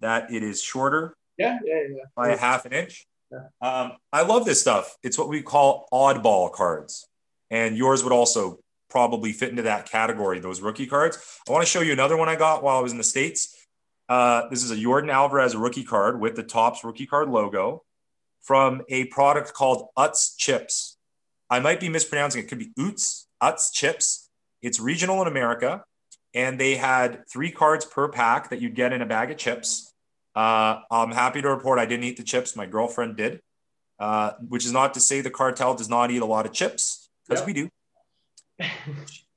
that 0.00 0.32
it 0.32 0.42
is 0.42 0.62
shorter. 0.62 1.14
Yeah, 1.36 1.58
yeah, 1.64 1.82
yeah. 1.88 2.04
by 2.16 2.30
a 2.30 2.36
half 2.36 2.64
an 2.64 2.72
inch. 2.72 3.06
Yeah. 3.30 3.48
Um, 3.60 3.92
I 4.12 4.22
love 4.22 4.44
this 4.44 4.60
stuff. 4.60 4.96
It's 5.02 5.18
what 5.18 5.28
we 5.28 5.42
call 5.42 5.86
oddball 5.92 6.50
cards, 6.50 7.06
and 7.50 7.76
yours 7.76 8.02
would 8.02 8.12
also 8.12 8.58
probably 8.90 9.32
fit 9.32 9.50
into 9.50 9.62
that 9.62 9.90
category. 9.90 10.40
Those 10.40 10.60
rookie 10.60 10.86
cards. 10.86 11.18
I 11.48 11.52
want 11.52 11.64
to 11.64 11.70
show 11.70 11.80
you 11.80 11.92
another 11.92 12.16
one 12.16 12.28
I 12.28 12.36
got 12.36 12.62
while 12.62 12.78
I 12.78 12.80
was 12.80 12.92
in 12.92 12.98
the 12.98 13.04
states. 13.04 13.54
Uh, 14.08 14.48
this 14.48 14.64
is 14.64 14.70
a 14.70 14.76
Jordan 14.76 15.10
Alvarez 15.10 15.54
rookie 15.54 15.84
card 15.84 16.20
with 16.20 16.34
the 16.36 16.42
Topps 16.42 16.82
rookie 16.84 17.06
card 17.06 17.28
logo 17.28 17.84
from 18.42 18.82
a 18.88 19.04
product 19.06 19.52
called 19.52 19.88
Utz 19.98 20.34
Chips. 20.38 20.96
I 21.50 21.60
might 21.60 21.80
be 21.80 21.88
mispronouncing 21.88 22.40
it. 22.40 22.44
it 22.44 22.48
could 22.48 22.58
be 22.58 22.70
Utz 22.78 23.24
Utz 23.42 23.72
Chips. 23.72 24.30
It's 24.62 24.80
regional 24.80 25.20
in 25.22 25.28
America, 25.28 25.84
and 26.34 26.58
they 26.58 26.76
had 26.76 27.24
three 27.30 27.50
cards 27.50 27.84
per 27.84 28.08
pack 28.08 28.50
that 28.50 28.60
you'd 28.60 28.74
get 28.74 28.92
in 28.92 29.02
a 29.02 29.06
bag 29.06 29.30
of 29.30 29.36
chips. 29.36 29.92
Uh, 30.34 30.80
I'm 30.90 31.12
happy 31.12 31.42
to 31.42 31.48
report 31.48 31.78
I 31.78 31.86
didn't 31.86 32.04
eat 32.04 32.16
the 32.16 32.22
chips. 32.22 32.56
My 32.56 32.66
girlfriend 32.66 33.16
did, 33.16 33.40
uh, 33.98 34.32
which 34.48 34.64
is 34.64 34.72
not 34.72 34.94
to 34.94 35.00
say 35.00 35.20
the 35.20 35.30
cartel 35.30 35.74
does 35.74 35.88
not 35.88 36.10
eat 36.10 36.22
a 36.22 36.26
lot 36.26 36.46
of 36.46 36.52
chips 36.52 37.08
because 37.26 37.40
Yep. 37.40 37.46
we 37.46 37.52
do. 37.52 37.68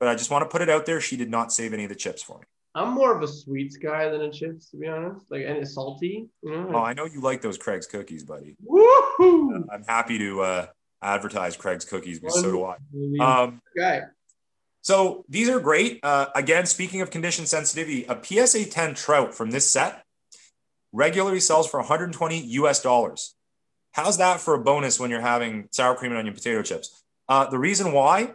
But 0.00 0.08
I 0.08 0.16
just 0.16 0.32
want 0.32 0.42
to 0.42 0.48
put 0.48 0.62
it 0.62 0.68
out 0.68 0.84
there. 0.84 1.00
She 1.00 1.16
did 1.16 1.30
not 1.30 1.52
save 1.52 1.72
any 1.72 1.84
of 1.84 1.88
the 1.88 1.94
chips 1.94 2.22
for 2.22 2.38
me. 2.38 2.44
I'm 2.74 2.92
more 2.92 3.14
of 3.14 3.22
a 3.22 3.28
sweets 3.28 3.76
guy 3.76 4.08
than 4.08 4.22
a 4.22 4.32
chips, 4.32 4.70
to 4.70 4.76
be 4.76 4.88
honest. 4.88 5.26
Like, 5.30 5.44
and 5.46 5.58
it's 5.58 5.74
salty. 5.74 6.28
You 6.42 6.50
know? 6.50 6.70
Oh, 6.74 6.78
I 6.82 6.94
know 6.94 7.04
you 7.04 7.20
like 7.20 7.40
those 7.40 7.58
Craig's 7.58 7.86
cookies, 7.86 8.24
buddy. 8.24 8.56
Woohoo! 8.66 9.64
I'm 9.70 9.84
happy 9.84 10.18
to 10.18 10.40
uh, 10.40 10.66
advertise 11.02 11.56
Craig's 11.56 11.84
cookies 11.84 12.18
because 12.18 12.40
so 12.40 12.50
do 12.50 12.64
I. 12.64 13.44
Um, 13.44 13.60
guy. 13.76 14.02
So 14.80 15.24
these 15.28 15.48
are 15.48 15.60
great. 15.60 16.00
Uh, 16.02 16.26
again, 16.34 16.66
speaking 16.66 17.02
of 17.02 17.10
condition 17.10 17.46
sensitivity, 17.46 18.04
a 18.06 18.18
PSA 18.20 18.64
10 18.66 18.94
Trout 18.94 19.34
from 19.34 19.50
this 19.50 19.70
set 19.70 20.02
regularly 20.92 21.40
sells 21.40 21.70
for 21.70 21.78
120 21.78 22.38
US 22.38 22.82
dollars. 22.82 23.34
How's 23.92 24.18
that 24.18 24.40
for 24.40 24.54
a 24.54 24.58
bonus 24.58 24.98
when 24.98 25.10
you're 25.10 25.20
having 25.20 25.68
sour 25.70 25.94
cream 25.94 26.12
and 26.12 26.18
onion 26.18 26.34
potato 26.34 26.62
chips? 26.62 27.04
Uh, 27.28 27.48
the 27.48 27.58
reason 27.58 27.92
why 27.92 28.32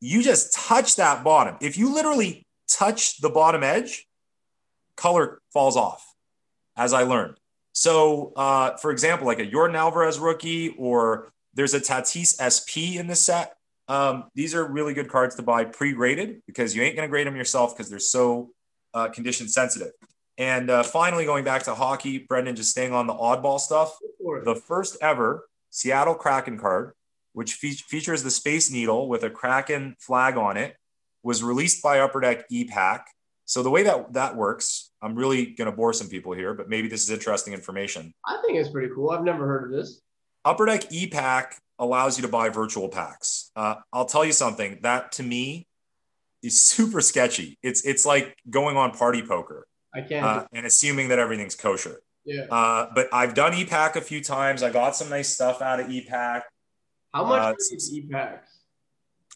you 0.00 0.22
just 0.22 0.54
touch 0.54 0.96
that 0.96 1.22
bottom. 1.22 1.56
If 1.60 1.76
you 1.78 1.94
literally 1.94 2.46
touch 2.68 3.20
the 3.20 3.28
bottom 3.28 3.62
edge, 3.62 4.06
color 4.96 5.40
falls 5.52 5.76
off, 5.76 6.14
as 6.76 6.92
I 6.92 7.02
learned. 7.02 7.36
So, 7.72 8.32
uh, 8.36 8.76
for 8.76 8.90
example, 8.90 9.26
like 9.26 9.38
a 9.38 9.46
Yordan 9.46 9.74
Alvarez 9.74 10.18
rookie, 10.18 10.74
or 10.76 11.32
there's 11.54 11.74
a 11.74 11.80
Tatis 11.80 12.36
SP 12.40 12.98
in 12.98 13.06
this 13.06 13.22
set. 13.22 13.56
Um, 13.88 14.24
these 14.34 14.54
are 14.54 14.64
really 14.64 14.94
good 14.94 15.08
cards 15.08 15.34
to 15.36 15.42
buy 15.42 15.64
pre-graded 15.64 16.42
because 16.46 16.76
you 16.76 16.82
ain't 16.82 16.96
going 16.96 17.06
to 17.06 17.10
grade 17.10 17.26
them 17.26 17.36
yourself 17.36 17.76
because 17.76 17.90
they're 17.90 17.98
so 17.98 18.50
uh, 18.94 19.08
condition 19.08 19.48
sensitive. 19.48 19.92
And 20.38 20.70
uh, 20.70 20.82
finally, 20.82 21.24
going 21.24 21.44
back 21.44 21.64
to 21.64 21.74
hockey, 21.74 22.18
Brendan, 22.18 22.56
just 22.56 22.70
staying 22.70 22.92
on 22.92 23.06
the 23.06 23.12
oddball 23.12 23.60
stuff, 23.60 23.98
the 24.44 24.54
first 24.54 24.96
ever 25.02 25.46
Seattle 25.70 26.14
Kraken 26.14 26.58
card, 26.58 26.94
which 27.32 27.54
fe- 27.54 27.70
features 27.72 28.22
the 28.22 28.30
Space 28.30 28.70
Needle 28.70 29.08
with 29.08 29.22
a 29.24 29.30
Kraken 29.30 29.96
flag 30.00 30.36
on 30.36 30.56
it, 30.56 30.76
was 31.22 31.42
released 31.42 31.82
by 31.82 32.00
Upper 32.00 32.20
Deck 32.20 32.44
e-Pack. 32.50 33.06
So 33.44 33.62
the 33.62 33.70
way 33.70 33.82
that 33.82 34.12
that 34.12 34.36
works, 34.36 34.90
I'm 35.02 35.14
really 35.14 35.46
going 35.46 35.68
to 35.70 35.76
bore 35.76 35.92
some 35.92 36.08
people 36.08 36.32
here, 36.32 36.54
but 36.54 36.68
maybe 36.68 36.88
this 36.88 37.02
is 37.02 37.10
interesting 37.10 37.52
information. 37.52 38.14
I 38.26 38.40
think 38.44 38.58
it's 38.58 38.68
pretty 38.68 38.92
cool. 38.94 39.10
I've 39.10 39.24
never 39.24 39.46
heard 39.46 39.64
of 39.64 39.70
this. 39.76 40.00
Upper 40.44 40.66
Deck 40.66 40.92
e-Pack 40.92 41.56
allows 41.78 42.16
you 42.16 42.22
to 42.22 42.28
buy 42.28 42.48
virtual 42.48 42.88
packs. 42.88 43.50
Uh, 43.56 43.76
I'll 43.92 44.04
tell 44.06 44.24
you 44.24 44.32
something 44.32 44.78
that 44.82 45.12
to 45.12 45.22
me 45.22 45.66
is 46.42 46.60
super 46.62 47.00
sketchy. 47.00 47.58
It's 47.62 47.84
it's 47.84 48.06
like 48.06 48.36
going 48.48 48.76
on 48.76 48.92
party 48.92 49.22
poker 49.22 49.66
I 49.94 50.02
can't. 50.02 50.24
uh, 50.24 50.46
and 50.52 50.64
assuming 50.64 51.08
that 51.08 51.18
everything's 51.18 51.56
kosher. 51.56 52.00
yeah. 52.24 52.44
Uh, 52.50 52.86
but 52.94 53.08
I've 53.12 53.34
done 53.34 53.54
e-Pack 53.54 53.96
a 53.96 54.00
few 54.00 54.22
times. 54.22 54.62
I 54.62 54.70
got 54.70 54.94
some 54.96 55.08
nice 55.10 55.28
stuff 55.28 55.60
out 55.60 55.80
of 55.80 55.90
e-Pack. 55.90 56.44
How 57.12 57.24
much 57.24 57.40
uh, 57.40 57.54
these 57.70 57.92
e-packs? 57.92 58.58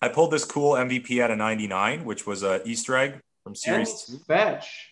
I 0.01 0.09
pulled 0.09 0.31
this 0.31 0.45
cool 0.45 0.73
MVP 0.73 1.21
out 1.23 1.31
of 1.31 1.39
99, 1.39 2.05
which 2.05 2.27
was 2.27 2.43
a 2.43 2.67
Easter 2.69 2.97
egg 2.97 3.21
from 3.43 3.55
Series 3.55 4.05
Two. 4.05 4.19
fetch. 4.27 4.91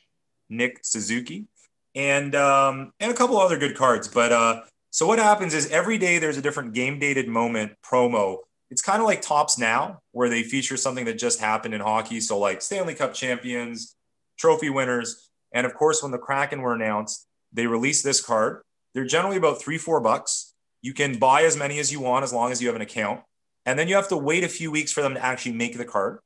Nick 0.48 0.80
Suzuki, 0.82 1.46
and 1.94 2.34
um, 2.34 2.92
and 3.00 3.10
a 3.10 3.14
couple 3.14 3.38
other 3.38 3.58
good 3.58 3.76
cards. 3.76 4.06
But 4.08 4.32
uh, 4.32 4.62
so 4.90 5.06
what 5.06 5.18
happens 5.18 5.54
is 5.54 5.70
every 5.70 5.98
day 5.98 6.18
there's 6.18 6.36
a 6.36 6.42
different 6.42 6.74
game 6.74 6.98
dated 6.98 7.28
moment 7.28 7.72
promo. 7.84 8.38
It's 8.70 8.82
kind 8.82 9.00
of 9.00 9.06
like 9.06 9.22
Topps 9.22 9.58
Now, 9.58 10.00
where 10.12 10.28
they 10.28 10.42
feature 10.42 10.76
something 10.76 11.04
that 11.06 11.18
just 11.18 11.40
happened 11.40 11.74
in 11.74 11.80
hockey. 11.80 12.20
So 12.20 12.38
like 12.38 12.62
Stanley 12.62 12.94
Cup 12.94 13.14
champions, 13.14 13.96
trophy 14.38 14.70
winners, 14.70 15.28
and 15.52 15.66
of 15.66 15.74
course 15.74 16.02
when 16.02 16.12
the 16.12 16.18
Kraken 16.18 16.62
were 16.62 16.74
announced, 16.74 17.26
they 17.52 17.66
released 17.66 18.04
this 18.04 18.20
card. 18.20 18.62
They're 18.94 19.04
generally 19.04 19.36
about 19.36 19.60
three 19.60 19.78
four 19.78 20.00
bucks. 20.00 20.51
You 20.82 20.92
can 20.92 21.18
buy 21.18 21.42
as 21.42 21.56
many 21.56 21.78
as 21.78 21.90
you 21.90 22.00
want 22.00 22.24
as 22.24 22.32
long 22.32 22.52
as 22.52 22.60
you 22.60 22.68
have 22.68 22.76
an 22.76 22.82
account, 22.82 23.20
and 23.64 23.78
then 23.78 23.88
you 23.88 23.94
have 23.94 24.08
to 24.08 24.16
wait 24.16 24.44
a 24.44 24.48
few 24.48 24.70
weeks 24.70 24.92
for 24.92 25.00
them 25.00 25.14
to 25.14 25.24
actually 25.24 25.52
make 25.52 25.78
the 25.78 25.84
card 25.84 26.18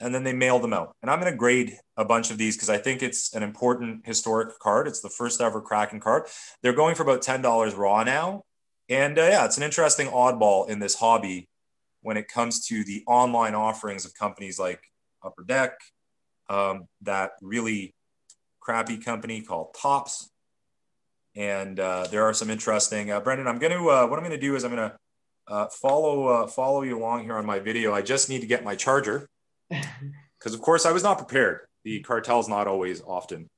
and 0.00 0.14
then 0.14 0.24
they 0.24 0.32
mail 0.32 0.58
them 0.58 0.72
out. 0.72 0.94
And 1.02 1.10
I'm 1.10 1.20
going 1.20 1.32
to 1.32 1.36
grade 1.36 1.78
a 1.96 2.04
bunch 2.04 2.30
of 2.30 2.38
these 2.38 2.56
because 2.56 2.70
I 2.70 2.78
think 2.78 3.02
it's 3.02 3.34
an 3.34 3.42
important 3.42 4.06
historic 4.06 4.58
card. 4.58 4.86
It's 4.86 5.00
the 5.00 5.10
first 5.10 5.40
ever 5.40 5.60
Kraken 5.60 6.00
card. 6.00 6.24
They're 6.62 6.74
going 6.74 6.94
for 6.94 7.02
about 7.02 7.22
ten 7.22 7.42
dollars 7.42 7.74
raw 7.74 8.02
now, 8.02 8.42
and 8.88 9.18
uh, 9.18 9.22
yeah, 9.22 9.44
it's 9.44 9.56
an 9.56 9.62
interesting 9.62 10.08
oddball 10.08 10.68
in 10.68 10.78
this 10.78 10.94
hobby 10.94 11.48
when 12.02 12.16
it 12.16 12.28
comes 12.28 12.66
to 12.66 12.84
the 12.84 13.02
online 13.06 13.54
offerings 13.54 14.04
of 14.04 14.14
companies 14.14 14.58
like 14.58 14.80
Upper 15.24 15.44
Deck, 15.44 15.72
um, 16.48 16.86
that 17.02 17.32
really 17.42 17.94
crappy 18.60 18.98
company 18.98 19.42
called 19.42 19.74
Topps. 19.80 20.30
And 21.36 21.78
uh, 21.78 22.06
there 22.10 22.24
are 22.24 22.32
some 22.32 22.48
interesting. 22.48 23.10
Uh, 23.10 23.20
Brendan, 23.20 23.46
I'm 23.46 23.58
going 23.58 23.72
to 23.72 23.90
uh, 23.90 24.06
what 24.06 24.18
I'm 24.18 24.24
going 24.24 24.38
to 24.38 24.46
do 24.46 24.56
is 24.56 24.64
I'm 24.64 24.74
going 24.74 24.90
to 24.90 24.96
uh, 25.48 25.66
follow 25.66 26.26
uh, 26.28 26.46
follow 26.46 26.82
you 26.82 26.98
along 26.98 27.24
here 27.24 27.36
on 27.36 27.44
my 27.44 27.58
video. 27.58 27.92
I 27.92 28.02
just 28.02 28.28
need 28.30 28.40
to 28.40 28.46
get 28.46 28.64
my 28.64 28.74
charger 28.74 29.28
because 29.68 30.54
of 30.54 30.60
course 30.62 30.86
I 30.86 30.92
was 30.92 31.02
not 31.02 31.18
prepared. 31.18 31.60
The 31.84 32.00
cartel's 32.00 32.48
not 32.48 32.66
always 32.66 33.02
often 33.02 33.48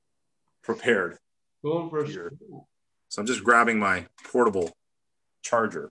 prepared. 0.61 1.17
Going 1.63 1.89
for 1.89 2.03
Here. 2.05 2.33
So 3.09 3.21
I'm 3.21 3.25
just 3.25 3.43
grabbing 3.43 3.79
my 3.79 4.05
portable 4.31 4.71
charger. 5.41 5.89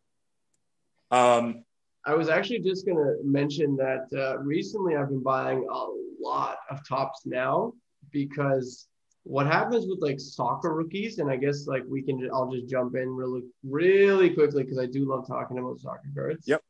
Um, 1.10 1.64
I 2.04 2.14
was 2.14 2.28
actually 2.28 2.60
just 2.60 2.86
going 2.86 2.96
to 2.96 3.16
mention 3.24 3.76
that 3.76 4.06
uh, 4.16 4.38
recently 4.38 4.96
I've 4.96 5.08
been 5.08 5.22
buying 5.22 5.66
a 5.70 5.86
lot 6.22 6.58
of 6.70 6.86
Topps 6.86 7.22
now 7.26 7.72
because 8.12 8.87
what 9.28 9.46
happens 9.46 9.86
with 9.86 10.00
like 10.00 10.18
soccer 10.18 10.74
rookies, 10.74 11.18
and 11.18 11.30
I 11.30 11.36
guess 11.36 11.66
like 11.66 11.82
we 11.86 12.00
can, 12.02 12.30
I'll 12.32 12.50
just 12.50 12.66
jump 12.66 12.96
in 12.96 13.14
really, 13.14 13.42
really 13.62 14.30
quickly 14.30 14.62
because 14.62 14.78
I 14.78 14.86
do 14.86 15.06
love 15.06 15.28
talking 15.28 15.58
about 15.58 15.78
soccer 15.80 16.08
cards. 16.14 16.48
Yep. 16.48 16.62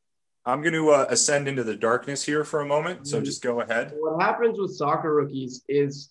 I'm 0.45 0.61
going 0.63 0.73
to 0.73 0.91
uh, 0.91 1.07
ascend 1.09 1.47
into 1.47 1.63
the 1.63 1.77
darkness 1.77 2.25
here 2.25 2.43
for 2.43 2.61
a 2.61 2.67
moment. 2.67 3.07
So 3.07 3.21
just 3.21 3.43
go 3.43 3.61
ahead. 3.61 3.93
What 3.99 4.21
happens 4.21 4.59
with 4.59 4.75
soccer 4.75 5.15
rookies 5.15 5.63
is 5.69 6.11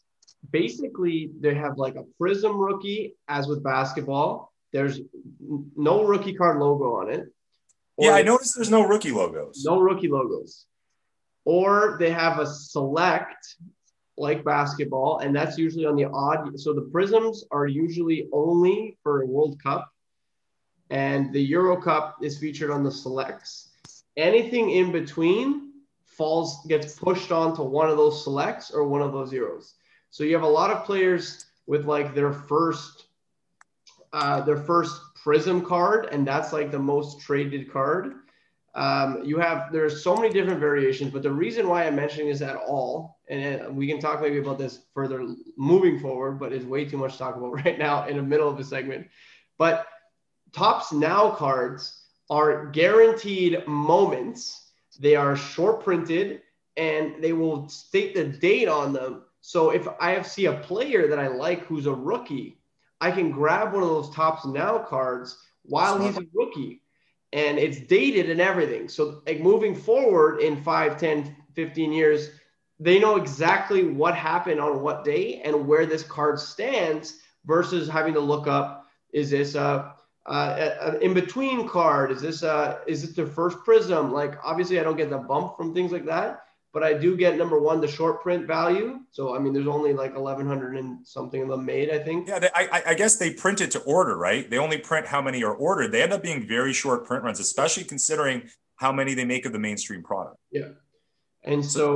basically 0.51 1.31
they 1.39 1.53
have 1.55 1.77
like 1.77 1.95
a 1.95 2.03
Prizm 2.21 2.55
rookie, 2.55 3.15
as 3.27 3.47
with 3.47 3.61
basketball. 3.63 4.53
There's 4.71 5.01
no 5.75 6.05
rookie 6.05 6.33
card 6.33 6.59
logo 6.59 6.95
on 6.95 7.09
it. 7.09 7.25
Yeah, 7.97 8.11
I 8.11 8.21
noticed 8.21 8.55
there's 8.55 8.69
no 8.69 8.87
rookie 8.87 9.11
logos. 9.11 9.63
no 9.65 9.79
rookie 9.79 10.07
logos. 10.07 10.65
Or 11.43 11.97
they 11.99 12.11
have 12.11 12.39
a 12.39 12.45
select 12.45 13.55
like 14.17 14.43
basketball, 14.43 15.19
and 15.19 15.35
that's 15.35 15.57
usually 15.57 15.85
on 15.85 15.95
the 15.95 16.05
odd. 16.05 16.59
So 16.59 16.73
the 16.73 16.89
Prizms 16.93 17.43
are 17.51 17.67
usually 17.67 18.27
only 18.33 18.97
for 19.03 19.21
a 19.21 19.25
World 19.25 19.61
Cup, 19.61 19.91
and 20.89 21.31
the 21.33 21.41
Euro 21.41 21.79
Cup 21.79 22.17
is 22.21 22.37
featured 22.37 22.71
on 22.71 22.83
the 22.83 22.91
selects. 22.91 23.69
Anything 24.15 24.71
in 24.71 24.91
between 24.91 25.71
falls 26.05 26.65
gets 26.67 26.97
pushed 26.97 27.31
onto 27.31 27.61
one 27.61 27.89
of 27.89 27.97
those 27.97 28.23
selects 28.23 28.71
or 28.71 28.87
one 28.87 29.01
of 29.01 29.13
those 29.13 29.29
zeros. 29.29 29.75
So 30.09 30.23
you 30.23 30.33
have 30.33 30.43
a 30.43 30.47
lot 30.47 30.71
of 30.71 30.83
players 30.83 31.45
with 31.67 31.85
like 31.85 32.15
their 32.15 32.33
first 32.33 33.07
uh, 34.13 34.41
their 34.41 34.57
first 34.57 35.01
Prizm 35.23 35.65
card, 35.65 36.07
and 36.11 36.25
that's 36.25 36.53
like 36.53 36.71
the 36.71 36.79
most 36.79 37.19
traded 37.19 37.71
card. 37.71 38.13
Um, 38.77 39.23
you 39.23 39.39
have 39.39 39.71
there's 39.71 40.03
so 40.03 40.15
many 40.15 40.31
different 40.31 40.59
variations, 40.59 41.11
but 41.11 41.23
the 41.23 41.31
reason 41.31 41.67
why 41.67 41.87
I'm 41.87 41.95
mentioning 41.95 42.29
this 42.29 42.41
at 42.41 42.55
all, 42.55 43.17
and 43.27 43.75
we 43.75 43.87
can 43.87 43.99
talk 43.99 44.21
maybe 44.21 44.37
about 44.37 44.59
this 44.59 44.81
further 44.93 45.27
moving 45.57 45.99
forward, 45.99 46.39
but 46.39 46.53
it's 46.53 46.63
way 46.63 46.85
too 46.85 46.97
much 46.97 47.13
to 47.13 47.17
talk 47.17 47.35
about 47.35 47.53
right 47.65 47.79
now 47.79 48.05
in 48.05 48.17
the 48.17 48.23
middle 48.23 48.47
of 48.47 48.55
the 48.55 48.63
segment. 48.63 49.07
But 49.57 49.87
Topps 50.53 50.93
now 50.93 51.31
cards 51.31 52.03
are 52.29 52.67
guaranteed 52.67 53.67
moments. 53.67 54.69
They 54.99 55.15
are 55.15 55.35
short 55.35 55.83
printed 55.83 56.43
and 56.77 57.21
they 57.21 57.33
will 57.33 57.67
state 57.69 58.13
the 58.13 58.25
date 58.25 58.67
on 58.67 58.93
them. 58.93 59.23
So 59.41 59.71
if 59.71 59.87
I 59.99 60.21
see 60.21 60.45
a 60.45 60.53
player 60.53 61.07
that 61.07 61.17
I 61.17 61.27
like 61.27 61.65
who's 61.65 61.87
a 61.87 61.93
rookie, 61.93 62.59
I 63.01 63.09
can 63.09 63.31
grab 63.31 63.73
one 63.73 63.81
of 63.81 63.89
those 63.89 64.13
Topps 64.13 64.45
now 64.45 64.77
cards 64.77 65.35
while 65.63 65.99
he's 65.99 66.17
a 66.17 66.25
rookie 66.33 66.81
and 67.33 67.57
it's 67.59 67.79
dated 67.79 68.29
and 68.29 68.39
everything. 68.39 68.87
So 68.87 69.21
like 69.25 69.39
moving 69.41 69.75
forward 69.75 70.39
in 70.39 70.63
5, 70.63 70.97
10, 70.97 71.35
15 71.53 71.91
years, 71.91 72.29
they 72.79 72.99
know 72.99 73.15
exactly 73.15 73.83
what 73.83 74.15
happened 74.15 74.59
on 74.59 74.81
what 74.81 75.03
day 75.03 75.41
and 75.43 75.67
where 75.67 75.85
this 75.85 76.03
card 76.03 76.39
stands 76.39 77.19
versus 77.45 77.89
having 77.89 78.13
to 78.13 78.19
look 78.19 78.47
up 78.47 78.87
Is 79.13 79.31
this 79.31 79.55
a, 79.55 79.93
an 80.27 81.01
in 81.01 81.13
between 81.13 81.67
card? 81.67 82.11
Is 82.11 82.21
this 82.21 82.43
a, 82.43 82.81
is 82.87 83.01
this 83.01 83.15
the 83.15 83.25
first 83.25 83.57
Prizm? 83.59 84.11
Like 84.11 84.35
obviously 84.43 84.79
I 84.79 84.83
don't 84.83 84.97
get 84.97 85.09
the 85.09 85.17
bump 85.17 85.57
from 85.57 85.73
things 85.73 85.91
like 85.91 86.05
that, 86.05 86.41
but 86.77 86.85
I 86.85 86.93
do 86.93 87.17
get 87.17 87.39
number 87.39 87.59
one 87.59 87.81
the 87.81 87.87
short 87.87 88.21
print 88.21 88.45
value. 88.45 88.99
So 89.09 89.35
I 89.35 89.39
mean, 89.39 89.51
there's 89.51 89.65
only 89.65 89.93
like 89.93 90.13
1,100 90.13 90.77
and 90.77 90.99
something 91.07 91.41
of 91.41 91.47
them 91.47 91.65
made, 91.65 91.89
I 91.89 91.97
think. 91.97 92.27
Yeah, 92.27 92.37
they, 92.37 92.49
I, 92.53 92.83
I 92.89 92.93
guess 92.93 93.15
they 93.15 93.33
print 93.33 93.61
it 93.61 93.71
to 93.71 93.79
order, 93.79 94.15
right? 94.15 94.47
They 94.47 94.59
only 94.59 94.77
print 94.77 95.07
how 95.07 95.19
many 95.19 95.43
are 95.43 95.55
ordered. 95.55 95.91
They 95.91 96.03
end 96.03 96.13
up 96.13 96.21
being 96.21 96.47
very 96.47 96.73
short 96.73 97.03
print 97.03 97.23
runs, 97.23 97.39
especially 97.39 97.83
considering 97.83 98.43
how 98.75 98.91
many 98.91 99.15
they 99.15 99.25
make 99.25 99.47
of 99.47 99.53
the 99.53 99.57
mainstream 99.57 100.03
product. 100.03 100.37
Yeah, 100.51 100.67
and 101.43 101.65
so 101.65 101.95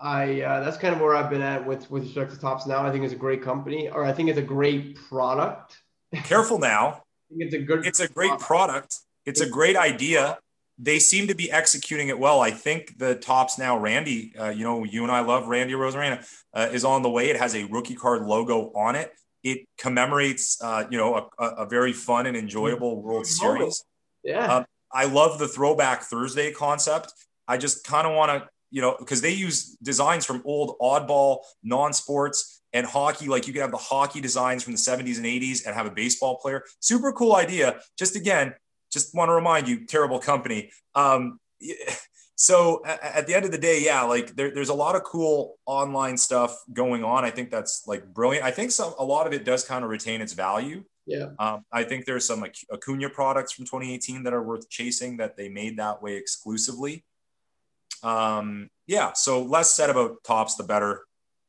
I 0.00 0.40
uh, 0.40 0.64
that's 0.64 0.78
kind 0.78 0.94
of 0.94 1.02
where 1.02 1.14
I've 1.14 1.28
been 1.28 1.42
at 1.42 1.66
with 1.66 1.90
with 1.90 2.04
respect 2.04 2.32
to 2.32 2.40
Topps 2.40 2.66
now. 2.66 2.82
I 2.82 2.90
think 2.90 3.04
it's 3.04 3.12
a 3.12 3.16
great 3.16 3.42
company, 3.42 3.90
or 3.90 4.06
I 4.06 4.14
think 4.14 4.30
it's 4.30 4.38
a 4.38 4.42
great 4.56 4.96
product. 4.96 5.82
Careful 6.14 6.58
now. 6.58 7.02
it's 7.30 7.52
a 7.52 7.58
good. 7.58 7.84
It's 7.84 8.00
a 8.00 8.08
great 8.08 8.28
product. 8.28 8.46
product. 8.46 8.98
It's 9.26 9.42
a 9.42 9.50
great 9.50 9.76
idea. 9.76 10.38
They 10.78 10.98
seem 10.98 11.28
to 11.28 11.34
be 11.34 11.50
executing 11.50 12.08
it 12.08 12.18
well. 12.18 12.40
I 12.40 12.50
think 12.50 12.98
the 12.98 13.14
Topps 13.14 13.58
now, 13.58 13.78
Randy. 13.78 14.34
Uh, 14.38 14.50
you 14.50 14.64
know, 14.64 14.84
you 14.84 15.02
and 15.02 15.12
I 15.12 15.20
love 15.20 15.46
Randy 15.46 15.74
Arozarena, 15.74 16.26
uh, 16.52 16.68
is 16.72 16.84
on 16.84 17.02
the 17.02 17.10
way. 17.10 17.30
It 17.30 17.36
has 17.36 17.54
a 17.54 17.64
rookie 17.64 17.94
card 17.94 18.22
logo 18.22 18.72
on 18.74 18.96
it. 18.96 19.12
It 19.42 19.68
commemorates, 19.78 20.60
uh, 20.62 20.84
you 20.90 20.98
know, 20.98 21.28
a, 21.38 21.44
a, 21.44 21.66
very 21.66 21.92
fun 21.92 22.26
and 22.26 22.36
enjoyable 22.36 23.02
World 23.02 23.26
Series. 23.26 23.84
Yeah. 24.22 24.46
Um, 24.46 24.64
I 24.90 25.04
love 25.04 25.38
the 25.38 25.46
Throwback 25.46 26.02
Thursday 26.02 26.50
concept. 26.50 27.12
I 27.46 27.58
just 27.58 27.84
kind 27.84 28.06
of 28.06 28.14
want 28.14 28.30
to 28.30 28.48
you 28.74 28.80
know, 28.80 28.96
because 28.98 29.20
they 29.20 29.32
use 29.32 29.76
designs 29.84 30.26
from 30.26 30.42
old 30.44 30.76
oddball, 30.80 31.44
non-sports, 31.62 32.60
and 32.72 32.84
hockey. 32.84 33.28
Like 33.28 33.46
you 33.46 33.52
could 33.52 33.62
have 33.62 33.70
the 33.70 33.76
hockey 33.76 34.20
designs 34.20 34.64
from 34.64 34.72
the 34.72 34.80
70s 34.80 35.16
and 35.16 35.26
80s 35.26 35.64
and 35.64 35.76
have 35.76 35.86
a 35.86 35.92
baseball 35.92 36.38
player. 36.38 36.64
Super 36.80 37.12
cool 37.12 37.36
idea. 37.36 37.80
Just 37.96 38.16
again, 38.16 38.52
just 38.94 39.14
want 39.14 39.28
to 39.28 39.34
remind 39.34 39.68
you, 39.68 39.84
terrible 39.84 40.20
company. 40.20 40.70
Um, 40.94 41.38
so 42.36 42.82
at 42.86 43.26
the 43.26 43.34
end 43.34 43.44
of 43.44 43.52
the 43.52 43.58
day, 43.58 43.84
yeah, 43.84 44.02
like 44.02 44.34
there, 44.36 44.54
there's 44.54 44.70
a 44.70 44.74
lot 44.74 44.96
of 44.96 45.02
cool 45.02 45.56
online 45.66 46.16
stuff 46.16 46.56
going 46.72 47.04
on. 47.04 47.24
I 47.24 47.30
think 47.30 47.50
that's 47.50 47.84
like 47.86 48.06
brilliant. 48.14 48.46
I 48.46 48.50
think 48.50 48.70
some 48.70 48.94
a 48.98 49.04
lot 49.04 49.26
of 49.26 49.32
it 49.32 49.44
does 49.44 49.64
kind 49.64 49.84
of 49.84 49.90
retain 49.90 50.20
its 50.20 50.32
value. 50.32 50.84
Yeah. 51.06 51.30
Um, 51.38 51.64
I 51.70 51.82
think 51.84 52.06
there's 52.06 52.26
some 52.26 52.44
Acuna 52.72 53.10
products 53.10 53.52
from 53.52 53.66
2018 53.66 54.22
that 54.22 54.32
are 54.32 54.42
worth 54.42 54.70
chasing 54.70 55.18
that 55.18 55.36
they 55.36 55.48
made 55.48 55.78
that 55.78 56.02
way 56.02 56.16
exclusively. 56.16 57.04
Um, 58.02 58.70
yeah, 58.86 59.12
so 59.12 59.42
less 59.42 59.74
said 59.74 59.90
about 59.90 60.22
Topps, 60.24 60.56
the 60.56 60.64
better. 60.64 61.02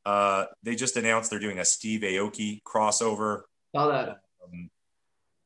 Uh, 0.05 0.45
they 0.63 0.75
just 0.75 0.97
announced 0.97 1.29
they're 1.29 1.39
doing 1.39 1.59
a 1.59 1.65
Steve 1.65 2.01
Aoki 2.01 2.61
crossover. 2.63 3.43
Saw 3.75 3.87
that. 3.87 4.19
Um, 4.43 4.69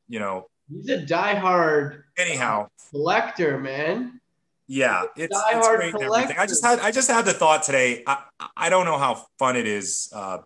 you 0.08 0.18
know, 0.18 0.49
he's 0.70 0.88
a 0.88 0.98
diehard 0.98 2.02
anyhow 2.18 2.68
collector, 2.90 3.58
man. 3.58 4.20
Yeah, 4.66 5.04
it's, 5.16 5.36
it's 5.36 5.68
great 5.68 5.94
everything. 5.94 6.38
I 6.38 6.46
just 6.46 6.64
had 6.64 6.78
I 6.78 6.92
just 6.92 7.10
had 7.10 7.24
the 7.24 7.32
thought 7.32 7.64
today. 7.64 8.04
I 8.06 8.22
I 8.56 8.70
don't 8.70 8.84
know 8.84 8.98
how 8.98 9.26
fun 9.38 9.56
it 9.56 9.66
is 9.66 10.12
uh, 10.14 10.38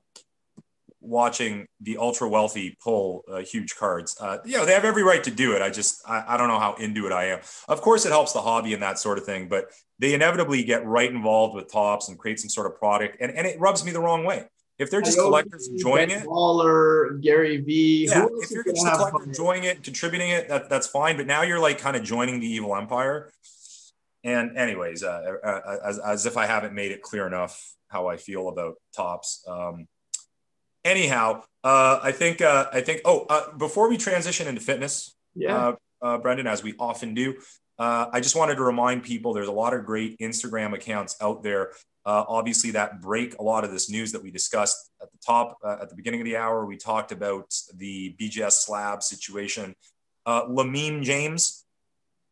watching 1.04 1.66
the 1.80 1.98
ultra 1.98 2.28
wealthy 2.28 2.76
pull 2.82 3.22
uh, 3.30 3.38
huge 3.38 3.76
cards. 3.76 4.16
Uh, 4.18 4.38
you 4.44 4.56
know, 4.56 4.64
they 4.64 4.72
have 4.72 4.84
every 4.84 5.02
right 5.02 5.22
to 5.24 5.30
do 5.30 5.54
it. 5.54 5.62
I 5.62 5.70
just, 5.70 6.02
I, 6.08 6.24
I, 6.26 6.36
don't 6.36 6.48
know 6.48 6.58
how 6.58 6.74
into 6.74 7.06
it 7.06 7.12
I 7.12 7.26
am. 7.26 7.40
Of 7.68 7.82
course, 7.82 8.06
it 8.06 8.10
helps 8.10 8.32
the 8.32 8.40
hobby 8.40 8.72
and 8.72 8.82
that 8.82 8.98
sort 8.98 9.18
of 9.18 9.24
thing, 9.24 9.48
but 9.48 9.66
they 9.98 10.14
inevitably 10.14 10.64
get 10.64 10.84
right 10.86 11.10
involved 11.10 11.54
with 11.54 11.70
Topps 11.70 12.08
and 12.08 12.18
create 12.18 12.40
some 12.40 12.48
sort 12.48 12.66
of 12.66 12.78
product, 12.78 13.18
and, 13.20 13.30
and 13.30 13.46
it 13.46 13.60
rubs 13.60 13.84
me 13.84 13.92
the 13.92 14.00
wrong 14.00 14.24
way. 14.24 14.44
If 14.78 14.90
they're 14.90 15.02
just 15.02 15.18
collectors 15.18 15.68
enjoying 15.68 16.10
it, 16.10 16.26
Waller, 16.26 17.18
Gary 17.22 17.58
V, 17.58 18.08
yeah, 18.10 18.26
if 18.40 18.50
you're 18.50 18.64
just 18.64 18.84
a 18.84 18.90
collector 18.90 19.22
enjoying 19.22 19.64
it, 19.64 19.84
contributing 19.84 20.30
it, 20.30 20.48
that, 20.48 20.68
that's 20.68 20.88
fine. 20.88 21.16
But 21.16 21.26
now 21.26 21.42
you're 21.42 21.60
like 21.60 21.78
kind 21.78 21.96
of 21.96 22.02
joining 22.02 22.40
the 22.40 22.46
evil 22.46 22.74
empire. 22.74 23.30
And 24.24 24.56
anyways, 24.56 25.04
uh, 25.04 25.36
uh, 25.44 25.46
uh, 25.46 25.76
as, 25.84 25.98
as 26.00 26.26
if 26.26 26.36
I 26.36 26.46
haven't 26.46 26.74
made 26.74 26.90
it 26.90 27.02
clear 27.02 27.26
enough 27.26 27.74
how 27.88 28.08
I 28.08 28.16
feel 28.16 28.48
about 28.48 28.74
Topps. 28.92 29.44
Um, 29.46 29.86
anyhow, 30.84 31.42
uh, 31.62 32.00
I 32.02 32.10
think 32.10 32.40
uh, 32.42 32.66
I 32.72 32.80
think. 32.80 33.02
Oh, 33.04 33.26
uh, 33.30 33.56
before 33.56 33.88
we 33.88 33.96
transition 33.96 34.48
into 34.48 34.60
fitness, 34.60 35.14
yeah, 35.36 35.56
uh, 35.56 35.76
uh, 36.02 36.18
Brendan, 36.18 36.48
as 36.48 36.62
we 36.64 36.74
often 36.80 37.14
do, 37.14 37.34
uh, 37.78 38.06
I 38.12 38.20
just 38.20 38.36
wanted 38.36 38.56
to 38.56 38.62
remind 38.62 39.02
people 39.02 39.32
there's 39.32 39.48
a 39.48 39.52
lot 39.52 39.74
of 39.74 39.84
great 39.84 40.18
Instagram 40.18 40.74
accounts 40.74 41.16
out 41.20 41.42
there. 41.42 41.72
obviously, 42.06 42.72
that 42.72 43.00
break 43.00 43.38
a 43.38 43.42
lot 43.42 43.64
of 43.64 43.70
this 43.70 43.90
news 43.90 44.12
that 44.12 44.22
we 44.22 44.30
discussed 44.30 44.90
at 45.02 45.10
the 45.10 45.18
top 45.24 45.58
at 45.64 45.88
the 45.88 45.96
beginning 45.96 46.20
of 46.20 46.26
the 46.26 46.36
hour. 46.36 46.66
We 46.66 46.76
talked 46.76 47.12
about 47.12 47.52
the 47.74 48.14
BGS 48.20 48.52
slab 48.52 49.02
situation. 49.02 49.74
Uh, 50.26 50.46
Lamine 50.46 51.02
James 51.02 51.64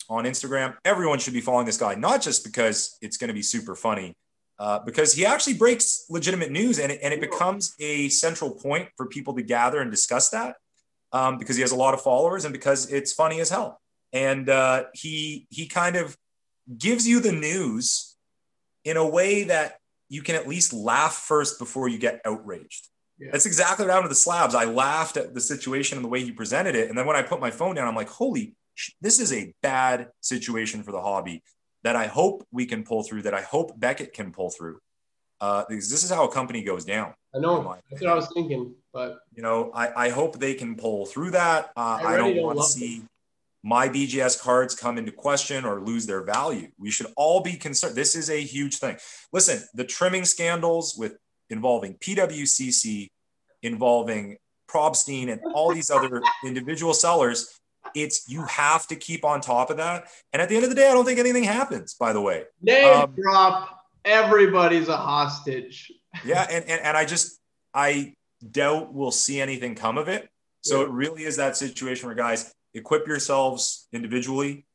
on 0.08 0.24
Instagram. 0.24 0.76
Everyone 0.84 1.18
should 1.18 1.34
be 1.34 1.40
following 1.40 1.66
this 1.66 1.76
guy, 1.76 1.94
not 1.94 2.22
just 2.22 2.44
because 2.44 2.96
it's 3.02 3.16
going 3.16 3.28
to 3.28 3.34
be 3.34 3.42
super 3.42 3.74
funny, 3.74 4.14
uh, 4.58 4.78
because 4.80 5.12
he 5.12 5.26
actually 5.26 5.54
breaks 5.54 6.06
legitimate 6.08 6.50
news 6.50 6.78
and 6.78 6.92
it, 6.92 7.00
and 7.02 7.12
it 7.12 7.20
becomes 7.20 7.74
a 7.80 8.08
central 8.08 8.50
point 8.50 8.88
for 8.96 9.06
people 9.06 9.34
to 9.34 9.42
gather 9.42 9.80
and 9.80 9.90
discuss 9.90 10.30
that 10.30 10.56
um, 11.12 11.38
because 11.38 11.56
he 11.56 11.62
has 11.62 11.72
a 11.72 11.76
lot 11.76 11.94
of 11.94 12.00
followers 12.00 12.44
and 12.44 12.52
because 12.52 12.90
it's 12.90 13.12
funny 13.12 13.40
as 13.40 13.50
hell. 13.50 13.80
And 14.12 14.48
uh, 14.48 14.84
he 14.94 15.46
he 15.50 15.66
kind 15.66 15.96
of 15.96 16.16
gives 16.78 17.06
you 17.08 17.20
the 17.20 17.32
news 17.32 18.16
in 18.84 18.96
a 18.96 19.08
way 19.08 19.44
that 19.44 19.78
you 20.08 20.22
can 20.22 20.34
at 20.34 20.46
least 20.46 20.72
laugh 20.72 21.14
first 21.14 21.58
before 21.58 21.88
you 21.88 21.98
get 21.98 22.20
outraged. 22.24 22.88
Yeah. 23.18 23.28
That's 23.32 23.46
exactly 23.46 23.86
what 23.86 23.92
happened 23.92 24.06
to 24.06 24.14
the 24.14 24.14
slabs. 24.14 24.54
I 24.54 24.64
laughed 24.64 25.16
at 25.16 25.32
the 25.32 25.40
situation 25.40 25.96
and 25.96 26.04
the 26.04 26.08
way 26.08 26.22
he 26.22 26.32
presented 26.32 26.74
it, 26.74 26.88
and 26.88 26.98
then 26.98 27.06
when 27.06 27.16
I 27.16 27.22
put 27.22 27.40
my 27.40 27.50
phone 27.50 27.74
down, 27.74 27.88
I'm 27.88 27.94
like, 27.94 28.08
"Holy, 28.08 28.54
this 29.00 29.20
is 29.20 29.32
a 29.32 29.54
bad 29.62 30.08
situation 30.20 30.82
for 30.82 30.92
the 30.92 31.00
hobby." 31.00 31.42
that 31.84 31.96
I 31.96 32.06
hope 32.06 32.46
we 32.50 32.66
can 32.66 32.84
pull 32.84 33.02
through, 33.02 33.22
that 33.22 33.34
I 33.34 33.42
hope 33.42 33.78
Beckett 33.78 34.12
can 34.12 34.32
pull 34.32 34.50
through. 34.50 34.78
Uh, 35.40 35.64
because 35.68 35.90
this 35.90 36.04
is 36.04 36.10
how 36.10 36.24
a 36.24 36.30
company 36.30 36.62
goes 36.62 36.84
down. 36.84 37.12
I 37.34 37.40
know. 37.40 37.76
That's 37.90 38.00
what 38.00 38.12
I 38.12 38.14
was 38.14 38.28
thinking. 38.32 38.74
But 38.92 39.18
you 39.34 39.42
know, 39.42 39.72
I, 39.74 40.06
I 40.06 40.08
hope 40.10 40.38
they 40.38 40.54
can 40.54 40.76
pull 40.76 41.04
through 41.04 41.32
that. 41.32 41.72
Uh, 41.76 41.98
I, 42.00 42.14
I, 42.14 42.16
don't, 42.16 42.36
don't 42.36 42.44
want 42.44 42.58
to 42.60 42.64
see 42.64 42.98
them. 42.98 43.08
My 43.62 43.88
BGS 43.88 44.40
cards 44.40 44.74
come 44.74 44.98
into 44.98 45.12
question 45.12 45.64
or 45.64 45.80
lose 45.80 46.06
their 46.06 46.24
value. 46.24 46.68
We 46.78 46.90
should 46.90 47.06
all 47.16 47.40
be 47.40 47.54
concerned. 47.54 47.94
This 47.94 48.16
is 48.16 48.28
a 48.28 48.40
huge 48.40 48.78
thing. 48.78 48.96
Listen, 49.32 49.62
the 49.74 49.84
trimming 49.84 50.24
scandals 50.24 50.96
with 50.98 51.16
involving 51.48 51.94
PWCC, 51.94 53.08
involving 53.62 54.36
Probstein, 54.68 55.30
and 55.30 55.40
all 55.54 55.72
these 55.72 55.90
other 55.90 56.22
individual 56.44 56.94
sellers 56.94 57.58
it's 57.94 58.28
you 58.28 58.42
have 58.44 58.86
to 58.86 58.96
keep 58.96 59.24
on 59.24 59.40
top 59.40 59.70
of 59.70 59.76
that. 59.78 60.06
And 60.32 60.40
at 60.40 60.48
the 60.48 60.54
end 60.54 60.64
of 60.64 60.70
the 60.70 60.76
day, 60.76 60.88
I 60.88 60.92
don't 60.92 61.04
think 61.04 61.18
anything 61.18 61.44
happens. 61.44 61.94
By 61.94 62.12
the 62.12 62.20
way, 62.20 62.44
name 62.60 62.96
um, 62.96 63.14
drop. 63.14 63.78
Everybody's 64.04 64.88
a 64.88 64.96
hostage. 64.96 65.92
yeah, 66.24 66.46
and, 66.50 66.64
and 66.68 66.80
and 66.80 66.96
I 66.96 67.04
just 67.04 67.38
I 67.74 68.14
doubt 68.48 68.92
we'll 68.92 69.10
see 69.10 69.40
anything 69.40 69.74
come 69.74 69.98
of 69.98 70.08
it. 70.08 70.28
So 70.64 70.82
it 70.82 70.90
really 70.90 71.24
is 71.24 71.36
that 71.38 71.56
situation 71.56 72.06
where 72.06 72.14
guys 72.14 72.52
equip 72.74 73.06
yourselves 73.06 73.88
individually, 73.92 74.66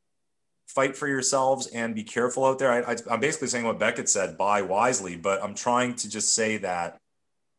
fight 0.66 0.96
for 0.96 1.08
yourselves, 1.08 1.66
and 1.68 1.94
be 1.94 2.04
careful 2.04 2.44
out 2.44 2.58
there. 2.58 2.72
I, 2.72 2.96
am 3.10 3.20
basically 3.20 3.48
saying 3.48 3.64
what 3.64 3.78
Beckett 3.78 4.08
said: 4.08 4.38
buy 4.38 4.62
wisely. 4.62 5.16
But 5.16 5.42
I'm 5.42 5.54
trying 5.54 5.94
to 5.96 6.08
just 6.08 6.34
say 6.34 6.58
that 6.58 6.98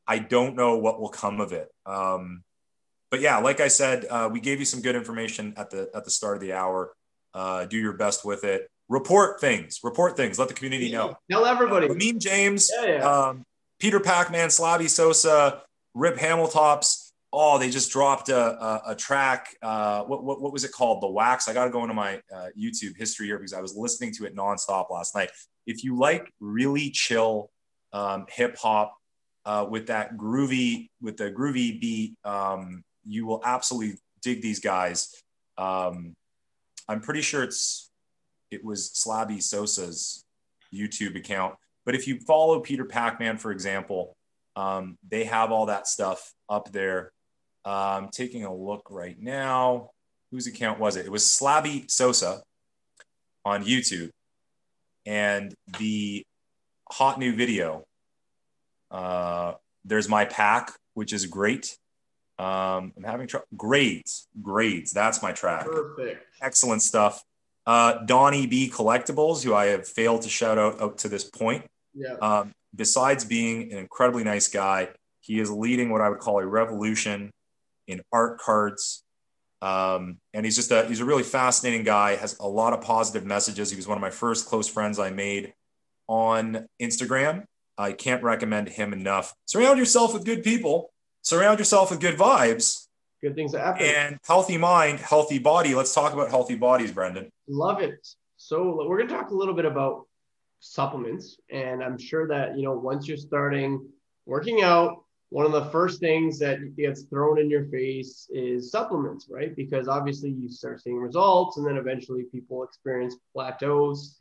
I 0.07 0.19
don't 0.19 0.55
know 0.55 0.77
what 0.77 0.99
will 0.99 1.09
come 1.09 1.39
of 1.39 1.53
it. 1.53 1.69
Um, 1.85 2.43
but 3.11 3.21
yeah, 3.21 3.37
like 3.37 3.59
I 3.59 3.67
said, 3.67 4.05
uh, 4.09 4.29
we 4.31 4.39
gave 4.39 4.59
you 4.59 4.65
some 4.65 4.81
good 4.81 4.95
information 4.95 5.53
at 5.57 5.69
the 5.69 5.89
at 5.93 6.05
the 6.05 6.11
start 6.11 6.35
of 6.35 6.41
the 6.41 6.53
hour. 6.53 6.93
Uh, 7.33 7.65
do 7.65 7.77
your 7.77 7.93
best 7.93 8.25
with 8.25 8.43
it. 8.43 8.69
Report 8.87 9.39
things. 9.39 9.79
Report 9.83 10.17
things. 10.17 10.39
Let 10.39 10.47
the 10.47 10.53
community 10.55 10.91
know. 10.91 11.15
Tell 11.29 11.45
everybody. 11.45 11.87
Uh, 11.87 11.93
Meme 11.93 12.19
James, 12.19 12.71
yeah, 12.73 12.85
yeah. 12.87 13.03
Um, 13.03 13.43
Peter 13.79 13.99
Pacman, 13.99 14.47
Slabby 14.47 14.89
Sosa, 14.89 15.61
Rip 15.93 16.17
Hamiltops. 16.17 17.09
Oh, 17.32 17.59
they 17.59 17.69
just 17.69 17.91
dropped 17.91 18.30
a, 18.30 18.38
a, 18.38 18.82
a 18.88 18.95
track. 18.95 19.55
Uh, 19.61 20.03
what, 20.03 20.23
what, 20.23 20.41
what, 20.41 20.51
was 20.51 20.63
it 20.63 20.71
called? 20.71 21.01
The 21.01 21.07
Wax. 21.07 21.47
I 21.47 21.53
got 21.53 21.65
to 21.65 21.69
go 21.69 21.84
into 21.84 21.93
my 21.93 22.21
uh, 22.34 22.47
YouTube 22.59 22.97
history 22.97 23.27
here 23.27 23.38
because 23.38 23.53
I 23.53 23.61
was 23.61 23.75
listening 23.75 24.13
to 24.13 24.25
it 24.25 24.36
nonstop 24.36 24.89
last 24.89 25.15
night. 25.15 25.30
If 25.67 25.84
you 25.84 25.95
like 25.97 26.34
really 26.39 26.89
chill 26.89 27.51
um, 27.93 28.25
hip 28.30 28.57
hop 28.57 28.95
uh, 29.45 29.67
with 29.69 29.88
that 29.88 30.17
groovy, 30.17 30.89
with 31.01 31.17
the 31.17 31.32
groovy 31.32 31.80
beat, 31.80 32.15
um, 32.23 32.84
you 33.05 33.27
will 33.27 33.41
absolutely 33.43 33.99
dig 34.21 34.41
these 34.41 34.59
guys. 34.59 35.13
Um, 35.57 36.15
I'm 36.88 37.01
pretty 37.01 37.21
sure 37.21 37.43
it's 37.43 37.91
it 38.49 38.65
was 38.65 38.89
Slabby 38.89 39.41
Sosa's 39.41 40.25
YouTube 40.73 41.15
account. 41.15 41.55
But 41.86 41.95
if 41.95 42.07
you 42.07 42.19
follow 42.19 42.59
Peter 42.59 42.86
Pacman, 42.86 43.39
for 43.39 43.51
example, 43.51 44.15
um, 44.55 44.97
they 45.07 45.23
have 45.25 45.51
all 45.51 45.67
that 45.67 45.88
stuff 45.88 46.34
up 46.49 46.71
there. 46.71 47.11
Um, 47.66 48.10
taking 48.12 48.45
a 48.45 48.53
look 48.53 48.88
right 48.89 49.20
now. 49.20 49.91
Whose 50.32 50.47
account 50.47 50.80
was 50.80 50.95
it? 50.95 51.05
It 51.05 51.12
was 51.12 51.24
Slabby 51.24 51.89
Sosa 51.89 52.43
on 53.43 53.64
YouTube. 53.66 54.12
And 55.05 55.53
the 55.80 56.24
hot 56.89 57.18
new 57.18 57.36
video, 57.36 57.86
uh, 58.91 59.53
there's 59.86 60.07
my 60.07 60.26
pack, 60.26 60.72
which 60.93 61.14
is 61.14 61.26
great. 61.26 61.78
Um, 62.38 62.93
I'm 62.95 63.03
having 63.03 63.28
trouble. 63.28 63.47
Grades, 63.57 64.28
grades. 64.41 64.91
That's 64.91 65.22
my 65.22 65.32
track. 65.32 65.66
Perfect. 65.66 66.26
Excellent 66.41 66.82
stuff. 66.82 67.24
Uh, 67.66 68.03
Donnie 68.05 68.47
B 68.47 68.72
Collectibles, 68.74 69.43
who 69.43 69.53
I 69.53 69.68
have 69.68 69.88
failed 69.88 70.22
to 70.24 70.30
shout 70.30 70.57
out 70.57 70.82
up 70.82 70.97
to 70.97 71.10
this 71.10 71.24
point. 71.24 71.66
Yeah. 71.93 72.14
Um, 72.22 72.53
besides 72.76 73.26
being 73.26 73.72
an 73.72 73.80
incredibly 73.80 74.24
nice 74.24 74.47
guy, 74.47 74.89
he 75.22 75.39
is 75.39 75.51
leading 75.51 75.89
what 75.89 76.01
I 76.01 76.10
would 76.10 76.20
call 76.20 76.39
a 76.39 76.45
revolution 76.45 77.32
in 77.89 78.01
art 78.13 78.39
cards. 78.39 79.03
Um, 79.61 80.19
and 80.33 80.45
he's 80.45 80.55
just 80.55 80.71
a 80.71 80.85
he's 80.85 81.01
a 81.01 81.05
really 81.05 81.23
fascinating 81.23 81.83
guy. 81.83 82.15
Has 82.15 82.37
a 82.39 82.47
lot 82.47 82.71
of 82.71 82.81
positive 82.81 83.25
messages. 83.25 83.69
He 83.69 83.75
was 83.75 83.87
one 83.87 83.97
of 83.97 84.01
my 84.01 84.09
first 84.09 84.47
close 84.47 84.69
friends 84.69 84.99
I 84.99 85.09
made 85.09 85.53
on 86.07 86.67
Instagram. 86.81 87.43
I 87.77 87.91
can't 87.91 88.23
recommend 88.23 88.69
him 88.69 88.93
enough. 88.93 89.33
Surround 89.45 89.79
yourself 89.79 90.13
with 90.13 90.25
good 90.25 90.43
people. 90.43 90.91
Surround 91.21 91.59
yourself 91.59 91.91
with 91.91 91.99
good 91.99 92.17
vibes. 92.17 92.87
Good 93.21 93.35
things 93.35 93.53
happen. 93.53 93.85
And 93.85 94.17
healthy 94.25 94.57
mind, 94.57 94.99
healthy 94.99 95.39
body. 95.39 95.75
Let's 95.75 95.93
talk 95.93 96.13
about 96.13 96.29
healthy 96.29 96.55
bodies, 96.55 96.91
Brendan. 96.91 97.29
Love 97.49 97.81
it. 97.81 98.07
So 98.37 98.85
we're 98.87 98.97
going 98.97 99.09
to 99.09 99.13
talk 99.13 99.31
a 99.31 99.35
little 99.35 99.53
bit 99.53 99.65
about 99.65 100.05
supplements, 100.61 101.37
and 101.51 101.83
I'm 101.83 101.97
sure 101.97 102.27
that 102.29 102.57
you 102.57 102.63
know 102.63 102.73
once 102.73 103.07
you're 103.07 103.17
starting 103.17 103.85
working 104.25 104.61
out, 104.61 105.03
one 105.30 105.45
of 105.45 105.51
the 105.51 105.65
first 105.65 105.99
things 105.99 106.39
that 106.39 106.75
gets 106.75 107.03
thrown 107.03 107.39
in 107.39 107.49
your 107.49 107.65
face 107.65 108.27
is 108.32 108.71
supplements, 108.71 109.27
right? 109.30 109.55
Because 109.55 109.88
obviously 109.88 110.32
you 110.32 110.49
start 110.49 110.82
seeing 110.82 110.97
results, 110.97 111.57
and 111.57 111.67
then 111.67 111.77
eventually 111.77 112.23
people 112.23 112.63
experience 112.63 113.15
plateaus, 113.34 114.17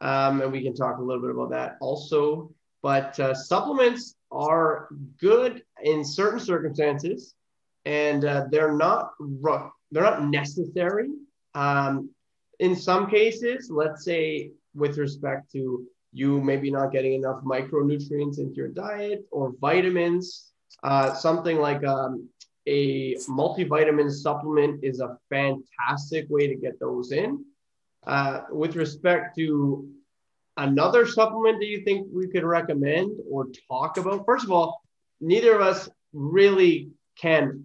um, 0.00 0.40
and 0.40 0.50
we 0.50 0.62
can 0.62 0.74
talk 0.74 0.98
a 0.98 1.02
little 1.02 1.20
bit 1.20 1.30
about 1.30 1.50
that 1.50 1.76
also. 1.80 2.50
But 2.82 3.18
uh, 3.20 3.34
supplements 3.34 4.14
are 4.30 4.88
good 5.20 5.62
in 5.82 6.04
certain 6.04 6.40
circumstances, 6.40 7.34
and 7.84 8.24
uh, 8.24 8.46
they're 8.50 8.72
not 8.72 9.10
they're 9.90 10.02
not 10.02 10.24
necessary. 10.24 11.10
Um, 11.54 12.10
in 12.58 12.74
some 12.74 13.10
cases, 13.10 13.70
let's 13.70 14.04
say 14.04 14.52
with 14.74 14.96
respect 14.96 15.52
to 15.52 15.86
you 16.12 16.40
maybe 16.40 16.70
not 16.70 16.92
getting 16.92 17.14
enough 17.14 17.42
micronutrients 17.44 18.38
into 18.38 18.54
your 18.54 18.68
diet 18.68 19.26
or 19.30 19.54
vitamins, 19.60 20.52
uh, 20.82 21.14
something 21.14 21.58
like 21.58 21.84
um, 21.84 22.28
a 22.66 23.14
multivitamin 23.28 24.10
supplement 24.10 24.84
is 24.84 25.00
a 25.00 25.16
fantastic 25.30 26.26
way 26.28 26.46
to 26.46 26.54
get 26.54 26.78
those 26.80 27.12
in. 27.12 27.44
Uh, 28.06 28.42
with 28.50 28.76
respect 28.76 29.36
to 29.36 29.88
another 30.56 31.06
supplement 31.06 31.58
that 31.60 31.66
you 31.66 31.82
think 31.84 32.08
we 32.12 32.28
could 32.28 32.44
recommend 32.44 33.18
or 33.30 33.46
talk 33.68 33.96
about? 33.96 34.24
First 34.24 34.44
of 34.44 34.50
all, 34.50 34.80
neither 35.20 35.54
of 35.54 35.60
us 35.60 35.88
really 36.12 36.90
can 37.18 37.64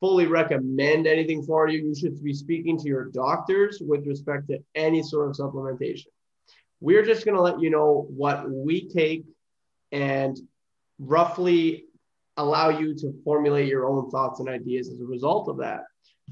fully 0.00 0.26
recommend 0.26 1.06
anything 1.06 1.42
for 1.42 1.68
you. 1.68 1.86
You 1.88 1.94
should 1.94 2.22
be 2.22 2.32
speaking 2.32 2.78
to 2.78 2.86
your 2.86 3.06
doctors 3.06 3.80
with 3.80 4.06
respect 4.06 4.48
to 4.48 4.58
any 4.74 5.02
sort 5.02 5.28
of 5.28 5.36
supplementation. 5.36 6.06
We're 6.80 7.04
just 7.04 7.24
going 7.24 7.36
to 7.36 7.42
let 7.42 7.60
you 7.60 7.70
know 7.70 8.06
what 8.08 8.50
we 8.50 8.88
take 8.88 9.24
and 9.92 10.38
roughly 10.98 11.84
allow 12.36 12.68
you 12.68 12.94
to 12.94 13.12
formulate 13.24 13.68
your 13.68 13.88
own 13.88 14.10
thoughts 14.10 14.40
and 14.40 14.48
ideas 14.48 14.88
as 14.88 15.00
a 15.00 15.04
result 15.04 15.48
of 15.48 15.58
that. 15.58 15.84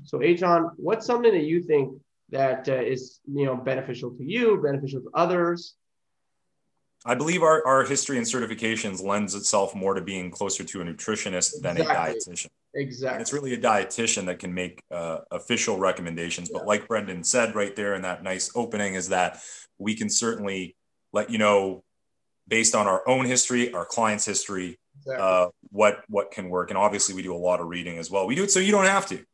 So, 0.04 0.18
Achon, 0.18 0.70
what's 0.76 1.06
something 1.06 1.32
that 1.32 1.44
you 1.44 1.62
think 1.62 1.98
that 2.30 2.68
uh, 2.68 2.74
is 2.74 3.20
you 3.26 3.46
know 3.46 3.56
beneficial 3.56 4.10
to 4.10 4.24
you, 4.24 4.60
beneficial 4.62 5.00
to 5.00 5.10
others, 5.14 5.74
I 7.06 7.14
believe 7.14 7.42
our, 7.44 7.64
our 7.64 7.84
history 7.84 8.18
and 8.18 8.26
certifications 8.26 9.02
lends 9.02 9.36
itself 9.36 9.76
more 9.76 9.94
to 9.94 10.00
being 10.00 10.28
closer 10.28 10.64
to 10.64 10.80
a 10.80 10.84
nutritionist 10.84 11.60
than 11.62 11.76
exactly. 11.76 12.16
a 12.16 12.16
dietitian. 12.16 12.50
Exactly. 12.76 13.14
And 13.14 13.22
it's 13.22 13.32
really 13.32 13.54
a 13.54 13.58
dietitian 13.58 14.26
that 14.26 14.38
can 14.38 14.52
make 14.52 14.82
uh, 14.90 15.20
official 15.30 15.78
recommendations. 15.78 16.50
Yeah. 16.50 16.58
But 16.58 16.66
like 16.66 16.86
Brendan 16.86 17.24
said 17.24 17.54
right 17.54 17.74
there 17.74 17.94
in 17.94 18.02
that 18.02 18.22
nice 18.22 18.50
opening, 18.54 18.94
is 18.94 19.08
that 19.08 19.40
we 19.78 19.94
can 19.94 20.10
certainly 20.10 20.76
let 21.12 21.30
you 21.30 21.38
know 21.38 21.82
based 22.46 22.74
on 22.74 22.86
our 22.86 23.02
own 23.08 23.24
history, 23.24 23.72
our 23.72 23.86
client's 23.86 24.26
history, 24.26 24.78
exactly. 24.98 25.24
uh, 25.24 25.48
what 25.70 26.02
what 26.08 26.30
can 26.30 26.50
work. 26.50 26.70
And 26.70 26.76
obviously, 26.76 27.14
we 27.14 27.22
do 27.22 27.34
a 27.34 27.38
lot 27.38 27.60
of 27.60 27.66
reading 27.66 27.96
as 27.96 28.10
well. 28.10 28.26
We 28.26 28.34
do 28.34 28.44
it 28.44 28.50
so 28.50 28.60
you 28.60 28.72
don't 28.72 28.84
have 28.84 29.06
to. 29.06 29.24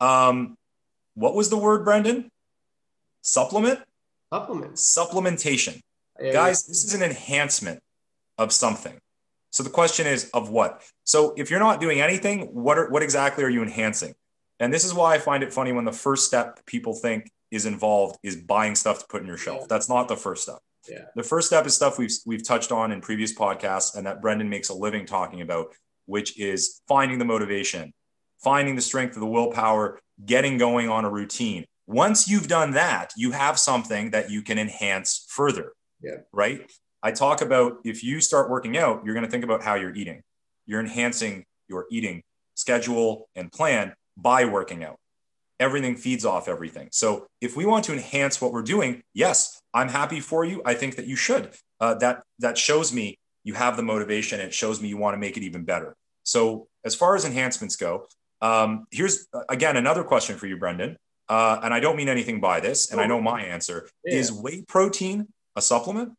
Um, 0.00 0.56
what 1.14 1.34
was 1.34 1.50
the 1.50 1.58
word, 1.58 1.84
Brendan? 1.84 2.30
Supplement. 3.22 3.80
Supplement. 4.32 4.74
Supplementation. 4.74 5.80
Guys, 6.32 6.64
this 6.66 6.84
is 6.84 6.94
an 6.94 7.02
enhancement 7.02 7.80
of 8.38 8.52
something. 8.52 8.98
So 9.50 9.62
the 9.62 9.70
question 9.70 10.06
is 10.06 10.30
of 10.34 10.50
what? 10.50 10.82
So 11.04 11.34
if 11.36 11.50
you're 11.50 11.60
not 11.60 11.80
doing 11.80 12.00
anything, 12.00 12.48
what 12.52 12.78
are, 12.78 12.90
what 12.90 13.02
exactly 13.02 13.44
are 13.44 13.48
you 13.48 13.62
enhancing? 13.62 14.14
And 14.60 14.72
this 14.72 14.84
is 14.84 14.92
why 14.92 15.14
I 15.14 15.18
find 15.18 15.42
it 15.42 15.52
funny 15.52 15.72
when 15.72 15.84
the 15.84 15.92
first 15.92 16.26
step 16.26 16.64
people 16.66 16.94
think 16.94 17.30
is 17.50 17.64
involved 17.64 18.18
is 18.22 18.36
buying 18.36 18.74
stuff 18.74 19.00
to 19.00 19.06
put 19.08 19.22
in 19.22 19.26
your 19.26 19.36
shelf. 19.36 19.60
Yeah. 19.62 19.66
That's 19.68 19.88
not 19.88 20.08
the 20.08 20.16
first 20.16 20.42
step. 20.42 20.58
Yeah. 20.88 21.04
The 21.14 21.22
first 21.22 21.46
step 21.46 21.66
is 21.66 21.74
stuff 21.74 21.98
we've 21.98 22.12
we've 22.26 22.46
touched 22.46 22.72
on 22.72 22.92
in 22.92 23.00
previous 23.00 23.34
podcasts 23.34 23.96
and 23.96 24.06
that 24.06 24.20
Brendan 24.20 24.48
makes 24.48 24.68
a 24.68 24.74
living 24.74 25.06
talking 25.06 25.40
about, 25.40 25.74
which 26.06 26.38
is 26.38 26.80
finding 26.88 27.18
the 27.18 27.24
motivation, 27.24 27.92
finding 28.42 28.74
the 28.74 28.82
strength 28.82 29.14
of 29.14 29.20
the 29.20 29.26
willpower, 29.26 30.00
getting 30.24 30.58
going 30.58 30.88
on 30.88 31.04
a 31.04 31.10
routine. 31.10 31.64
Once 31.86 32.28
you've 32.28 32.48
done 32.48 32.72
that, 32.72 33.12
you 33.16 33.30
have 33.30 33.58
something 33.58 34.10
that 34.10 34.30
you 34.30 34.42
can 34.42 34.58
enhance 34.58 35.26
further. 35.28 35.72
Yeah. 36.02 36.18
Right. 36.32 36.70
I 37.02 37.12
talk 37.12 37.40
about 37.40 37.78
if 37.84 38.02
you 38.02 38.20
start 38.20 38.50
working 38.50 38.76
out, 38.76 39.02
you're 39.04 39.14
going 39.14 39.24
to 39.24 39.30
think 39.30 39.44
about 39.44 39.62
how 39.62 39.74
you're 39.74 39.94
eating. 39.94 40.22
You're 40.66 40.80
enhancing 40.80 41.44
your 41.68 41.86
eating 41.90 42.22
schedule 42.54 43.28
and 43.36 43.50
plan 43.52 43.94
by 44.16 44.44
working 44.44 44.82
out. 44.84 44.96
Everything 45.60 45.96
feeds 45.96 46.24
off 46.24 46.48
everything. 46.48 46.88
So 46.92 47.26
if 47.40 47.56
we 47.56 47.66
want 47.66 47.84
to 47.86 47.92
enhance 47.92 48.40
what 48.40 48.52
we're 48.52 48.62
doing, 48.62 49.02
yes, 49.14 49.60
I'm 49.74 49.88
happy 49.88 50.20
for 50.20 50.44
you. 50.44 50.62
I 50.64 50.74
think 50.74 50.96
that 50.96 51.06
you 51.06 51.16
should. 51.16 51.50
Uh, 51.80 51.94
that 51.94 52.22
that 52.40 52.58
shows 52.58 52.92
me 52.92 53.18
you 53.44 53.54
have 53.54 53.76
the 53.76 53.82
motivation. 53.82 54.40
It 54.40 54.52
shows 54.52 54.80
me 54.80 54.88
you 54.88 54.96
want 54.96 55.14
to 55.14 55.18
make 55.18 55.36
it 55.36 55.42
even 55.42 55.64
better. 55.64 55.94
So 56.24 56.68
as 56.84 56.94
far 56.94 57.16
as 57.16 57.24
enhancements 57.24 57.76
go, 57.76 58.06
um, 58.40 58.86
here's 58.90 59.26
uh, 59.32 59.40
again 59.48 59.76
another 59.76 60.04
question 60.04 60.36
for 60.36 60.46
you, 60.46 60.56
Brendan. 60.56 60.96
Uh, 61.28 61.60
and 61.62 61.74
I 61.74 61.80
don't 61.80 61.96
mean 61.96 62.08
anything 62.08 62.40
by 62.40 62.60
this, 62.60 62.90
and 62.90 63.00
I 63.00 63.06
know 63.06 63.20
my 63.20 63.42
answer 63.42 63.88
yeah. 64.04 64.16
is 64.16 64.32
whey 64.32 64.62
protein 64.62 65.28
a 65.56 65.60
supplement? 65.60 66.12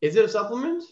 Is 0.00 0.16
it 0.16 0.24
a 0.24 0.28
supplement? 0.28 0.82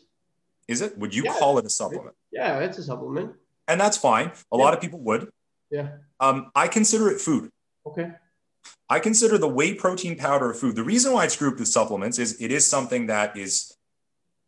Is 0.68 0.80
it? 0.80 0.98
Would 0.98 1.14
you 1.14 1.24
yeah. 1.24 1.38
call 1.38 1.58
it 1.58 1.66
a 1.66 1.70
supplement? 1.70 2.16
Yeah, 2.32 2.58
it's 2.60 2.78
a 2.78 2.82
supplement. 2.82 3.32
And 3.68 3.80
that's 3.80 3.96
fine. 3.96 4.26
A 4.26 4.32
yeah. 4.52 4.58
lot 4.58 4.74
of 4.74 4.80
people 4.80 5.00
would. 5.00 5.28
Yeah. 5.70 5.88
Um, 6.20 6.50
I 6.54 6.68
consider 6.68 7.08
it 7.08 7.20
food. 7.20 7.50
Okay. 7.86 8.12
I 8.88 9.00
consider 9.00 9.38
the 9.38 9.48
whey 9.48 9.74
protein 9.74 10.16
powder 10.16 10.52
food. 10.52 10.76
The 10.76 10.84
reason 10.84 11.12
why 11.12 11.24
it's 11.24 11.36
grouped 11.36 11.58
with 11.58 11.68
supplements 11.68 12.18
is 12.18 12.40
it 12.40 12.52
is 12.52 12.66
something 12.66 13.06
that 13.06 13.36
is 13.36 13.76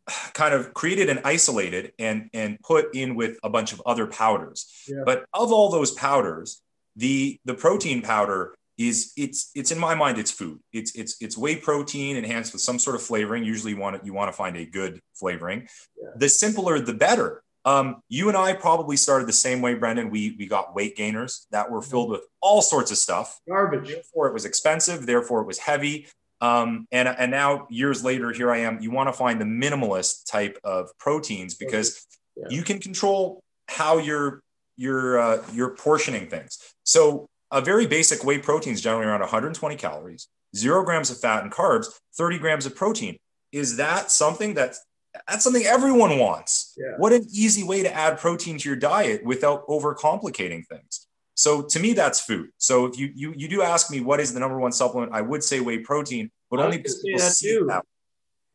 kind 0.33 0.53
of 0.53 0.73
created 0.73 1.09
and 1.09 1.21
isolated 1.23 1.93
and 1.99 2.29
and 2.33 2.59
put 2.61 2.95
in 2.95 3.15
with 3.15 3.37
a 3.43 3.49
bunch 3.49 3.73
of 3.73 3.81
other 3.85 4.07
powders. 4.07 4.85
Yeah. 4.87 5.03
But 5.05 5.25
of 5.33 5.51
all 5.51 5.69
those 5.69 5.91
powders, 5.91 6.61
the 6.95 7.39
the 7.45 7.53
protein 7.53 8.01
powder 8.01 8.55
is 8.79 9.11
it's 9.17 9.51
it's 9.53 9.71
in 9.71 9.77
my 9.77 9.93
mind 9.93 10.17
it's 10.17 10.31
food. 10.31 10.59
It's 10.71 10.95
it's 10.95 11.17
it's 11.21 11.37
whey 11.37 11.57
protein 11.57 12.15
enhanced 12.15 12.53
with 12.53 12.61
some 12.61 12.79
sort 12.79 12.95
of 12.95 13.03
flavoring. 13.03 13.43
Usually 13.43 13.73
you 13.73 13.77
want 13.77 13.99
to 13.99 14.05
you 14.05 14.13
want 14.13 14.29
to 14.29 14.33
find 14.33 14.55
a 14.55 14.65
good 14.65 15.01
flavoring. 15.13 15.67
Yeah. 16.01 16.09
the 16.15 16.29
simpler 16.29 16.79
the 16.79 16.93
better. 16.93 17.43
Um, 17.65 18.01
you 18.07 18.29
and 18.29 18.37
i 18.37 18.53
probably 18.53 18.95
started 18.95 19.27
the 19.27 19.33
same 19.33 19.61
way 19.61 19.73
brendan. 19.73 20.09
We 20.09 20.33
we 20.39 20.47
got 20.47 20.73
weight 20.73 20.95
gainers 20.95 21.45
that 21.51 21.69
were 21.69 21.81
filled 21.81 22.09
with 22.09 22.21
all 22.39 22.61
sorts 22.61 22.89
of 22.89 22.97
stuff. 22.97 23.37
Garbage. 23.49 23.89
Therefore 23.89 24.29
it 24.29 24.33
was 24.33 24.45
expensive. 24.45 25.05
Therefore 25.05 25.41
it 25.41 25.45
was 25.45 25.57
heavy. 25.59 26.07
Um, 26.39 26.87
and 26.93 27.09
and 27.09 27.31
now 27.31 27.67
years 27.69 28.01
later 28.01 28.31
here 28.31 28.49
i 28.49 28.59
am. 28.59 28.79
You 28.79 28.91
want 28.91 29.09
to 29.09 29.13
find 29.13 29.41
the 29.41 29.45
minimalist 29.45 30.31
type 30.31 30.57
of 30.63 30.89
proteins 30.97 31.55
because 31.55 32.05
yeah. 32.37 32.45
you 32.49 32.63
can 32.63 32.79
control 32.79 33.43
how 33.67 33.97
you're 33.97 34.41
you're 34.77 35.19
uh, 35.19 35.43
you're 35.51 35.75
portioning 35.75 36.27
things. 36.27 36.59
So 36.85 37.27
a 37.51 37.61
very 37.61 37.87
basic 37.87 38.23
whey 38.23 38.37
protein 38.37 38.73
is 38.73 38.81
generally 38.81 39.05
around 39.05 39.21
120 39.21 39.75
calories, 39.75 40.27
zero 40.55 40.83
grams 40.83 41.09
of 41.09 41.19
fat 41.19 41.43
and 41.43 41.51
carbs, 41.51 41.87
30 42.15 42.39
grams 42.39 42.65
of 42.65 42.75
protein. 42.75 43.17
Is 43.51 43.77
that 43.77 44.11
something 44.11 44.53
that's 44.53 44.85
that's 45.27 45.43
something 45.43 45.65
everyone 45.65 46.19
wants? 46.19 46.75
Yeah. 46.77 46.93
What 46.97 47.13
an 47.13 47.25
easy 47.31 47.63
way 47.63 47.81
to 47.81 47.91
add 47.91 48.19
protein 48.19 48.59
to 48.59 48.69
your 48.69 48.75
diet 48.75 49.23
without 49.23 49.65
overcomplicating 49.67 50.67
things. 50.67 51.07
So 51.33 51.63
to 51.63 51.79
me, 51.79 51.93
that's 51.93 52.19
food. 52.19 52.49
So 52.57 52.85
if 52.85 52.99
you 52.99 53.11
you 53.15 53.33
you 53.35 53.47
do 53.47 53.61
ask 53.61 53.89
me 53.89 54.01
what 54.01 54.19
is 54.19 54.33
the 54.33 54.39
number 54.39 54.59
one 54.59 54.71
supplement, 54.71 55.13
I 55.13 55.21
would 55.21 55.43
say 55.43 55.59
whey 55.59 55.79
protein, 55.79 56.29
but 56.51 56.59
only 56.59 56.77
because 56.77 57.01
people 57.01 57.19
that 57.19 57.31
see 57.31 57.57
too. 57.57 57.65
that. 57.69 57.85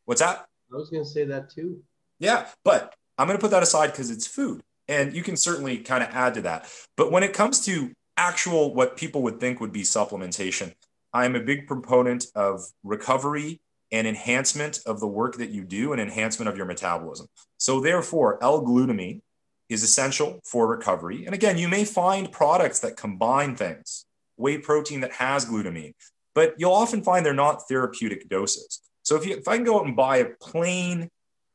What's 0.05 0.21
that? 0.21 0.45
I 0.71 0.77
was 0.77 0.89
going 0.89 1.03
to 1.03 1.09
say 1.09 1.25
that 1.25 1.49
too. 1.49 1.81
Yeah, 2.19 2.47
but 2.63 2.93
I'm 3.17 3.27
going 3.27 3.37
to 3.37 3.41
put 3.41 3.51
that 3.51 3.63
aside 3.63 3.87
because 3.87 4.09
it's 4.09 4.27
food, 4.27 4.61
and 4.87 5.13
you 5.13 5.23
can 5.23 5.35
certainly 5.35 5.79
kind 5.79 6.03
of 6.03 6.09
add 6.09 6.35
to 6.35 6.41
that. 6.43 6.69
But 6.95 7.11
when 7.11 7.23
it 7.23 7.33
comes 7.33 7.65
to 7.65 7.91
actual 8.17 8.73
what 8.73 8.97
people 8.97 9.21
would 9.23 9.39
think 9.39 9.59
would 9.59 9.71
be 9.71 9.83
supplementation. 9.83 10.73
I'm 11.13 11.35
a 11.35 11.39
big 11.39 11.67
proponent 11.67 12.25
of 12.35 12.61
recovery 12.83 13.61
and 13.91 14.07
enhancement 14.07 14.79
of 14.85 14.99
the 14.99 15.07
work 15.07 15.37
that 15.37 15.49
you 15.49 15.63
do 15.63 15.91
and 15.93 16.01
enhancement 16.01 16.49
of 16.49 16.57
your 16.57 16.65
metabolism. 16.65 17.27
So 17.57 17.79
therefore, 17.79 18.37
L-glutamine 18.41 19.21
is 19.69 19.83
essential 19.83 20.39
for 20.43 20.67
recovery. 20.67 21.25
And 21.25 21.33
again, 21.33 21.57
you 21.57 21.67
may 21.67 21.85
find 21.85 22.31
products 22.31 22.79
that 22.79 22.97
combine 22.97 23.55
things, 23.55 24.05
whey 24.37 24.57
protein 24.57 25.01
that 25.01 25.13
has 25.13 25.45
glutamine, 25.45 25.93
but 26.33 26.55
you'll 26.57 26.73
often 26.73 27.03
find 27.03 27.25
they're 27.25 27.33
not 27.33 27.67
therapeutic 27.67 28.27
doses. 28.29 28.81
So 29.03 29.15
if, 29.15 29.25
you, 29.25 29.37
if 29.37 29.47
I 29.47 29.55
can 29.55 29.65
go 29.65 29.79
out 29.79 29.85
and 29.85 29.95
buy 29.95 30.17
a 30.17 30.25
plain 30.41 31.09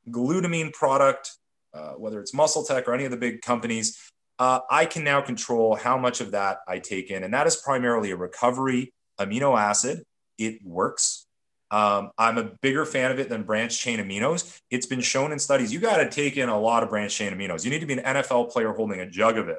glutamine 0.09 0.73
product, 0.73 1.33
uh, 1.75 1.93
whether 1.93 2.21
it's 2.21 2.35
Muscle 2.35 2.65
Tech 2.65 2.89
or 2.89 2.95
any 2.95 3.05
of 3.05 3.11
the 3.11 3.17
big 3.17 3.43
companies, 3.43 3.99
uh, 4.41 4.61
I 4.71 4.87
can 4.87 5.05
now 5.05 5.21
control 5.21 5.77
how 5.77 5.99
much 5.99 6.23
of 6.23 6.31
that 6.31 6.61
I 6.67 6.79
take 6.79 7.11
in. 7.11 7.23
And 7.23 7.35
that 7.35 7.47
is 7.47 7.57
primarily 7.57 8.11
a 8.11 8.17
recovery 8.17 8.95
amino 9.21 9.57
acid. 9.57 10.03
It 10.39 10.65
works. 10.65 11.27
Um, 11.71 12.11
I'm 12.17 12.39
a 12.39 12.45
bigger 12.63 12.87
fan 12.87 13.13
of 13.13 13.21
it 13.21 13.29
than 13.29 13.43
branch 13.43 13.79
chain 13.79 13.99
aminos. 14.01 14.59
It's 14.71 14.87
been 14.87 15.03
shown 15.03 15.31
in 15.31 15.39
studies 15.39 15.73
you 15.73 15.79
got 15.79 15.99
to 15.99 16.09
take 16.09 16.39
in 16.39 16.49
a 16.49 16.59
lot 16.59 16.83
of 16.83 16.89
branch 16.89 17.15
chain 17.15 17.33
aminos. 17.35 17.65
You 17.65 17.71
need 17.71 17.81
to 17.81 17.87
be 17.87 17.93
an 17.93 18.17
NFL 18.17 18.51
player 18.51 18.73
holding 18.73 18.99
a 19.01 19.09
jug 19.09 19.37
of 19.37 19.49
it 19.49 19.59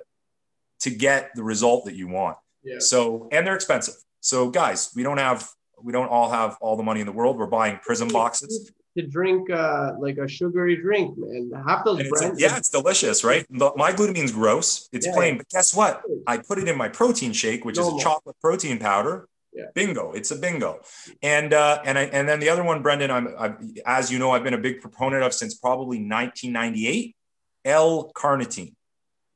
to 0.80 0.90
get 0.90 1.30
the 1.36 1.44
result 1.44 1.86
that 1.86 1.94
you 1.94 2.08
want. 2.08 2.38
Yeah. 2.64 2.80
So, 2.80 3.30
and 3.32 3.46
they're 3.46 3.56
expensive. 3.56 3.94
So, 4.20 4.50
guys, 4.50 4.92
we 4.96 5.04
don't 5.04 5.20
have, 5.20 5.48
we 5.82 5.94
don't 5.94 6.10
all 6.10 6.32
have 6.32 6.58
all 6.60 6.76
the 6.76 6.84
money 6.84 7.02
in 7.02 7.06
the 7.06 7.14
world. 7.14 7.38
We're 7.38 7.46
buying 7.46 7.80
Prizm 7.88 8.12
boxes 8.12 8.72
to 8.98 9.08
drink 9.08 9.50
uh, 9.50 9.94
like 10.00 10.18
a 10.18 10.28
sugary 10.28 10.76
drink, 10.76 11.18
man. 11.18 11.52
Half 11.66 11.86
those 11.86 12.08
brands. 12.08 12.42
yeah, 12.42 12.58
it's 12.58 12.70
delicious, 12.70 13.24
right? 13.24 13.46
My 13.50 13.94
glutamine's 13.94 14.32
gross. 14.32 14.90
It's 14.92 15.08
yeah. 15.08 15.14
plain, 15.14 15.38
but 15.38 15.50
guess 15.50 15.74
what? 15.74 16.02
I 16.28 16.38
put 16.38 16.58
it 16.58 16.68
in 16.68 16.78
my 16.78 16.90
protein 16.90 17.34
shake, 17.34 17.66
which 17.66 17.78
no 17.78 17.88
is 17.96 18.02
a 18.02 18.04
chocolate 18.04 18.36
protein 18.42 18.80
powder. 18.80 19.28
Yeah. 19.54 19.66
Bingo! 19.76 20.14
It's 20.14 20.32
a 20.32 20.38
bingo, 20.38 20.80
and 21.22 21.54
uh, 21.54 21.82
and 21.84 22.00
I, 22.00 22.04
and 22.04 22.28
then 22.28 22.40
the 22.40 22.48
other 22.48 22.64
one, 22.64 22.82
Brendan. 22.82 23.12
I'm, 23.12 23.28
I'm 23.38 23.74
as 23.86 24.10
you 24.10 24.18
know, 24.18 24.32
I've 24.32 24.46
been 24.46 24.54
a 24.54 24.58
big 24.58 24.80
proponent 24.80 25.24
of 25.24 25.34
since 25.34 25.56
probably 25.56 25.98
1998. 25.98 27.16
L-carnitine. 27.64 28.74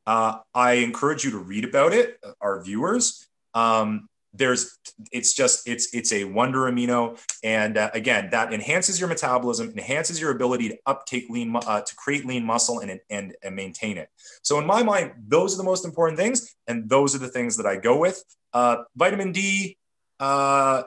Uh, 0.08 0.39
I 0.53 0.74
encourage 0.74 1.24
you 1.24 1.32
to 1.32 1.38
read 1.38 1.64
about 1.64 1.93
it, 1.93 2.20
our 2.41 2.64
viewers. 2.64 3.28
Um, 3.53 4.08
there's 4.38 4.78
it's 5.12 5.34
just 5.34 5.68
it's 5.68 5.94
it's 5.94 6.12
a 6.14 6.24
wonder 6.26 6.60
amino. 6.60 7.20
And 7.44 7.78
uh, 7.78 7.92
again 7.94 8.30
that 8.32 8.54
enhances 8.54 9.00
your 9.00 9.10
metabolism 9.10 9.70
enhances 9.70 10.20
your 10.20 10.32
ability 10.32 10.70
to 10.70 10.78
uptake 10.86 11.30
lean 11.30 11.56
uh, 11.56 11.82
to 11.82 11.96
create 11.96 12.26
lean 12.26 12.46
muscle 12.46 12.80
and, 12.80 13.00
and 13.10 13.36
and 13.44 13.56
maintain 13.56 13.98
it. 13.98 14.10
So 14.42 14.60
in 14.60 14.66
my 14.66 14.84
mind 14.84 15.12
those 15.28 15.54
are 15.54 15.58
the 15.58 15.64
most 15.64 15.86
important 15.86 16.20
things 16.20 16.56
and 16.68 16.90
those 16.90 17.16
are 17.16 17.20
the 17.20 17.28
things 17.28 17.58
that 17.58 17.66
i 17.66 17.76
go 17.76 17.98
with. 17.98 18.24
Uh, 18.54 18.84
vitamin 18.96 19.32
d 19.32 19.78
uh, 20.20 20.84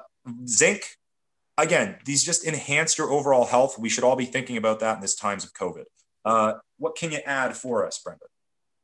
zinc 0.46 0.96
again 1.56 1.96
these 2.04 2.24
just 2.24 2.46
enhance 2.46 2.98
your 2.98 3.10
overall 3.10 3.46
health. 3.46 3.78
We 3.78 3.88
should 3.88 4.04
all 4.04 4.16
be 4.16 4.26
thinking 4.26 4.56
about 4.56 4.80
that 4.80 4.96
in 4.96 5.00
this 5.00 5.14
times 5.14 5.44
of 5.44 5.52
covid. 5.52 5.84
Uh, 6.24 6.54
what 6.78 6.96
can 6.96 7.12
you 7.12 7.18
add 7.24 7.56
for 7.56 7.86
us 7.86 7.98
brendan 7.98 8.28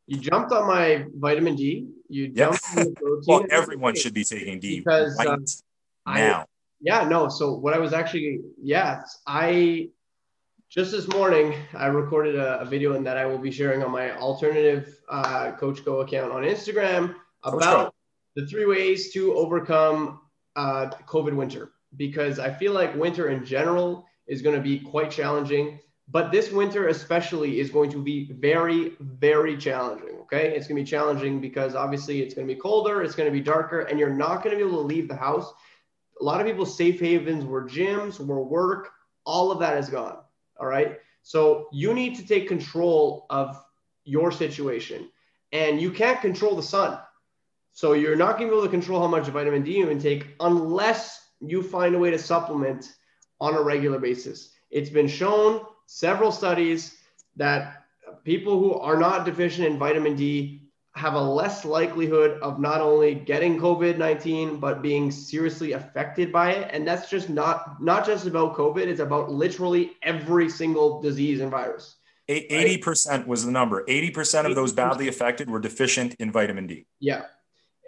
you 0.06 0.18
jumped 0.18 0.52
on 0.52 0.66
my 0.66 1.04
vitamin 1.16 1.56
D. 1.56 1.88
You 2.08 2.28
jumped 2.28 2.60
yeah. 2.74 2.80
on 2.80 2.86
the 2.86 2.92
protein. 2.92 3.22
well, 3.26 3.46
everyone 3.50 3.94
should 3.94 4.14
be 4.14 4.24
taking 4.24 4.60
D 4.60 4.78
because 4.78 5.16
right 5.18 5.28
uh, 5.28 5.36
now. 6.06 6.40
I, 6.40 6.44
yeah, 6.80 7.08
no. 7.08 7.28
So 7.28 7.54
what 7.54 7.72
I 7.74 7.78
was 7.78 7.92
actually, 7.92 8.40
yeah, 8.62 9.02
I 9.26 9.88
just 10.70 10.90
this 10.90 11.08
morning 11.08 11.54
I 11.72 11.86
recorded 11.86 12.36
a, 12.36 12.60
a 12.60 12.64
video 12.64 12.94
and 12.94 13.06
that 13.06 13.16
I 13.16 13.24
will 13.24 13.38
be 13.38 13.50
sharing 13.50 13.82
on 13.82 13.90
my 13.90 14.16
alternative 14.16 14.98
uh, 15.08 15.52
Coach 15.52 15.84
Koe 15.84 16.00
account 16.00 16.32
on 16.32 16.42
Instagram 16.42 17.14
about 17.44 17.94
the 18.36 18.46
three 18.46 18.66
ways 18.66 19.12
to 19.12 19.34
overcome 19.34 20.20
uh, 20.56 20.90
COVID 21.06 21.34
winter 21.34 21.72
because 21.96 22.38
I 22.38 22.52
feel 22.52 22.72
like 22.72 22.94
winter 22.96 23.28
in 23.28 23.44
general 23.44 24.06
is 24.26 24.42
going 24.42 24.56
to 24.56 24.62
be 24.62 24.80
quite 24.80 25.10
challenging. 25.10 25.78
But 26.08 26.30
this 26.30 26.52
winter, 26.52 26.88
especially, 26.88 27.60
is 27.60 27.70
going 27.70 27.90
to 27.90 28.02
be 28.02 28.30
very, 28.32 28.92
very 29.00 29.56
challenging. 29.56 30.16
Okay. 30.22 30.54
It's 30.54 30.66
going 30.66 30.76
to 30.76 30.84
be 30.84 30.90
challenging 30.90 31.40
because 31.40 31.74
obviously 31.74 32.20
it's 32.20 32.34
going 32.34 32.46
to 32.46 32.54
be 32.54 32.60
colder, 32.60 33.02
it's 33.02 33.14
going 33.14 33.28
to 33.28 33.32
be 33.32 33.40
darker, 33.40 33.80
and 33.80 33.98
you're 33.98 34.10
not 34.10 34.42
going 34.42 34.56
to 34.56 34.62
be 34.62 34.68
able 34.68 34.82
to 34.82 34.86
leave 34.86 35.08
the 35.08 35.16
house. 35.16 35.52
A 36.20 36.24
lot 36.24 36.40
of 36.40 36.46
people's 36.46 36.76
safe 36.76 37.00
havens 37.00 37.44
were 37.44 37.66
gyms, 37.68 38.20
were 38.24 38.42
work. 38.42 38.90
All 39.24 39.50
of 39.50 39.58
that 39.60 39.78
is 39.78 39.88
gone. 39.88 40.18
All 40.60 40.66
right. 40.66 40.98
So 41.22 41.68
you 41.72 41.94
need 41.94 42.16
to 42.16 42.26
take 42.26 42.48
control 42.48 43.26
of 43.30 43.58
your 44.04 44.30
situation, 44.30 45.08
and 45.52 45.80
you 45.80 45.90
can't 45.90 46.20
control 46.20 46.54
the 46.54 46.62
sun. 46.62 46.98
So 47.72 47.94
you're 47.94 48.14
not 48.14 48.38
going 48.38 48.50
to 48.50 48.54
be 48.54 48.58
able 48.58 48.66
to 48.66 48.70
control 48.70 49.00
how 49.00 49.08
much 49.08 49.26
vitamin 49.28 49.62
D 49.62 49.78
you 49.78 49.90
intake 49.90 50.26
unless 50.40 51.28
you 51.40 51.62
find 51.62 51.94
a 51.94 51.98
way 51.98 52.10
to 52.10 52.18
supplement 52.18 52.92
on 53.40 53.54
a 53.54 53.62
regular 53.62 53.98
basis. 53.98 54.50
It's 54.70 54.90
been 54.90 55.08
shown 55.08 55.64
several 55.86 56.32
studies 56.32 56.96
that 57.36 57.84
people 58.24 58.58
who 58.58 58.74
are 58.74 58.96
not 58.96 59.24
deficient 59.24 59.66
in 59.66 59.78
vitamin 59.78 60.16
D 60.16 60.62
have 60.94 61.14
a 61.14 61.20
less 61.20 61.64
likelihood 61.64 62.38
of 62.40 62.60
not 62.60 62.80
only 62.80 63.14
getting 63.14 63.58
COVID-19 63.58 64.60
but 64.60 64.80
being 64.80 65.10
seriously 65.10 65.72
affected 65.72 66.32
by 66.32 66.52
it 66.52 66.70
and 66.72 66.86
that's 66.86 67.10
just 67.10 67.28
not 67.28 67.82
not 67.82 68.06
just 68.06 68.26
about 68.26 68.54
COVID 68.54 68.86
it's 68.86 69.00
about 69.00 69.30
literally 69.30 69.92
every 70.02 70.48
single 70.48 71.02
disease 71.02 71.40
and 71.40 71.50
virus. 71.50 71.96
80% 72.28 73.26
was 73.26 73.44
the 73.44 73.50
number. 73.50 73.84
80% 73.84 74.46
of 74.46 74.54
those 74.54 74.72
badly 74.72 75.08
affected 75.08 75.50
were 75.50 75.60
deficient 75.60 76.14
in 76.14 76.32
vitamin 76.32 76.66
D. 76.66 76.86
Yeah. 76.98 77.24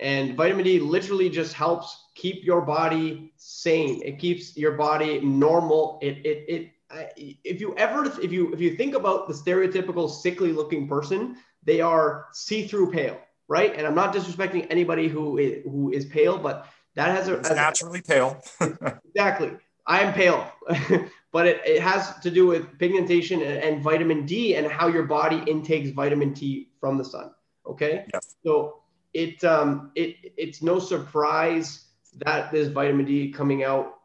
And 0.01 0.37
vitamin 0.37 0.65
D 0.65 0.79
literally 0.79 1.31
just 1.31 1.55
helps 1.55 2.05
keep 2.15 2.45
your 2.45 2.61
body 2.61 3.33
sane. 3.37 4.03
It 4.05 4.19
keeps 4.19 4.57
your 4.57 4.73
body 4.73 5.21
normal. 5.21 5.99
It 6.03 6.19
it 6.27 6.45
it 6.49 6.71
if 7.17 7.61
you 7.61 7.75
ever 7.77 8.05
if 8.21 8.33
you 8.33 8.53
if 8.53 8.61
you 8.61 8.77
think 8.77 8.95
about 8.95 9.29
the 9.29 9.35
stereotypical 9.35 10.11
sickly 10.11 10.53
looking 10.53 10.89
person 10.89 11.37
they 11.63 11.81
are 11.81 12.27
see-through 12.33 12.91
pale 12.93 13.19
right? 13.49 13.77
And 13.77 13.87
i'm 13.87 13.95
not 13.95 14.15
disrespecting 14.15 14.67
anybody 14.71 15.09
who 15.09 15.39
is, 15.39 15.63
who 15.65 15.93
is 15.93 16.05
pale 16.07 16.39
but 16.39 16.67
that 16.95 17.15
has 17.15 17.29
a 17.29 17.35
it's 17.39 17.51
naturally 17.51 18.03
pale. 18.03 18.43
Exactly. 19.15 19.53
I 19.87 20.01
am 20.01 20.13
pale. 20.13 20.51
But 21.33 21.47
it, 21.47 21.61
it 21.67 21.83
has 21.83 22.19
to 22.21 22.31
do 22.31 22.47
with 22.47 22.79
pigmentation 22.79 23.43
and, 23.43 23.59
and, 23.63 23.83
vitamin 23.83 24.25
d 24.25 24.57
and 24.57 24.67
how 24.67 24.87
your 24.87 25.03
body 25.03 25.43
intakes 25.47 25.91
vitamin 25.91 26.33
d 26.33 26.71
from 26.81 26.97
the 26.97 27.05
sun 27.05 27.31
okay? 27.67 28.07
Yes. 28.13 28.37
so 28.43 28.83
it 29.13 29.43
um 29.45 29.93
it 29.95 30.17
it's 30.37 30.63
no 30.63 30.79
surprise 30.79 31.85
that 32.25 32.51
there's 32.53 32.69
vitamin 32.69 33.05
d 33.05 33.31
coming 33.33 33.65
out 33.65 33.96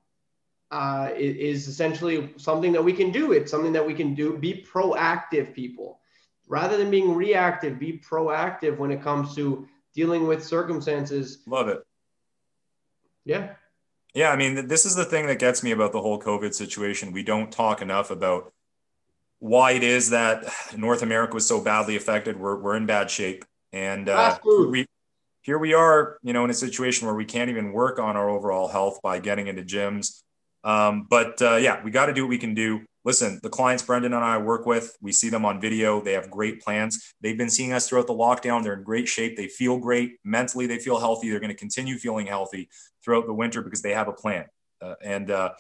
uh, 0.72 1.10
is 1.16 1.68
essentially 1.68 2.34
something 2.38 2.72
that 2.72 2.84
we 2.84 2.94
can 2.94 3.12
do. 3.12 3.34
It's 3.34 3.52
something 3.52 3.74
that 3.74 3.86
we 3.86 3.94
can 3.94 4.16
do. 4.16 4.38
Be 4.38 4.66
proactive, 4.74 5.54
people. 5.54 6.00
Rather 6.48 6.78
than 6.78 6.90
being 6.90 7.14
reactive, 7.14 7.78
be 7.78 8.00
proactive 8.00 8.78
when 8.78 8.92
it 8.92 9.02
comes 9.02 9.36
to 9.36 9.68
dealing 9.94 10.28
with 10.28 10.44
circumstances. 10.44 11.40
Love 11.46 11.68
it. 11.68 11.86
Yeah. 13.26 13.54
Yeah. 14.14 14.32
I 14.32 14.36
mean, 14.36 14.68
this 14.68 14.86
is 14.86 14.96
the 14.96 15.06
thing 15.06 15.28
that 15.28 15.40
gets 15.40 15.64
me 15.64 15.72
about 15.72 15.92
the 15.92 16.02
whole 16.02 16.20
COVID 16.20 16.54
situation. 16.54 17.12
We 17.12 17.24
don't 17.24 17.52
talk 17.52 17.82
enough 17.82 18.12
about 18.12 18.54
why 19.40 19.72
it 19.72 19.84
is 19.84 20.10
that 20.12 20.46
North 20.76 21.02
America 21.02 21.34
was 21.34 21.48
so 21.48 21.62
badly 21.62 21.96
affected. 21.96 22.40
We're, 22.40 22.58
we're 22.58 22.78
in 22.78 22.86
bad 22.86 23.10
shape. 23.10 23.46
And 23.74 24.10
uh, 24.10 24.38
we, 24.44 24.86
here 25.42 25.58
we 25.58 25.74
are, 25.74 26.18
you 26.22 26.34
know, 26.34 26.44
in 26.44 26.50
a 26.50 26.54
situation 26.54 27.08
where 27.08 27.16
we 27.16 27.26
can't 27.26 27.50
even 27.50 27.72
work 27.72 28.00
on 28.00 28.18
our 28.18 28.30
overall 28.30 28.68
health 28.68 29.02
by 29.02 29.20
getting 29.20 29.48
into 29.48 29.64
gyms 29.64 30.22
um, 30.64 31.08
but 31.10 31.42
uh, 31.42 31.56
yeah, 31.56 31.84
we 31.84 31.92
got 31.92 32.08
to 32.08 32.14
do 32.14 32.24
what 32.24 32.30
we 32.30 32.38
can 32.38 32.54
do. 32.54 32.82
Listen, 33.04 33.40
the 33.42 33.50
clients 33.50 33.82
Brendan 33.82 34.14
and 34.14 34.24
I 34.24 34.38
work 34.38 34.68
with, 34.68 34.96
we 35.02 35.12
see 35.12 35.30
them 35.30 35.44
on 35.44 35.60
video. 35.60 36.02
They 36.02 36.14
have 36.14 36.30
great 36.30 36.62
plans. 36.62 37.14
They've 37.22 37.38
been 37.38 37.50
seeing 37.50 37.74
us 37.74 37.90
throughout 37.90 38.06
the 38.06 38.14
lockdown. 38.14 38.64
They're 38.64 38.76
in 38.76 38.84
great 38.84 39.08
shape. 39.08 39.36
They 39.36 39.48
feel 39.48 39.80
great. 39.80 40.18
Mentally, 40.24 40.68
they 40.68 40.78
feel 40.78 41.00
healthy. 41.00 41.30
They're 41.30 41.40
going 41.40 41.52
to 41.52 41.58
continue 41.58 41.98
feeling 41.98 42.28
healthy 42.28 42.70
throughout 43.04 43.26
the 43.26 43.34
winter 43.34 43.64
because 43.64 43.82
they 43.82 43.94
have 43.94 44.08
a 44.08 44.14
plan. 44.14 44.46
Uh, 44.80 44.96
and 45.04 45.32
uh, 45.32 45.52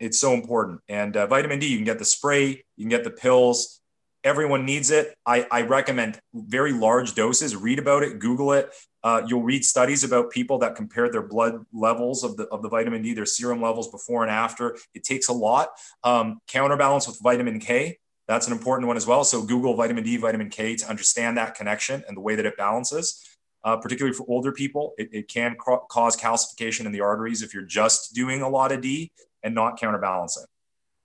it's 0.00 0.18
so 0.18 0.32
important. 0.34 0.80
And 0.88 1.16
uh, 1.16 1.26
vitamin 1.28 1.60
D, 1.60 1.68
you 1.68 1.76
can 1.76 1.84
get 1.84 2.00
the 2.00 2.04
spray, 2.04 2.64
you 2.76 2.84
can 2.84 2.88
get 2.88 3.04
the 3.04 3.10
pills. 3.10 3.80
Everyone 4.24 4.64
needs 4.64 4.90
it. 4.90 5.16
I, 5.26 5.46
I 5.50 5.62
recommend 5.62 6.20
very 6.32 6.72
large 6.72 7.14
doses. 7.14 7.56
Read 7.56 7.78
about 7.78 8.04
it, 8.04 8.20
Google 8.20 8.52
it. 8.52 8.70
Uh, 9.02 9.22
you'll 9.26 9.42
read 9.42 9.64
studies 9.64 10.04
about 10.04 10.30
people 10.30 10.58
that 10.58 10.76
compared 10.76 11.12
their 11.12 11.26
blood 11.26 11.64
levels 11.72 12.22
of 12.22 12.36
the, 12.36 12.44
of 12.48 12.62
the 12.62 12.68
vitamin 12.68 13.02
D, 13.02 13.14
their 13.14 13.26
serum 13.26 13.60
levels 13.60 13.90
before 13.90 14.22
and 14.22 14.30
after. 14.30 14.76
It 14.94 15.02
takes 15.02 15.28
a 15.28 15.32
lot. 15.32 15.70
Um, 16.04 16.38
counterbalance 16.46 17.08
with 17.08 17.18
vitamin 17.20 17.58
K, 17.58 17.98
that's 18.28 18.46
an 18.46 18.52
important 18.52 18.86
one 18.86 18.96
as 18.96 19.06
well. 19.06 19.24
So 19.24 19.42
Google 19.42 19.74
vitamin 19.74 20.04
D, 20.04 20.16
vitamin 20.18 20.50
K 20.50 20.76
to 20.76 20.88
understand 20.88 21.36
that 21.36 21.56
connection 21.56 22.04
and 22.06 22.16
the 22.16 22.20
way 22.20 22.36
that 22.36 22.46
it 22.46 22.56
balances. 22.56 23.20
Uh, 23.64 23.76
particularly 23.76 24.14
for 24.14 24.24
older 24.28 24.50
people, 24.50 24.92
it, 24.98 25.08
it 25.12 25.28
can 25.28 25.56
ca- 25.56 25.84
cause 25.88 26.16
calcification 26.16 26.84
in 26.84 26.92
the 26.92 27.00
arteries 27.00 27.42
if 27.42 27.54
you're 27.54 27.62
just 27.62 28.14
doing 28.14 28.42
a 28.42 28.48
lot 28.48 28.72
of 28.72 28.80
D 28.80 29.12
and 29.42 29.54
not 29.54 29.78
counterbalancing. 29.78 30.44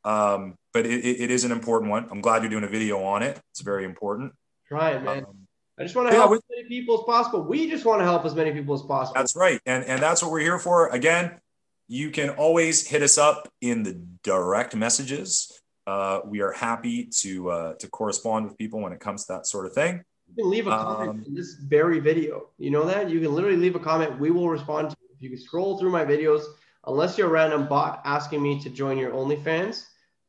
Um, 0.08 0.56
but 0.72 0.86
it, 0.86 1.04
it 1.04 1.32
is 1.32 1.44
an 1.44 1.52
important 1.52 1.92
one. 1.92 2.08
I'm 2.10 2.22
glad 2.22 2.42
you're 2.42 2.50
doing 2.50 2.64
a 2.64 2.70
video 2.70 3.04
on 3.04 3.24
it. 3.24 3.38
It's 3.52 3.62
very 3.62 3.84
important. 3.84 4.32
Try 4.70 4.92
it, 4.92 5.04
man. 5.04 5.26
Um, 5.26 5.48
I 5.78 5.84
just 5.84 5.96
want 5.96 6.10
to 6.10 6.16
help 6.16 6.32
yeah, 6.32 6.38
as 6.38 6.44
many 6.50 6.70
people 6.70 7.00
as 7.00 7.04
possible. 7.06 7.44
We 7.44 7.70
just 7.70 7.84
want 7.84 8.00
to 8.00 8.06
help 8.06 8.24
as 8.24 8.34
many 8.34 8.52
people 8.52 8.74
as 8.74 8.82
possible. 8.84 9.14
That's 9.16 9.36
right. 9.36 9.60
And 9.66 9.84
and 9.84 10.02
that's 10.02 10.24
what 10.24 10.32
we're 10.32 10.40
here 10.40 10.60
for. 10.60 10.88
Again, 10.88 11.40
you 11.90 12.10
can 12.10 12.30
always 12.32 12.88
hit 12.88 13.04
us 13.04 13.18
up 13.18 13.50
in 13.62 13.84
the 13.84 14.02
direct 14.24 14.76
messages. 14.76 15.52
Uh, 15.86 16.22
we 16.26 16.42
are 16.42 16.54
happy 16.54 17.10
to 17.20 17.50
uh, 17.50 17.74
to 17.76 17.88
correspond 17.90 18.46
with 18.46 18.58
people 18.58 18.80
when 18.80 18.94
it 18.94 19.02
comes 19.02 19.26
to 19.26 19.34
that 19.34 19.46
sort 19.46 19.66
of 19.66 19.74
thing. 19.74 20.02
You 20.30 20.36
can 20.36 20.50
leave 20.50 20.68
a 20.68 20.72
comment 20.72 21.10
um, 21.10 21.24
in 21.28 21.36
this 21.36 21.56
very 21.56 22.00
video. 22.00 22.50
You 22.58 22.72
know 22.72 22.86
that? 22.86 23.10
You 23.10 23.20
can 23.20 23.34
literally 23.34 23.58
leave 23.58 23.76
a 23.76 23.80
comment. 23.80 24.20
We 24.20 24.32
will 24.32 24.50
respond 24.50 24.90
to 24.92 24.96
you. 25.02 25.08
If 25.16 25.22
you 25.22 25.30
can 25.30 25.40
scroll 25.40 25.78
through 25.78 25.92
my 25.92 26.06
videos, 26.06 26.44
unless 26.86 27.18
you're 27.18 27.28
a 27.28 27.32
random 27.32 27.68
bot 27.68 28.02
asking 28.06 28.42
me 28.42 28.62
to 28.62 28.70
join 28.70 28.98
your 28.98 29.12
OnlyFans, 29.12 29.86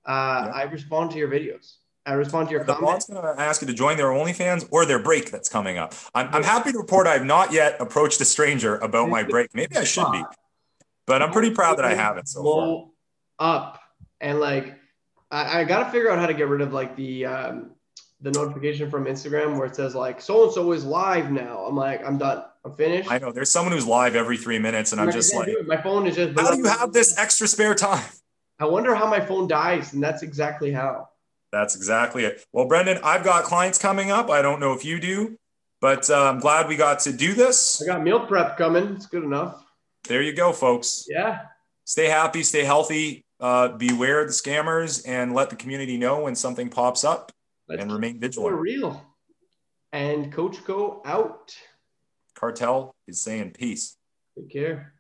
uh, 0.08 0.44
yeah. 0.46 0.52
I 0.52 0.62
respond 0.62 1.10
to 1.12 1.18
your 1.18 1.28
videos. 1.28 1.74
I 2.06 2.14
respond 2.14 2.48
to 2.48 2.52
your 2.52 2.64
the 2.64 2.74
comments. 2.74 3.04
The 3.04 3.14
going 3.14 3.36
to 3.36 3.40
ask 3.40 3.60
you 3.60 3.66
to 3.66 3.74
join 3.74 3.98
their 3.98 4.06
OnlyFans 4.06 4.66
or 4.70 4.86
their 4.86 4.98
break 4.98 5.30
that's 5.30 5.50
coming 5.50 5.76
up. 5.76 5.92
I'm, 6.14 6.34
I'm 6.34 6.42
happy 6.42 6.72
to 6.72 6.78
report 6.78 7.06
I 7.06 7.12
have 7.12 7.26
not 7.26 7.52
yet 7.52 7.76
approached 7.80 8.18
a 8.22 8.24
stranger 8.24 8.76
about 8.78 9.10
my 9.10 9.22
break. 9.22 9.54
Maybe 9.54 9.76
I 9.76 9.84
should 9.84 10.10
be, 10.10 10.22
but 11.06 11.22
I'm 11.22 11.30
pretty 11.30 11.50
proud 11.50 11.76
that 11.76 11.84
I 11.84 11.94
haven't 11.94 12.26
so 12.28 12.42
far. 12.42 12.86
Up 13.40 13.80
and 14.20 14.40
like, 14.40 14.74
I, 15.30 15.60
I 15.60 15.64
got 15.64 15.84
to 15.84 15.90
figure 15.90 16.10
out 16.10 16.18
how 16.18 16.26
to 16.26 16.34
get 16.34 16.48
rid 16.48 16.62
of 16.62 16.72
like 16.72 16.96
the 16.96 17.26
um, 17.26 17.70
the 18.20 18.30
notification 18.30 18.90
from 18.90 19.04
Instagram 19.04 19.56
where 19.56 19.66
it 19.66 19.76
says 19.76 19.94
like 19.94 20.20
so 20.20 20.44
and 20.44 20.52
so 20.52 20.72
is 20.72 20.84
live 20.84 21.30
now. 21.30 21.58
I'm 21.66 21.76
like, 21.76 22.04
I'm 22.06 22.16
done. 22.16 22.42
I'm 22.64 22.74
finished. 22.74 23.10
I 23.10 23.18
know 23.18 23.30
there's 23.30 23.50
someone 23.50 23.72
who's 23.72 23.86
live 23.86 24.16
every 24.16 24.38
three 24.38 24.58
minutes, 24.58 24.92
and 24.92 25.00
I'm, 25.00 25.08
I'm 25.08 25.12
just 25.12 25.34
like, 25.34 25.48
my 25.66 25.76
phone 25.76 26.06
is 26.06 26.16
just. 26.16 26.38
How 26.38 26.52
do 26.52 26.56
you 26.56 26.64
have 26.64 26.92
this 26.94 27.16
extra 27.18 27.46
spare 27.46 27.74
time? 27.74 28.04
I 28.60 28.66
wonder 28.66 28.94
how 28.94 29.08
my 29.08 29.20
phone 29.20 29.46
dies, 29.46 29.92
and 29.92 30.02
that's 30.02 30.22
exactly 30.22 30.72
how. 30.72 31.08
That's 31.52 31.76
exactly 31.76 32.24
it. 32.24 32.44
Well, 32.52 32.66
Brendan, 32.66 32.98
I've 33.02 33.24
got 33.24 33.44
clients 33.44 33.78
coming 33.78 34.10
up. 34.10 34.30
I 34.30 34.42
don't 34.42 34.60
know 34.60 34.72
if 34.72 34.84
you 34.84 35.00
do, 35.00 35.38
but 35.80 36.10
uh, 36.10 36.24
I'm 36.24 36.40
glad 36.40 36.68
we 36.68 36.76
got 36.76 37.00
to 37.00 37.12
do 37.12 37.34
this. 37.34 37.80
I 37.82 37.86
got 37.86 38.02
meal 38.02 38.26
prep 38.26 38.58
coming. 38.58 38.94
It's 38.94 39.06
good 39.06 39.24
enough. 39.24 39.64
There 40.08 40.22
you 40.22 40.34
go, 40.34 40.52
folks. 40.52 41.06
Yeah. 41.08 41.40
Stay 41.84 42.06
happy, 42.06 42.42
stay 42.42 42.64
healthy, 42.64 43.24
uh, 43.40 43.68
beware 43.68 44.24
the 44.24 44.32
scammers, 44.32 45.06
and 45.06 45.34
let 45.34 45.50
the 45.50 45.56
community 45.56 45.96
know 45.96 46.20
when 46.20 46.34
something 46.34 46.68
pops 46.68 47.04
up 47.04 47.32
Let's 47.68 47.82
and 47.82 47.92
remain 47.92 48.20
vigilant. 48.20 48.54
We're 48.54 48.60
real. 48.60 49.04
And 49.92 50.32
Coach 50.32 50.62
Koe 50.64 51.00
out. 51.04 51.56
Cartel 52.34 52.94
is 53.06 53.22
saying 53.22 53.52
peace. 53.52 53.96
Take 54.36 54.50
care. 54.50 54.94